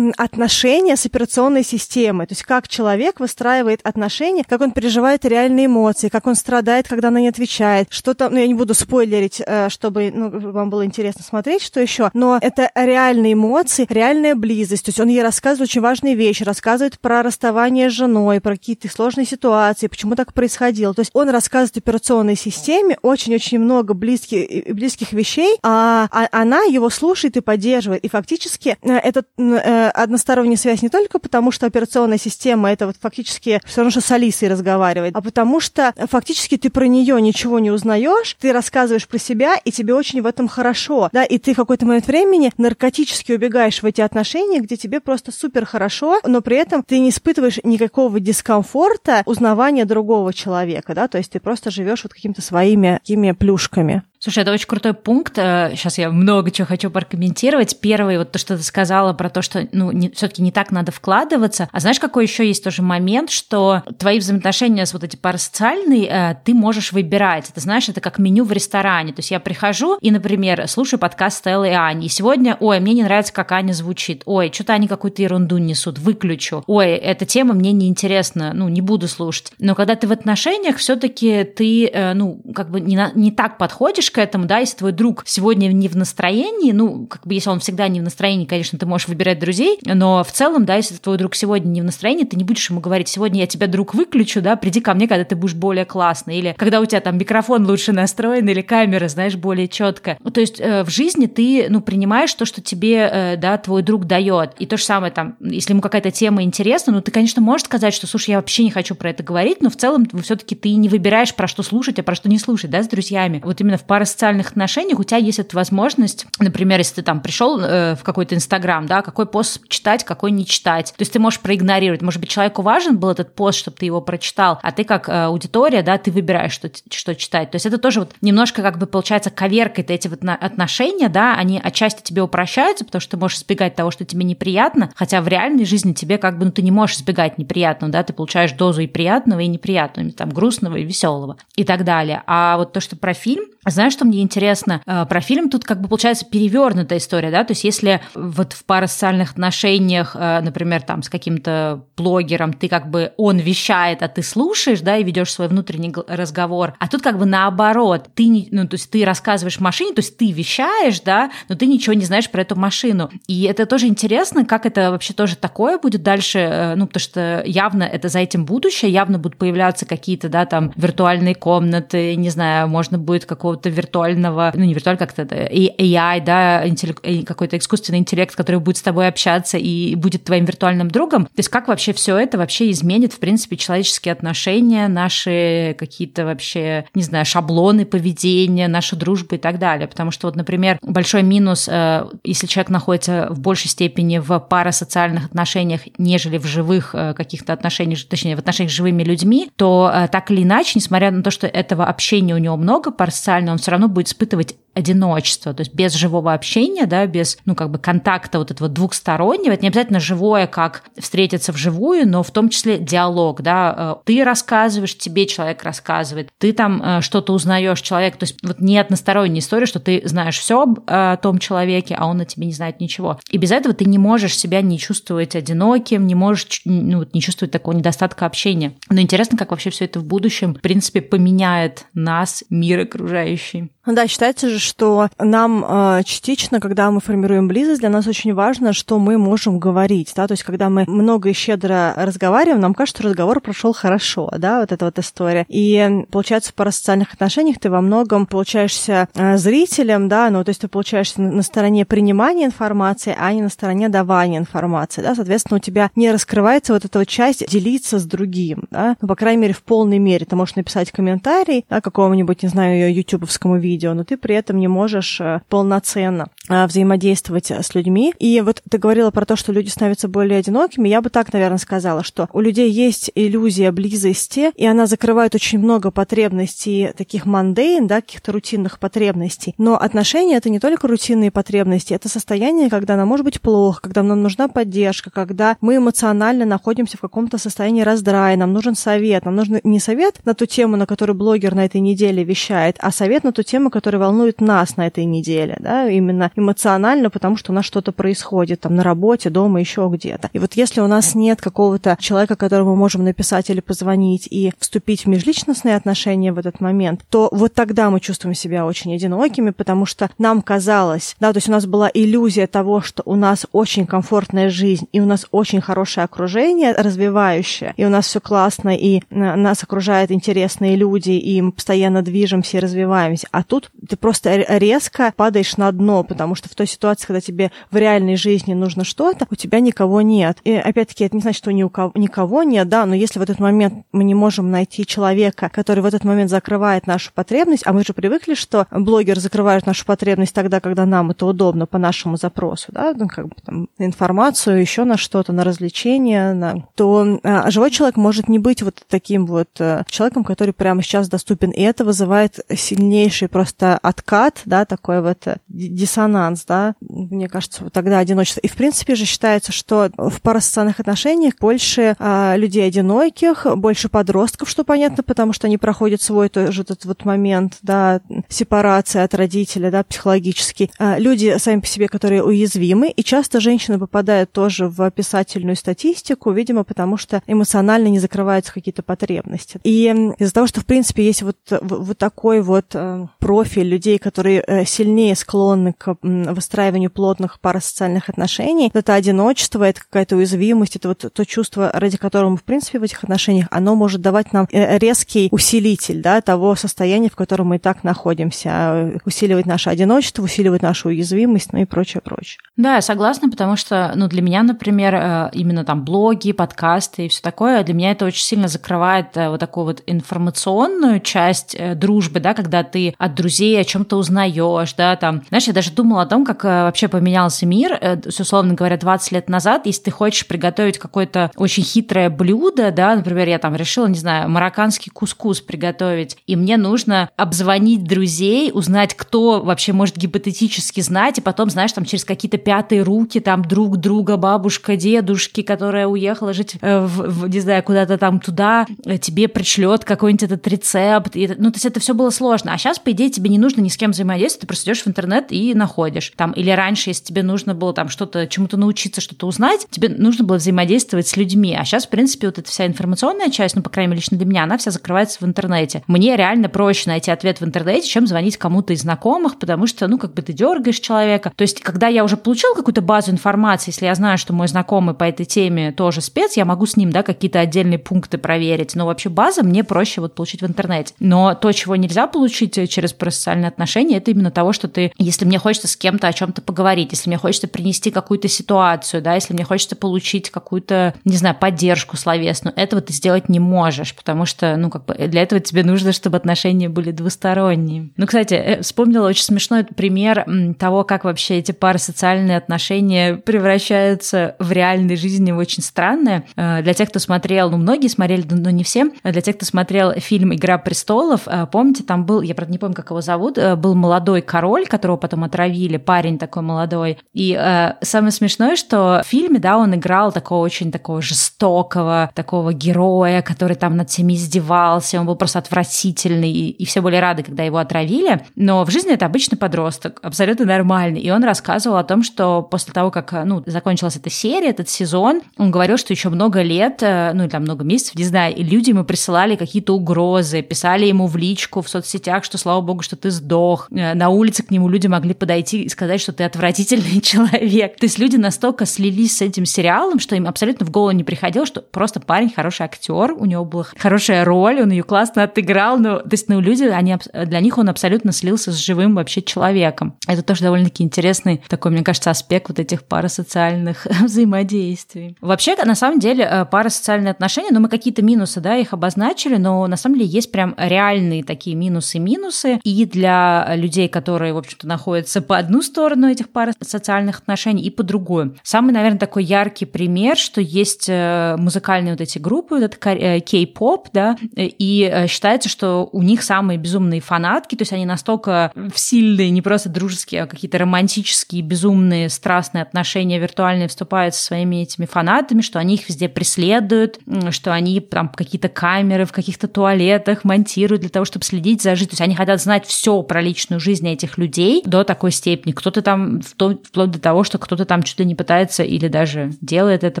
отношения 0.16 0.96
с 0.96 1.04
операционной 1.04 1.62
системой. 1.62 2.26
То 2.26 2.32
есть 2.32 2.44
как 2.44 2.66
человек 2.66 3.20
выстраивает 3.20 3.80
отношения, 3.84 4.42
как 4.48 4.62
он 4.62 4.72
переживает 4.72 5.26
реальные 5.26 5.66
эмоции, 5.66 6.08
как 6.08 6.26
он 6.26 6.34
страдает, 6.34 6.88
когда 6.88 7.08
она 7.08 7.20
не 7.20 7.28
отвечает. 7.28 7.88
Что 7.90 8.14
там, 8.14 8.32
ну 8.32 8.38
я 8.38 8.46
не 8.46 8.54
буду 8.54 8.72
спойлерить, 8.72 9.42
э, 9.44 9.68
чтобы 9.68 10.10
ну, 10.14 10.30
вам 10.50 10.70
было 10.70 10.86
интересно 10.86 11.22
смотреть, 11.22 11.62
что 11.62 11.78
еще. 11.78 12.10
Но 12.14 12.38
это 12.40 12.70
реальные 12.74 13.34
эмоции, 13.34 13.86
реальная 13.90 14.34
близость. 14.34 14.86
То 14.86 14.88
есть 14.88 15.00
он 15.00 15.08
ей 15.08 15.22
рассказывает 15.22 15.68
очень 15.68 15.82
важные 15.82 16.14
вещи, 16.14 16.42
рассказывает 16.42 16.98
про 17.00 17.22
расставание 17.22 17.90
с 17.90 17.92
женой, 17.92 18.40
про 18.40 18.52
какие-то 18.52 18.88
сложные 18.88 19.26
ситуации, 19.26 19.88
почему 19.88 20.16
так 20.16 20.32
происходило. 20.32 20.94
То 20.94 21.00
есть 21.00 21.10
он 21.12 21.28
рассказывает 21.28 21.76
операционной 21.76 22.36
системе 22.36 22.96
очень-очень 23.02 23.58
много 23.58 23.92
близких, 23.92 24.74
близких 24.74 25.12
вещей, 25.12 25.58
а, 25.62 26.08
а 26.10 26.28
она 26.30 26.62
его 26.62 26.90
слушает 26.90 27.36
и 27.36 27.40
поддерживает. 27.40 28.04
И 28.04 28.08
фактически 28.08 28.76
э, 28.82 28.92
это 28.92 29.24
э, 29.36 29.88
односторонняя 29.88 30.56
связь 30.56 30.82
не 30.82 30.88
только 30.88 31.18
потому, 31.18 31.50
что 31.50 31.66
операционная 31.66 32.18
система 32.18 32.70
это 32.70 32.86
вот 32.86 32.96
фактически 33.00 33.60
все 33.64 33.76
равно, 33.78 33.90
что 33.90 34.00
с 34.00 34.10
Алисой 34.10 34.48
разговаривает, 34.48 35.14
а 35.16 35.20
потому 35.20 35.60
что 35.60 35.92
фактически 36.08 36.56
ты 36.56 36.70
про 36.70 36.86
нее 36.86 37.20
ничего 37.20 37.58
не 37.58 37.70
узнаешь, 37.70 38.36
ты 38.40 38.52
рассказываешь 38.52 39.06
про 39.06 39.18
себя, 39.18 39.56
и 39.64 39.70
тебе 39.70 39.94
очень 39.94 40.22
в 40.22 40.26
этом 40.26 40.48
хорошо, 40.48 41.08
да, 41.12 41.24
и 41.24 41.38
ты 41.38 41.52
в 41.52 41.56
какой-то 41.56 41.86
момент 41.86 42.06
времени 42.06 42.52
наркотически 42.58 43.32
убегаешь 43.32 43.82
в 43.82 43.86
эти 43.86 44.00
отношения, 44.00 44.60
где 44.60 44.76
тебе 44.76 45.00
просто 45.00 45.32
супер 45.32 45.64
хорошо, 45.64 46.20
но 46.24 46.40
при 46.40 46.56
этом 46.56 46.82
ты 46.82 46.98
не 46.98 47.10
испытываешь 47.10 47.60
никакого 47.64 48.20
дискомфорта 48.20 49.22
узнавания 49.26 49.84
другого 49.84 50.32
человека, 50.32 50.94
да, 50.94 51.08
то 51.08 51.18
есть 51.18 51.32
ты 51.32 51.40
просто 51.40 51.70
живешь 51.70 52.04
вот 52.04 52.12
какими-то 52.12 52.42
своими 52.42 52.98
такими 53.02 53.32
плюшками. 53.32 54.02
Слушай, 54.22 54.40
это 54.40 54.52
очень 54.52 54.66
крутой 54.66 54.92
пункт. 54.92 55.36
Сейчас 55.36 55.98
э, 55.98 56.02
я 56.02 56.10
много 56.10 56.50
чего 56.50 56.66
хочу 56.66 56.90
прокомментировать. 56.90 57.80
Первый, 57.80 58.18
вот 58.18 58.32
то, 58.32 58.38
что 58.38 58.58
ты 58.58 58.62
сказала 58.62 59.14
про 59.14 59.30
то, 59.30 59.40
что 59.40 59.66
ну, 59.72 59.90
все-таки 60.12 60.42
не 60.42 60.52
так 60.52 60.70
надо 60.70 60.92
вкладываться. 60.92 61.70
А 61.72 61.80
знаешь, 61.80 61.98
какой 61.98 62.24
еще 62.24 62.46
есть 62.46 62.62
тоже 62.62 62.82
момент, 62.82 63.30
что 63.30 63.82
твои 63.98 64.18
взаимоотношения 64.18 64.84
с 64.84 64.92
вот 64.92 65.04
эти 65.04 65.16
парасоциальные 65.16 66.06
э, 66.06 66.36
ты 66.44 66.52
можешь 66.52 66.92
выбирать. 66.92 67.48
Это 67.48 67.60
знаешь, 67.60 67.88
это 67.88 68.02
как 68.02 68.18
меню 68.18 68.44
в 68.44 68.52
ресторане. 68.52 69.14
То 69.14 69.20
есть 69.20 69.30
я 69.30 69.40
прихожу 69.40 69.96
и, 70.02 70.10
например, 70.10 70.68
слушаю 70.68 71.00
подкаст 71.00 71.38
Стеллы 71.38 71.68
и 71.68 71.72
Ани. 71.72 72.04
И 72.04 72.10
сегодня, 72.10 72.58
ой, 72.60 72.78
мне 72.80 72.92
не 72.92 73.04
нравится, 73.04 73.32
как 73.32 73.52
Аня 73.52 73.72
звучит. 73.72 74.20
Ой, 74.26 74.50
что-то 74.52 74.74
они 74.74 74.86
какую-то 74.86 75.22
ерунду 75.22 75.56
несут. 75.56 75.98
Выключу. 75.98 76.62
Ой, 76.66 76.90
эта 76.90 77.24
тема 77.24 77.54
мне 77.54 77.72
не 77.72 77.88
интересна. 77.88 78.52
Ну, 78.52 78.68
не 78.68 78.82
буду 78.82 79.08
слушать. 79.08 79.52
Но 79.58 79.74
когда 79.74 79.94
ты 79.94 80.06
в 80.06 80.12
отношениях, 80.12 80.76
все-таки 80.76 81.44
ты, 81.44 81.86
э, 81.86 82.12
ну, 82.12 82.42
как 82.54 82.70
бы 82.70 82.82
не, 82.82 82.96
на, 82.96 83.12
не 83.14 83.30
так 83.32 83.56
подходишь 83.56 84.09
к 84.10 84.18
этому, 84.18 84.46
да, 84.46 84.58
если 84.58 84.76
твой 84.76 84.92
друг 84.92 85.22
сегодня 85.26 85.68
не 85.68 85.88
в 85.88 85.96
настроении, 85.96 86.72
ну, 86.72 87.06
как 87.06 87.26
бы 87.26 87.34
если 87.34 87.50
он 87.50 87.60
всегда 87.60 87.88
не 87.88 88.00
в 88.00 88.02
настроении, 88.02 88.44
конечно, 88.44 88.78
ты 88.78 88.86
можешь 88.86 89.08
выбирать 89.08 89.38
друзей, 89.38 89.78
но 89.84 90.24
в 90.24 90.32
целом, 90.32 90.64
да, 90.64 90.76
если 90.76 90.96
твой 90.96 91.18
друг 91.18 91.34
сегодня 91.34 91.68
не 91.68 91.80
в 91.80 91.84
настроении, 91.84 92.24
ты 92.24 92.36
не 92.36 92.44
будешь 92.44 92.68
ему 92.70 92.80
говорить, 92.80 93.08
сегодня 93.08 93.40
я 93.40 93.46
тебя, 93.46 93.66
друг, 93.66 93.94
выключу, 93.94 94.42
да, 94.42 94.56
приди 94.56 94.80
ко 94.80 94.94
мне, 94.94 95.08
когда 95.08 95.24
ты 95.24 95.36
будешь 95.36 95.54
более 95.54 95.84
классный, 95.84 96.38
или 96.38 96.54
когда 96.58 96.80
у 96.80 96.86
тебя 96.86 97.00
там 97.00 97.18
микрофон 97.18 97.66
лучше 97.66 97.92
настроен, 97.92 98.48
или 98.48 98.60
камера, 98.60 99.08
знаешь, 99.08 99.36
более 99.36 99.68
четко. 99.68 100.18
То 100.32 100.40
есть 100.40 100.60
э, 100.60 100.84
в 100.84 100.90
жизни 100.90 101.26
ты, 101.26 101.66
ну, 101.68 101.80
принимаешь 101.80 102.32
то, 102.34 102.44
что 102.44 102.60
тебе, 102.60 103.08
э, 103.10 103.36
да, 103.36 103.56
твой 103.58 103.82
друг 103.82 104.06
дает. 104.06 104.52
И 104.58 104.66
то 104.66 104.76
же 104.76 104.84
самое 104.84 105.12
там, 105.12 105.36
если 105.40 105.72
ему 105.72 105.80
какая-то 105.80 106.10
тема 106.10 106.42
интересна, 106.42 106.92
ну, 106.92 107.00
ты, 107.00 107.10
конечно, 107.10 107.40
можешь 107.40 107.66
сказать, 107.66 107.94
что, 107.94 108.06
слушай, 108.06 108.30
я 108.30 108.36
вообще 108.36 108.64
не 108.64 108.70
хочу 108.70 108.94
про 108.94 109.10
это 109.10 109.22
говорить, 109.22 109.62
но 109.62 109.70
в 109.70 109.76
целом 109.76 110.06
все-таки 110.22 110.54
ты 110.54 110.74
не 110.74 110.88
выбираешь, 110.88 111.34
про 111.34 111.46
что 111.46 111.62
слушать, 111.62 111.98
а 111.98 112.02
про 112.02 112.14
что 112.14 112.28
не 112.28 112.38
слушать, 112.38 112.70
да, 112.70 112.82
с 112.82 112.88
друзьями. 112.88 113.40
Вот 113.44 113.60
именно 113.60 113.78
в 113.78 113.84
паре 113.84 113.99
социальных 114.04 114.50
отношениях 114.50 114.98
у 114.98 115.04
тебя 115.04 115.18
есть 115.18 115.38
эта 115.38 115.54
возможность, 115.56 116.26
например, 116.38 116.78
если 116.78 116.96
ты 116.96 117.02
там 117.02 117.20
пришел 117.20 117.60
э, 117.60 117.94
в 117.94 118.02
какой-то 118.02 118.34
Инстаграм, 118.34 118.86
да, 118.86 119.02
какой 119.02 119.26
пост 119.26 119.60
читать, 119.68 120.04
какой 120.04 120.30
не 120.30 120.46
читать. 120.46 120.94
То 120.96 121.02
есть 121.02 121.12
ты 121.12 121.18
можешь 121.18 121.40
проигнорировать. 121.40 122.02
Может 122.02 122.20
быть, 122.20 122.30
человеку 122.30 122.62
важен 122.62 122.98
был 122.98 123.10
этот 123.10 123.34
пост, 123.34 123.58
чтобы 123.58 123.76
ты 123.76 123.86
его 123.86 124.00
прочитал, 124.00 124.58
а 124.62 124.72
ты 124.72 124.84
как 124.84 125.08
э, 125.08 125.24
аудитория, 125.24 125.82
да, 125.82 125.98
ты 125.98 126.10
выбираешь, 126.10 126.52
что, 126.52 126.70
что 126.90 127.14
читать. 127.14 127.50
То 127.50 127.56
есть 127.56 127.66
это 127.66 127.78
тоже 127.78 128.00
вот 128.00 128.14
немножко 128.20 128.62
как 128.62 128.78
бы 128.78 128.86
получается 128.86 129.30
коверкой 129.30 129.84
эти 129.88 130.08
вот 130.08 130.20
отношения, 130.24 131.08
да, 131.08 131.34
они 131.34 131.60
отчасти 131.62 132.02
тебе 132.02 132.22
упрощаются, 132.22 132.84
потому 132.84 133.00
что 133.00 133.12
ты 133.12 133.16
можешь 133.16 133.38
избегать 133.38 133.74
того, 133.74 133.90
что 133.90 134.04
тебе 134.04 134.24
неприятно, 134.24 134.90
хотя 134.94 135.20
в 135.20 135.28
реальной 135.28 135.64
жизни 135.64 135.92
тебе 135.92 136.18
как 136.18 136.38
бы, 136.38 136.46
ну, 136.46 136.52
ты 136.52 136.62
не 136.62 136.70
можешь 136.70 136.96
избегать 136.96 137.38
неприятного, 137.38 137.92
да, 137.92 138.02
ты 138.02 138.12
получаешь 138.12 138.52
дозу 138.52 138.82
и 138.82 138.86
приятного, 138.86 139.40
и 139.40 139.46
неприятного, 139.46 140.10
там, 140.12 140.30
грустного 140.30 140.76
и 140.76 140.84
веселого 140.84 141.36
и 141.56 141.64
так 141.64 141.84
далее. 141.84 142.22
А 142.26 142.56
вот 142.56 142.72
то, 142.72 142.80
что 142.80 142.96
про 142.96 143.14
фильм, 143.14 143.44
знаешь, 143.66 143.89
что 143.90 144.04
мне 144.04 144.22
интересно? 144.22 144.80
Э, 144.86 145.04
про 145.06 145.20
фильм 145.20 145.50
тут 145.50 145.64
как 145.64 145.80
бы 145.80 145.88
получается 145.88 146.24
перевернутая 146.24 146.98
история, 146.98 147.30
да, 147.30 147.44
то 147.44 147.52
есть 147.52 147.64
если 147.64 148.00
вот 148.14 148.52
в 148.52 148.64
парасоциальных 148.64 149.32
отношениях, 149.32 150.16
э, 150.18 150.40
например, 150.40 150.82
там 150.82 151.02
с 151.02 151.08
каким-то 151.08 151.84
блогером, 151.96 152.52
ты 152.52 152.68
как 152.68 152.90
бы 152.90 153.12
он 153.16 153.38
вещает, 153.38 154.02
а 154.02 154.08
ты 154.08 154.22
слушаешь, 154.22 154.80
да, 154.80 154.96
и 154.96 155.04
ведешь 155.04 155.32
свой 155.32 155.48
внутренний 155.48 155.92
разговор, 156.08 156.74
а 156.78 156.88
тут 156.88 157.02
как 157.02 157.18
бы 157.18 157.26
наоборот, 157.26 158.08
ты 158.14 158.26
не, 158.26 158.48
ну, 158.50 158.66
то 158.66 158.74
есть 158.74 158.90
ты 158.90 159.04
рассказываешь 159.04 159.60
машине, 159.60 159.92
то 159.92 160.00
есть 160.00 160.16
ты 160.16 160.32
вещаешь, 160.32 161.00
да, 161.00 161.30
но 161.48 161.54
ты 161.54 161.66
ничего 161.66 161.94
не 161.94 162.04
знаешь 162.04 162.30
про 162.30 162.42
эту 162.42 162.56
машину. 162.56 163.10
И 163.26 163.44
это 163.44 163.66
тоже 163.66 163.86
интересно, 163.86 164.44
как 164.44 164.66
это 164.66 164.90
вообще 164.90 165.12
тоже 165.12 165.36
такое 165.36 165.78
будет 165.78 166.02
дальше, 166.02 166.38
э, 166.38 166.74
ну, 166.76 166.86
потому 166.86 167.00
что 167.00 167.42
явно 167.44 167.82
это 167.82 168.08
за 168.08 168.20
этим 168.20 168.44
будущее, 168.44 168.90
явно 168.90 169.18
будут 169.18 169.38
появляться 169.38 169.86
какие-то, 169.86 170.28
да, 170.28 170.46
там 170.46 170.72
виртуальные 170.76 171.34
комнаты, 171.34 172.14
не 172.16 172.30
знаю, 172.30 172.68
можно 172.68 172.98
будет 172.98 173.26
какого 173.26 173.50
какого-то 173.50 173.68
виртуального, 173.80 174.52
ну 174.54 174.64
не 174.64 174.74
виртуального, 174.74 175.06
как 175.06 175.18
это, 175.18 175.34
AI, 175.34 176.22
да, 176.24 176.64
э, 176.64 177.22
какой-то 177.22 177.56
искусственный 177.56 177.98
интеллект, 177.98 178.34
который 178.34 178.60
будет 178.60 178.76
с 178.76 178.82
тобой 178.82 179.08
общаться 179.08 179.56
и 179.56 179.94
будет 179.94 180.24
твоим 180.24 180.44
виртуальным 180.44 180.90
другом. 180.90 181.26
То 181.26 181.38
есть 181.38 181.48
как 181.48 181.68
вообще 181.68 181.92
все 181.92 182.16
это 182.16 182.38
вообще 182.38 182.70
изменит, 182.70 183.12
в 183.12 183.18
принципе, 183.18 183.56
человеческие 183.56 184.12
отношения, 184.12 184.88
наши 184.88 185.74
какие-то 185.78 186.24
вообще, 186.24 186.84
не 186.94 187.02
знаю, 187.02 187.24
шаблоны 187.24 187.84
поведения, 187.84 188.68
наша 188.68 188.96
дружба 188.96 189.36
и 189.36 189.38
так 189.38 189.58
далее. 189.58 189.88
Потому 189.88 190.10
что 190.10 190.26
вот, 190.26 190.36
например, 190.36 190.78
большой 190.82 191.22
минус, 191.22 191.68
э, 191.70 192.06
если 192.24 192.46
человек 192.46 192.70
находится 192.70 193.28
в 193.30 193.40
большей 193.40 193.68
степени 193.70 194.18
в 194.18 194.38
парасоциальных 194.38 195.26
отношениях, 195.26 195.82
нежели 195.98 196.38
в 196.38 196.46
живых 196.46 196.94
э, 196.94 197.14
каких-то 197.14 197.52
отношениях, 197.52 198.04
точнее, 198.08 198.36
в 198.36 198.40
отношениях 198.40 198.72
с 198.72 198.76
живыми 198.76 199.02
людьми, 199.02 199.50
то 199.56 200.08
так 200.12 200.30
или 200.30 200.42
иначе, 200.42 200.72
несмотря 200.76 201.10
на 201.10 201.22
то, 201.22 201.30
что 201.30 201.46
этого 201.46 201.84
общения 201.84 202.34
у 202.34 202.38
него 202.38 202.56
много, 202.56 202.90
парасоциального 202.90 203.52
он 203.52 203.58
все 203.58 203.69
равно 203.70 203.88
будет 203.88 204.08
испытывать 204.08 204.56
одиночество, 204.74 205.52
то 205.52 205.62
есть 205.62 205.74
без 205.74 205.94
живого 205.94 206.32
общения, 206.32 206.86
да, 206.86 207.06
без, 207.06 207.38
ну, 207.44 207.54
как 207.54 207.70
бы 207.70 207.78
контакта 207.78 208.38
вот 208.38 208.50
этого 208.50 208.68
двухстороннего, 208.68 209.52
это 209.52 209.62
не 209.62 209.68
обязательно 209.68 210.00
живое, 210.00 210.46
как 210.46 210.84
встретиться 210.96 211.52
вживую, 211.52 212.08
но 212.08 212.22
в 212.22 212.30
том 212.30 212.48
числе 212.48 212.78
диалог, 212.78 213.42
да, 213.42 213.74
э, 213.76 213.94
ты 214.04 214.22
рассказываешь, 214.24 214.96
тебе 214.96 215.26
человек 215.26 215.62
рассказывает, 215.64 216.28
ты 216.38 216.52
там 216.52 216.82
э, 216.82 217.00
что-то 217.00 217.32
узнаешь 217.32 217.80
человек, 217.80 218.16
то 218.16 218.24
есть 218.24 218.36
вот 218.42 218.60
не 218.60 218.78
односторонняя 218.78 219.40
история, 219.40 219.66
что 219.66 219.80
ты 219.80 220.02
знаешь 220.04 220.38
все 220.38 220.66
о 220.86 221.16
том 221.16 221.38
человеке, 221.38 221.96
а 221.98 222.06
он 222.06 222.20
о 222.20 222.24
тебе 222.24 222.46
не 222.46 222.52
знает 222.52 222.80
ничего. 222.80 223.18
И 223.30 223.38
без 223.38 223.50
этого 223.50 223.74
ты 223.74 223.84
не 223.84 223.98
можешь 223.98 224.36
себя 224.36 224.60
не 224.60 224.78
чувствовать 224.78 225.34
одиноким, 225.34 226.06
не 226.06 226.14
можешь 226.14 226.62
ну, 226.64 227.04
не 227.12 227.20
чувствовать 227.20 227.52
такого 227.52 227.74
недостатка 227.74 228.26
общения. 228.26 228.74
Но 228.88 229.00
интересно, 229.00 229.36
как 229.36 229.50
вообще 229.50 229.70
все 229.70 229.86
это 229.86 230.00
в 230.00 230.04
будущем, 230.04 230.54
в 230.54 230.60
принципе, 230.60 231.00
поменяет 231.00 231.86
нас, 231.94 232.44
мир 232.50 232.80
окружающий. 232.80 233.70
Да, 233.92 234.06
считается 234.06 234.48
же, 234.48 234.58
что 234.58 235.08
нам 235.18 235.64
э, 235.66 236.02
частично, 236.04 236.60
когда 236.60 236.90
мы 236.90 237.00
формируем 237.00 237.48
близость, 237.48 237.80
для 237.80 237.88
нас 237.88 238.06
очень 238.06 238.34
важно, 238.34 238.72
что 238.72 238.98
мы 238.98 239.18
можем 239.18 239.58
говорить, 239.58 240.12
да, 240.14 240.26
то 240.26 240.32
есть 240.32 240.42
когда 240.42 240.68
мы 240.68 240.84
много 240.86 241.30
и 241.30 241.32
щедро 241.32 241.94
разговариваем, 241.96 242.60
нам 242.60 242.74
кажется, 242.74 243.00
что 243.00 243.08
разговор 243.08 243.40
прошел 243.40 243.72
хорошо, 243.72 244.30
да, 244.38 244.60
вот 244.60 244.72
эта 244.72 244.84
вот 244.84 244.98
история. 244.98 245.44
И 245.48 246.04
получается, 246.10 246.50
в 246.50 246.54
парасоциальных 246.54 247.14
отношениях 247.14 247.58
ты 247.58 247.70
во 247.70 247.80
многом 247.80 248.26
получаешься 248.26 249.08
э, 249.14 249.36
зрителем, 249.38 250.08
да, 250.08 250.30
ну, 250.30 250.44
то 250.44 250.50
есть 250.50 250.60
ты 250.60 250.68
получаешься 250.68 251.20
на, 251.20 251.30
на 251.30 251.42
стороне 251.42 251.84
принимания 251.84 252.46
информации, 252.46 253.16
а 253.18 253.32
не 253.32 253.42
на 253.42 253.48
стороне 253.48 253.88
давания 253.88 254.38
информации, 254.38 255.02
да, 255.02 255.14
соответственно, 255.14 255.56
у 255.56 255.60
тебя 255.60 255.90
не 255.96 256.12
раскрывается 256.12 256.72
вот 256.74 256.84
эта 256.84 256.98
вот 257.00 257.08
часть 257.08 257.48
делиться 257.48 257.98
с 257.98 258.04
другим, 258.04 258.64
да, 258.70 258.96
ну, 259.00 259.08
по 259.08 259.16
крайней 259.16 259.42
мере, 259.42 259.54
в 259.54 259.62
полной 259.62 259.98
мере. 259.98 260.26
Ты 260.26 260.36
можешь 260.36 260.56
написать 260.56 260.92
комментарий, 260.92 261.64
да, 261.70 261.80
какому-нибудь, 261.80 262.42
не 262.42 262.48
знаю, 262.48 262.94
ютубовскому 262.94 263.58
видео, 263.58 263.79
видео, 263.80 263.94
но 263.94 264.04
ты 264.04 264.16
при 264.16 264.34
этом 264.34 264.58
не 264.58 264.68
можешь 264.68 265.20
э, 265.20 265.40
полноценно 265.48 266.28
э, 266.48 266.66
взаимодействовать 266.66 267.50
с 267.50 267.74
людьми. 267.74 268.12
И 268.18 268.42
вот 268.44 268.62
ты 268.68 268.76
говорила 268.76 269.10
про 269.10 269.24
то, 269.24 269.36
что 269.36 269.52
люди 269.52 269.68
становятся 269.68 270.06
более 270.06 270.38
одинокими. 270.38 270.88
Я 270.88 271.00
бы 271.00 271.08
так, 271.08 271.32
наверное, 271.32 271.58
сказала, 271.58 272.04
что 272.04 272.28
у 272.32 272.40
людей 272.40 272.70
есть 272.70 273.10
иллюзия 273.14 273.72
близости, 273.72 274.50
и 274.54 274.66
она 274.66 274.86
закрывает 274.86 275.34
очень 275.34 275.58
много 275.58 275.90
потребностей 275.90 276.90
таких 276.96 277.24
мандейн, 277.24 277.86
да, 277.86 278.02
каких-то 278.02 278.32
рутинных 278.32 278.78
потребностей. 278.78 279.54
Но 279.56 279.76
отношения— 279.76 280.36
это 280.36 280.50
не 280.50 280.60
только 280.60 280.86
рутинные 280.86 281.30
потребности, 281.30 281.94
это 281.94 282.08
состояние, 282.08 282.68
когда 282.68 282.96
нам 282.96 283.08
может 283.08 283.24
быть 283.24 283.40
плохо, 283.40 283.80
когда 283.80 284.02
нам 284.02 284.22
нужна 284.22 284.48
поддержка, 284.48 285.10
когда 285.10 285.56
мы 285.62 285.76
эмоционально 285.76 286.44
находимся 286.44 286.98
в 286.98 287.00
каком-то 287.00 287.38
состоянии 287.38 287.82
раздрая, 287.82 288.36
нам 288.36 288.52
нужен 288.52 288.74
совет. 288.74 289.24
Нам 289.24 289.36
нужен 289.36 289.60
не 289.64 289.80
совет 289.80 290.20
на 290.26 290.34
ту 290.34 290.44
тему, 290.44 290.76
на 290.76 290.86
которую 290.86 291.16
блогер 291.16 291.54
на 291.54 291.64
этой 291.64 291.80
неделе 291.80 292.24
вещает, 292.24 292.76
а 292.80 292.90
совет 292.90 293.24
на 293.24 293.32
ту 293.32 293.42
тему, 293.42 293.59
проблемы, 293.60 293.70
которые 293.70 294.00
волнуют 294.00 294.40
нас 294.40 294.76
на 294.76 294.86
этой 294.86 295.04
неделе, 295.04 295.56
да, 295.60 295.88
именно 295.88 296.30
эмоционально, 296.36 297.10
потому 297.10 297.36
что 297.36 297.52
у 297.52 297.54
нас 297.54 297.64
что-то 297.64 297.92
происходит 297.92 298.60
там 298.60 298.74
на 298.74 298.82
работе, 298.82 299.30
дома, 299.30 299.60
еще 299.60 299.88
где-то. 299.92 300.30
И 300.32 300.38
вот 300.38 300.54
если 300.54 300.80
у 300.80 300.86
нас 300.86 301.14
нет 301.14 301.40
какого-то 301.40 301.96
человека, 302.00 302.36
которому 302.36 302.70
мы 302.70 302.76
можем 302.76 303.04
написать 303.04 303.50
или 303.50 303.60
позвонить 303.60 304.28
и 304.30 304.52
вступить 304.58 305.04
в 305.04 305.08
межличностные 305.08 305.76
отношения 305.76 306.32
в 306.32 306.38
этот 306.38 306.60
момент, 306.60 307.00
то 307.10 307.28
вот 307.32 307.52
тогда 307.54 307.90
мы 307.90 308.00
чувствуем 308.00 308.34
себя 308.34 308.64
очень 308.64 308.94
одинокими, 308.94 309.50
потому 309.50 309.86
что 309.86 310.08
нам 310.18 310.42
казалось, 310.42 311.16
да, 311.20 311.32
то 311.32 311.38
есть 311.38 311.48
у 311.48 311.52
нас 311.52 311.66
была 311.66 311.90
иллюзия 311.92 312.46
того, 312.46 312.80
что 312.80 313.02
у 313.04 313.14
нас 313.14 313.46
очень 313.52 313.86
комфортная 313.86 314.48
жизнь, 314.48 314.86
и 314.92 315.00
у 315.00 315.06
нас 315.06 315.26
очень 315.32 315.60
хорошее 315.60 316.04
окружение 316.04 316.72
развивающее, 316.72 317.74
и 317.76 317.84
у 317.84 317.90
нас 317.90 318.06
все 318.06 318.20
классно, 318.20 318.74
и 318.74 319.00
э, 319.00 319.36
нас 319.36 319.62
окружают 319.62 320.10
интересные 320.10 320.76
люди, 320.76 321.10
и 321.10 321.42
мы 321.42 321.52
постоянно 321.52 322.02
движемся 322.02 322.56
и 322.56 322.60
развиваемся. 322.60 323.28
А 323.30 323.42
тут 323.50 323.70
ты 323.88 323.96
просто 323.96 324.36
резко 324.36 325.12
падаешь 325.16 325.56
на 325.56 325.70
дно, 325.72 326.04
потому 326.04 326.36
что 326.36 326.48
в 326.48 326.54
той 326.54 326.68
ситуации, 326.68 327.06
когда 327.06 327.20
тебе 327.20 327.50
в 327.70 327.76
реальной 327.76 328.16
жизни 328.16 328.54
нужно 328.54 328.84
что-то, 328.84 329.26
у 329.28 329.34
тебя 329.34 329.58
никого 329.58 330.00
нет. 330.00 330.38
И 330.44 330.52
опять-таки 330.52 331.04
это 331.04 331.16
не 331.16 331.20
значит, 331.22 331.38
что 331.38 331.52
ни 331.52 331.64
у 331.64 331.68
кого, 331.68 331.90
никого 331.96 332.44
нет, 332.44 332.68
да, 332.68 332.86
но 332.86 332.94
если 332.94 333.18
в 333.18 333.22
этот 333.22 333.40
момент 333.40 333.84
мы 333.92 334.04
не 334.04 334.14
можем 334.14 334.50
найти 334.50 334.86
человека, 334.86 335.50
который 335.52 335.80
в 335.80 335.86
этот 335.86 336.04
момент 336.04 336.30
закрывает 336.30 336.86
нашу 336.86 337.10
потребность, 337.12 337.66
а 337.66 337.72
мы 337.72 337.82
же 337.84 337.92
привыкли, 337.92 338.34
что 338.34 338.66
блогер 338.70 339.18
закрывает 339.18 339.66
нашу 339.66 339.84
потребность 339.84 340.32
тогда, 340.32 340.60
когда 340.60 340.86
нам 340.86 341.10
это 341.10 341.26
удобно 341.26 341.66
по 341.66 341.78
нашему 341.78 342.16
запросу, 342.16 342.66
да, 342.68 342.94
ну, 342.96 343.08
как 343.08 343.26
бы 343.26 343.34
там 343.44 343.68
информацию, 343.78 344.60
еще 344.60 344.84
на 344.84 344.96
что-то, 344.96 345.32
на 345.32 345.42
развлечение, 345.42 346.34
на... 346.34 346.64
то 346.76 347.18
а, 347.24 347.50
живой 347.50 347.72
человек 347.72 347.96
может 347.96 348.28
не 348.28 348.38
быть 348.38 348.62
вот 348.62 348.84
таким 348.88 349.26
вот 349.26 349.48
а, 349.58 349.82
человеком, 349.88 350.22
который 350.22 350.54
прямо 350.54 350.82
сейчас 350.82 351.08
доступен, 351.08 351.50
и 351.50 351.62
это 351.62 351.84
вызывает 351.84 352.38
сильнейший 352.54 353.28
просто 353.40 353.78
откат, 353.78 354.42
да, 354.44 354.66
такой 354.66 355.00
вот 355.00 355.26
э, 355.26 355.38
диссонанс, 355.48 356.44
да, 356.44 356.74
мне 356.80 357.26
кажется, 357.26 357.64
вот 357.64 357.72
тогда 357.72 357.98
одиночество. 357.98 358.40
И, 358.40 358.48
в 358.48 358.54
принципе 358.54 358.94
же 358.94 359.06
считается, 359.06 359.50
что 359.50 359.88
в 359.96 360.20
парасоциальных 360.20 360.78
отношениях 360.78 361.36
больше 361.40 361.96
а, 361.98 362.36
людей 362.36 362.66
одиноких, 362.66 363.46
больше 363.56 363.88
подростков, 363.88 364.50
что 364.50 364.62
понятно, 364.62 365.02
потому 365.02 365.32
что 365.32 365.46
они 365.46 365.56
проходят 365.56 366.02
свой 366.02 366.28
тоже 366.28 366.60
этот 366.60 366.84
вот 366.84 367.06
момент, 367.06 367.56
да, 367.62 368.02
сепарации 368.28 369.00
от 369.00 369.14
родителя, 369.14 369.70
да, 369.70 369.84
психологически. 369.84 370.70
А, 370.78 370.98
люди 370.98 371.38
сами 371.38 371.60
по 371.60 371.66
себе, 371.66 371.88
которые 371.88 372.22
уязвимы, 372.22 372.90
и 372.90 373.02
часто 373.02 373.40
женщины 373.40 373.78
попадают 373.78 374.32
тоже 374.32 374.68
в 374.68 374.82
описательную 374.82 375.56
статистику, 375.56 376.30
видимо, 376.32 376.64
потому 376.64 376.98
что 376.98 377.22
эмоционально 377.26 377.88
не 377.88 378.00
закрываются 378.00 378.52
какие-то 378.52 378.82
потребности. 378.82 379.60
И 379.64 379.86
из-за 380.18 380.34
того, 380.34 380.46
что, 380.46 380.60
в 380.60 380.66
принципе, 380.66 381.06
есть 381.06 381.22
вот, 381.22 381.38
вот 381.48 381.96
такой 381.96 382.42
вот 382.42 382.66
э, 382.74 383.06
профиль 383.30 383.68
людей, 383.68 383.98
которые 384.00 384.42
э, 384.44 384.64
сильнее 384.64 385.14
склонны 385.14 385.72
к 385.72 385.96
выстраиванию 386.02 386.90
плотных 386.90 387.38
парасоциальных 387.38 388.08
отношений, 388.08 388.72
это 388.74 388.94
одиночество, 388.94 389.62
это 389.62 389.82
какая-то 389.82 390.16
уязвимость, 390.16 390.74
это 390.74 390.88
вот 390.88 391.04
то 391.12 391.24
чувство, 391.24 391.70
ради 391.72 391.96
которого 391.96 392.30
мы, 392.30 392.38
в 392.38 392.42
принципе, 392.42 392.80
в 392.80 392.82
этих 392.82 393.04
отношениях, 393.04 393.46
оно 393.52 393.76
может 393.76 394.00
давать 394.00 394.32
нам 394.32 394.48
э, 394.50 394.78
резкий 394.78 395.28
усилитель, 395.30 396.02
да, 396.02 396.20
того 396.22 396.56
состояния, 396.56 397.08
в 397.08 397.14
котором 397.14 397.50
мы 397.50 397.56
и 397.56 397.58
так 397.60 397.84
находимся, 397.84 399.00
усиливать 399.04 399.46
наше 399.46 399.70
одиночество, 399.70 400.24
усиливать 400.24 400.62
нашу 400.62 400.88
уязвимость, 400.88 401.52
ну 401.52 401.60
и 401.60 401.66
прочее, 401.66 402.00
прочее. 402.04 402.40
Да, 402.56 402.74
я 402.74 402.80
согласна, 402.80 403.30
потому 403.30 403.54
что, 403.54 403.92
ну, 403.94 404.08
для 404.08 404.22
меня, 404.22 404.42
например, 404.42 405.30
именно 405.34 405.64
там 405.64 405.84
блоги, 405.84 406.32
подкасты 406.32 407.06
и 407.06 407.08
все 407.08 407.22
такое, 407.22 407.62
для 407.62 407.74
меня 407.74 407.92
это 407.92 408.06
очень 408.06 408.24
сильно 408.24 408.48
закрывает 408.48 409.14
вот 409.14 409.38
такую 409.38 409.66
вот 409.66 409.84
информационную 409.86 410.98
часть 410.98 411.56
дружбы, 411.76 412.18
да, 412.18 412.34
когда 412.34 412.64
ты 412.64 412.92
от 412.98 413.19
друзей 413.20 413.60
о 413.60 413.64
чем-то 413.64 413.96
узнаешь, 413.96 414.72
да, 414.74 414.96
там. 414.96 415.22
Знаешь, 415.28 415.46
я 415.46 415.52
даже 415.52 415.72
думала 415.72 416.02
о 416.02 416.06
том, 416.06 416.24
как 416.24 416.44
э, 416.44 416.48
вообще 416.48 416.88
поменялся 416.88 417.44
мир, 417.44 417.76
э, 417.78 417.98
условно 418.18 418.54
говоря, 418.54 418.78
20 418.78 419.12
лет 419.12 419.28
назад, 419.28 419.66
если 419.66 419.84
ты 419.84 419.90
хочешь 419.90 420.26
приготовить 420.26 420.78
какое-то 420.78 421.30
очень 421.36 421.62
хитрое 421.62 422.08
блюдо, 422.08 422.70
да, 422.70 422.94
например, 422.94 423.28
я 423.28 423.38
там 423.38 423.54
решила, 423.54 423.86
не 423.86 423.98
знаю, 423.98 424.30
марокканский 424.30 424.90
кускус 424.90 425.40
приготовить, 425.42 426.16
и 426.26 426.34
мне 426.34 426.56
нужно 426.56 427.10
обзвонить 427.16 427.84
друзей, 427.84 428.50
узнать, 428.54 428.94
кто 428.94 429.42
вообще 429.42 429.72
может 429.72 429.96
гипотетически 429.98 430.80
знать, 430.80 431.18
и 431.18 431.20
потом, 431.20 431.50
знаешь, 431.50 431.72
там 431.72 431.84
через 431.84 432.04
какие-то 432.04 432.38
пятые 432.38 432.82
руки, 432.82 433.20
там 433.20 433.42
друг 433.44 433.76
друга, 433.76 434.16
бабушка, 434.16 434.76
дедушки, 434.76 435.42
которая 435.42 435.86
уехала 435.86 436.32
жить, 436.32 436.54
э, 436.62 436.80
в, 436.80 437.02
в, 437.02 437.28
не 437.28 437.40
знаю, 437.40 437.62
куда-то 437.62 437.98
там 437.98 438.18
туда, 438.18 438.66
тебе 439.00 439.28
пришлет 439.28 439.84
какой-нибудь 439.84 440.22
этот 440.22 440.46
рецепт. 440.48 441.16
И, 441.16 441.28
ну, 441.36 441.50
то 441.50 441.56
есть 441.56 441.66
это 441.66 441.80
все 441.80 441.92
было 441.92 442.10
сложно. 442.10 442.52
А 442.54 442.58
сейчас, 442.58 442.78
по 442.78 442.92
идее, 442.92 443.09
тебе 443.10 443.30
не 443.30 443.38
нужно 443.38 443.60
ни 443.60 443.68
с 443.68 443.76
кем 443.76 443.90
взаимодействовать, 443.92 444.42
ты 444.42 444.46
просто 444.46 444.70
идешь 444.70 444.82
в 444.82 444.88
интернет 444.88 445.26
и 445.30 445.54
находишь. 445.54 446.12
Там, 446.16 446.32
или 446.32 446.50
раньше, 446.50 446.90
если 446.90 447.04
тебе 447.04 447.22
нужно 447.22 447.54
было 447.54 447.72
там 447.72 447.88
что-то, 447.88 448.26
чему-то 448.26 448.56
научиться, 448.56 449.00
что-то 449.00 449.26
узнать, 449.26 449.66
тебе 449.70 449.88
нужно 449.88 450.24
было 450.24 450.36
взаимодействовать 450.36 451.08
с 451.08 451.16
людьми. 451.16 451.56
А 451.58 451.64
сейчас, 451.64 451.86
в 451.86 451.88
принципе, 451.88 452.28
вот 452.28 452.38
эта 452.38 452.48
вся 452.48 452.66
информационная 452.66 453.30
часть, 453.30 453.56
ну, 453.56 453.62
по 453.62 453.70
крайней 453.70 453.90
мере, 453.90 454.00
лично 454.00 454.16
для 454.16 454.26
меня, 454.26 454.44
она 454.44 454.58
вся 454.58 454.70
закрывается 454.70 455.18
в 455.20 455.24
интернете. 455.24 455.82
Мне 455.86 456.16
реально 456.16 456.48
проще 456.48 456.88
найти 456.88 457.10
ответ 457.10 457.40
в 457.40 457.44
интернете, 457.44 457.88
чем 457.88 458.06
звонить 458.06 458.36
кому-то 458.36 458.72
из 458.72 458.82
знакомых, 458.82 459.38
потому 459.38 459.66
что, 459.66 459.86
ну, 459.88 459.98
как 459.98 460.14
бы 460.14 460.22
ты 460.22 460.32
дергаешь 460.32 460.80
человека. 460.80 461.32
То 461.34 461.42
есть, 461.42 461.60
когда 461.60 461.88
я 461.88 462.04
уже 462.04 462.16
получил 462.16 462.54
какую-то 462.54 462.82
базу 462.82 463.10
информации, 463.10 463.70
если 463.70 463.86
я 463.86 463.94
знаю, 463.94 464.18
что 464.18 464.32
мой 464.32 464.48
знакомый 464.48 464.94
по 464.94 465.04
этой 465.04 465.26
теме 465.26 465.72
тоже 465.72 466.00
спец, 466.00 466.36
я 466.36 466.44
могу 466.44 466.66
с 466.66 466.76
ним, 466.76 466.90
да, 466.90 467.02
какие-то 467.02 467.40
отдельные 467.40 467.78
пункты 467.78 468.18
проверить. 468.18 468.74
Но 468.74 468.86
вообще 468.86 469.08
база 469.08 469.42
мне 469.42 469.64
проще 469.64 470.00
вот 470.00 470.14
получить 470.14 470.42
в 470.42 470.46
интернете. 470.46 470.94
Но 471.00 471.34
то, 471.34 471.52
чего 471.52 471.76
нельзя 471.76 472.06
получить 472.06 472.70
через 472.70 472.92
социальные 473.08 473.48
отношения, 473.48 473.96
это 473.96 474.10
именно 474.10 474.30
того, 474.30 474.52
что 474.52 474.68
ты, 474.68 474.92
если 474.98 475.24
мне 475.24 475.38
хочется 475.38 475.66
с 475.68 475.76
кем-то 475.76 476.08
о 476.08 476.12
чем-то 476.12 476.42
поговорить, 476.42 476.88
если 476.90 477.08
мне 477.08 477.16
хочется 477.16 477.48
принести 477.48 477.90
какую-то 477.90 478.28
ситуацию, 478.28 479.02
да, 479.02 479.14
если 479.14 479.32
мне 479.32 479.44
хочется 479.44 479.76
получить 479.76 480.28
какую-то, 480.28 480.94
не 481.04 481.16
знаю, 481.16 481.34
поддержку 481.34 481.96
словесную, 481.96 482.54
этого 482.56 482.82
ты 482.82 482.92
сделать 482.92 483.28
не 483.28 483.40
можешь, 483.40 483.94
потому 483.94 484.26
что, 484.26 484.56
ну, 484.56 484.68
как 484.68 484.84
бы 484.84 484.94
для 484.94 485.22
этого 485.22 485.40
тебе 485.40 485.64
нужно, 485.64 485.92
чтобы 485.92 486.18
отношения 486.18 486.68
были 486.68 486.90
двусторонние. 486.90 487.90
Ну, 487.96 488.06
кстати, 488.06 488.34
э, 488.34 488.62
вспомнила 488.62 489.06
очень 489.06 489.24
смешной 489.24 489.64
пример 489.64 490.26
того, 490.58 490.84
как 490.84 491.04
вообще 491.04 491.38
эти 491.38 491.52
пары 491.52 491.78
социальные 491.78 492.36
отношения 492.36 493.16
превращаются 493.16 494.36
в 494.38 494.52
реальной 494.52 494.96
жизни 494.96 495.32
в 495.32 495.38
очень 495.38 495.62
странное. 495.62 496.24
Э, 496.36 496.62
для 496.62 496.74
тех, 496.74 496.88
кто 496.88 496.98
смотрел, 496.98 497.50
ну, 497.50 497.56
многие 497.56 497.88
смотрели, 497.88 498.26
но 498.30 498.50
не 498.50 498.64
все, 498.64 498.90
для 499.04 499.20
тех, 499.20 499.36
кто 499.36 499.46
смотрел 499.46 499.92
фильм 499.92 500.34
«Игра 500.34 500.58
престолов», 500.58 501.22
э, 501.26 501.46
помните, 501.50 501.84
там 501.84 502.04
был, 502.04 502.20
я, 502.20 502.34
правда, 502.34 502.52
не 502.52 502.58
помню, 502.58 502.74
как 502.74 502.89
его 502.90 503.00
зовут, 503.00 503.38
э, 503.38 503.56
был 503.56 503.74
молодой 503.74 504.22
король, 504.22 504.66
которого 504.66 504.96
потом 504.96 505.24
отравили, 505.24 505.76
парень 505.76 506.18
такой 506.18 506.42
молодой. 506.42 506.98
И 507.12 507.36
э, 507.38 507.74
самое 507.82 508.12
смешное, 508.12 508.56
что 508.56 509.02
в 509.04 509.06
фильме, 509.06 509.38
да, 509.38 509.56
он 509.56 509.74
играл 509.74 510.12
такого 510.12 510.44
очень 510.44 510.72
такого 510.72 511.00
жестокого, 511.00 512.10
такого 512.14 512.52
героя, 512.52 513.22
который 513.22 513.56
там 513.56 513.76
над 513.76 513.90
всеми 513.90 514.14
издевался, 514.14 515.00
он 515.00 515.06
был 515.06 515.16
просто 515.16 515.38
отвратительный, 515.38 516.30
и, 516.30 516.50
и 516.50 516.64
все 516.64 516.80
были 516.80 516.96
рады, 516.96 517.22
когда 517.22 517.42
его 517.42 517.58
отравили. 517.58 518.24
Но 518.36 518.64
в 518.64 518.70
жизни 518.70 518.92
это 518.92 519.06
обычный 519.06 519.38
подросток, 519.38 519.98
абсолютно 520.02 520.44
нормальный. 520.44 521.00
И 521.00 521.10
он 521.10 521.24
рассказывал 521.24 521.76
о 521.76 521.84
том, 521.84 522.02
что 522.02 522.42
после 522.42 522.72
того, 522.72 522.90
как, 522.90 523.12
ну, 523.24 523.42
закончилась 523.46 523.96
эта 523.96 524.10
серия, 524.10 524.50
этот 524.50 524.68
сезон, 524.68 525.22
он 525.36 525.50
говорил, 525.50 525.76
что 525.76 525.92
еще 525.92 526.08
много 526.08 526.42
лет, 526.42 526.82
э, 526.82 527.12
ну, 527.14 527.28
там 527.28 527.42
много 527.42 527.64
месяцев, 527.64 527.94
не 527.94 528.04
знаю, 528.04 528.34
люди 528.36 528.70
ему 528.70 528.84
присылали 528.84 529.36
какие-то 529.36 529.74
угрозы, 529.74 530.42
писали 530.42 530.86
ему 530.86 531.06
в 531.06 531.16
личку 531.16 531.62
в 531.62 531.68
соцсетях, 531.68 532.24
что, 532.24 532.38
слава 532.38 532.60
богу, 532.60 532.79
что 532.82 532.96
ты 532.96 533.10
сдох. 533.10 533.68
Э, 533.70 533.94
на 533.94 534.08
улице 534.08 534.42
к 534.42 534.50
нему 534.50 534.68
люди 534.68 534.86
могли 534.86 535.14
подойти 535.14 535.62
и 535.62 535.68
сказать, 535.68 536.00
что 536.00 536.12
ты 536.12 536.24
отвратительный 536.24 537.00
человек. 537.02 537.76
То 537.76 537.86
есть 537.86 537.98
люди 537.98 538.16
настолько 538.16 538.66
слились 538.66 539.18
с 539.18 539.22
этим 539.22 539.46
сериалом, 539.46 540.00
что 540.00 540.16
им 540.16 540.26
абсолютно 540.26 540.66
в 540.66 540.70
голову 540.70 540.90
не 540.92 541.04
приходило, 541.04 541.46
что 541.46 541.60
просто 541.60 542.00
парень 542.00 542.32
хороший 542.34 542.62
актер, 542.62 543.12
у 543.12 543.24
него 543.24 543.44
была 543.44 543.66
хорошая 543.76 544.24
роль, 544.24 544.62
он 544.62 544.70
ее 544.70 544.82
классно 544.82 545.24
отыграл. 545.24 545.78
Но, 545.78 545.98
то 545.98 546.08
есть, 546.12 546.28
ну, 546.28 546.40
люди, 546.40 546.64
они, 546.64 546.96
для 547.26 547.40
них 547.40 547.58
он 547.58 547.68
абсолютно 547.68 548.12
слился 548.12 548.52
с 548.52 548.56
живым 548.56 548.94
вообще 548.94 549.22
человеком. 549.22 549.96
Это 550.06 550.22
тоже 550.22 550.42
довольно-таки 550.42 550.82
интересный 550.82 551.42
такой, 551.48 551.70
мне 551.72 551.82
кажется, 551.82 552.10
аспект 552.10 552.48
вот 552.48 552.58
этих 552.58 552.84
парасоциальных 552.84 553.86
взаимодействий. 554.02 555.16
Вообще, 555.20 555.56
на 555.56 555.74
самом 555.74 555.98
деле, 555.98 556.26
э, 556.30 556.44
парасоциальные 556.44 557.10
отношения, 557.10 557.50
ну, 557.50 557.60
мы 557.60 557.68
какие-то 557.68 558.02
минусы, 558.02 558.40
да, 558.40 558.56
их 558.56 558.72
обозначили, 558.72 559.36
но 559.36 559.66
на 559.66 559.76
самом 559.76 559.98
деле 559.98 560.10
есть 560.10 560.32
прям 560.32 560.54
реальные 560.56 561.24
такие 561.24 561.56
минусы-минусы 561.56 562.59
и 562.62 562.84
для 562.84 563.54
людей, 563.56 563.88
которые, 563.88 564.32
в 564.32 564.38
общем-то, 564.38 564.66
находятся 564.66 565.22
по 565.22 565.36
одну 565.38 565.62
сторону 565.62 566.08
этих 566.08 566.28
пар 566.30 566.52
социальных 566.60 567.18
отношений 567.18 567.62
и 567.62 567.70
по 567.70 567.82
другую. 567.82 568.36
Самый, 568.42 568.72
наверное, 568.72 568.98
такой 568.98 569.24
яркий 569.24 569.66
пример, 569.66 570.16
что 570.16 570.40
есть 570.40 570.86
э, 570.88 571.36
музыкальные 571.38 571.94
вот 571.94 572.00
эти 572.00 572.18
группы, 572.18 572.56
вот 572.56 572.64
это 572.64 572.90
э, 572.90 573.20
кей-поп, 573.20 573.88
да, 573.92 574.16
и 574.36 574.90
э, 574.92 575.06
считается, 575.06 575.48
что 575.48 575.88
у 575.92 576.02
них 576.02 576.22
самые 576.22 576.58
безумные 576.58 577.00
фанатки, 577.00 577.54
то 577.54 577.62
есть 577.62 577.72
они 577.72 577.86
настолько 577.86 578.52
сильные, 578.74 579.30
не 579.30 579.42
просто 579.42 579.68
дружеские, 579.68 580.22
а 580.22 580.26
какие-то 580.26 580.58
романтические, 580.58 581.42
безумные, 581.42 582.08
страстные 582.08 582.62
отношения 582.62 583.18
виртуальные 583.18 583.68
вступают 583.68 584.14
со 584.14 584.22
своими 584.22 584.62
этими 584.62 584.86
фанатами, 584.86 585.40
что 585.40 585.58
они 585.58 585.74
их 585.74 585.88
везде 585.88 586.08
преследуют, 586.08 586.98
что 587.30 587.52
они 587.52 587.80
там 587.80 588.08
какие-то 588.08 588.48
камеры 588.48 589.04
в 589.04 589.12
каких-то 589.12 589.48
туалетах 589.48 590.24
монтируют 590.24 590.80
для 590.80 590.90
того, 590.90 591.04
чтобы 591.04 591.24
следить 591.24 591.62
за 591.62 591.74
жизнью. 591.74 591.90
То 591.90 591.94
есть 591.94 592.02
они 592.02 592.14
хотят 592.14 592.40
знать, 592.40 592.49
знать 592.50 592.66
все 592.66 593.00
про 593.04 593.20
личную 593.20 593.60
жизнь 593.60 593.88
этих 593.88 594.18
людей 594.18 594.62
до 594.66 594.82
такой 594.82 595.12
степени. 595.12 595.52
Кто-то 595.52 595.82
там, 595.82 596.20
вплоть 596.20 596.90
до 596.90 596.98
того, 596.98 597.22
что 597.22 597.38
кто-то 597.38 597.64
там 597.64 597.80
ли 597.96 598.04
не 598.04 598.16
пытается 598.16 598.64
или 598.64 598.88
даже 598.88 599.30
делает 599.40 599.84
это, 599.84 600.00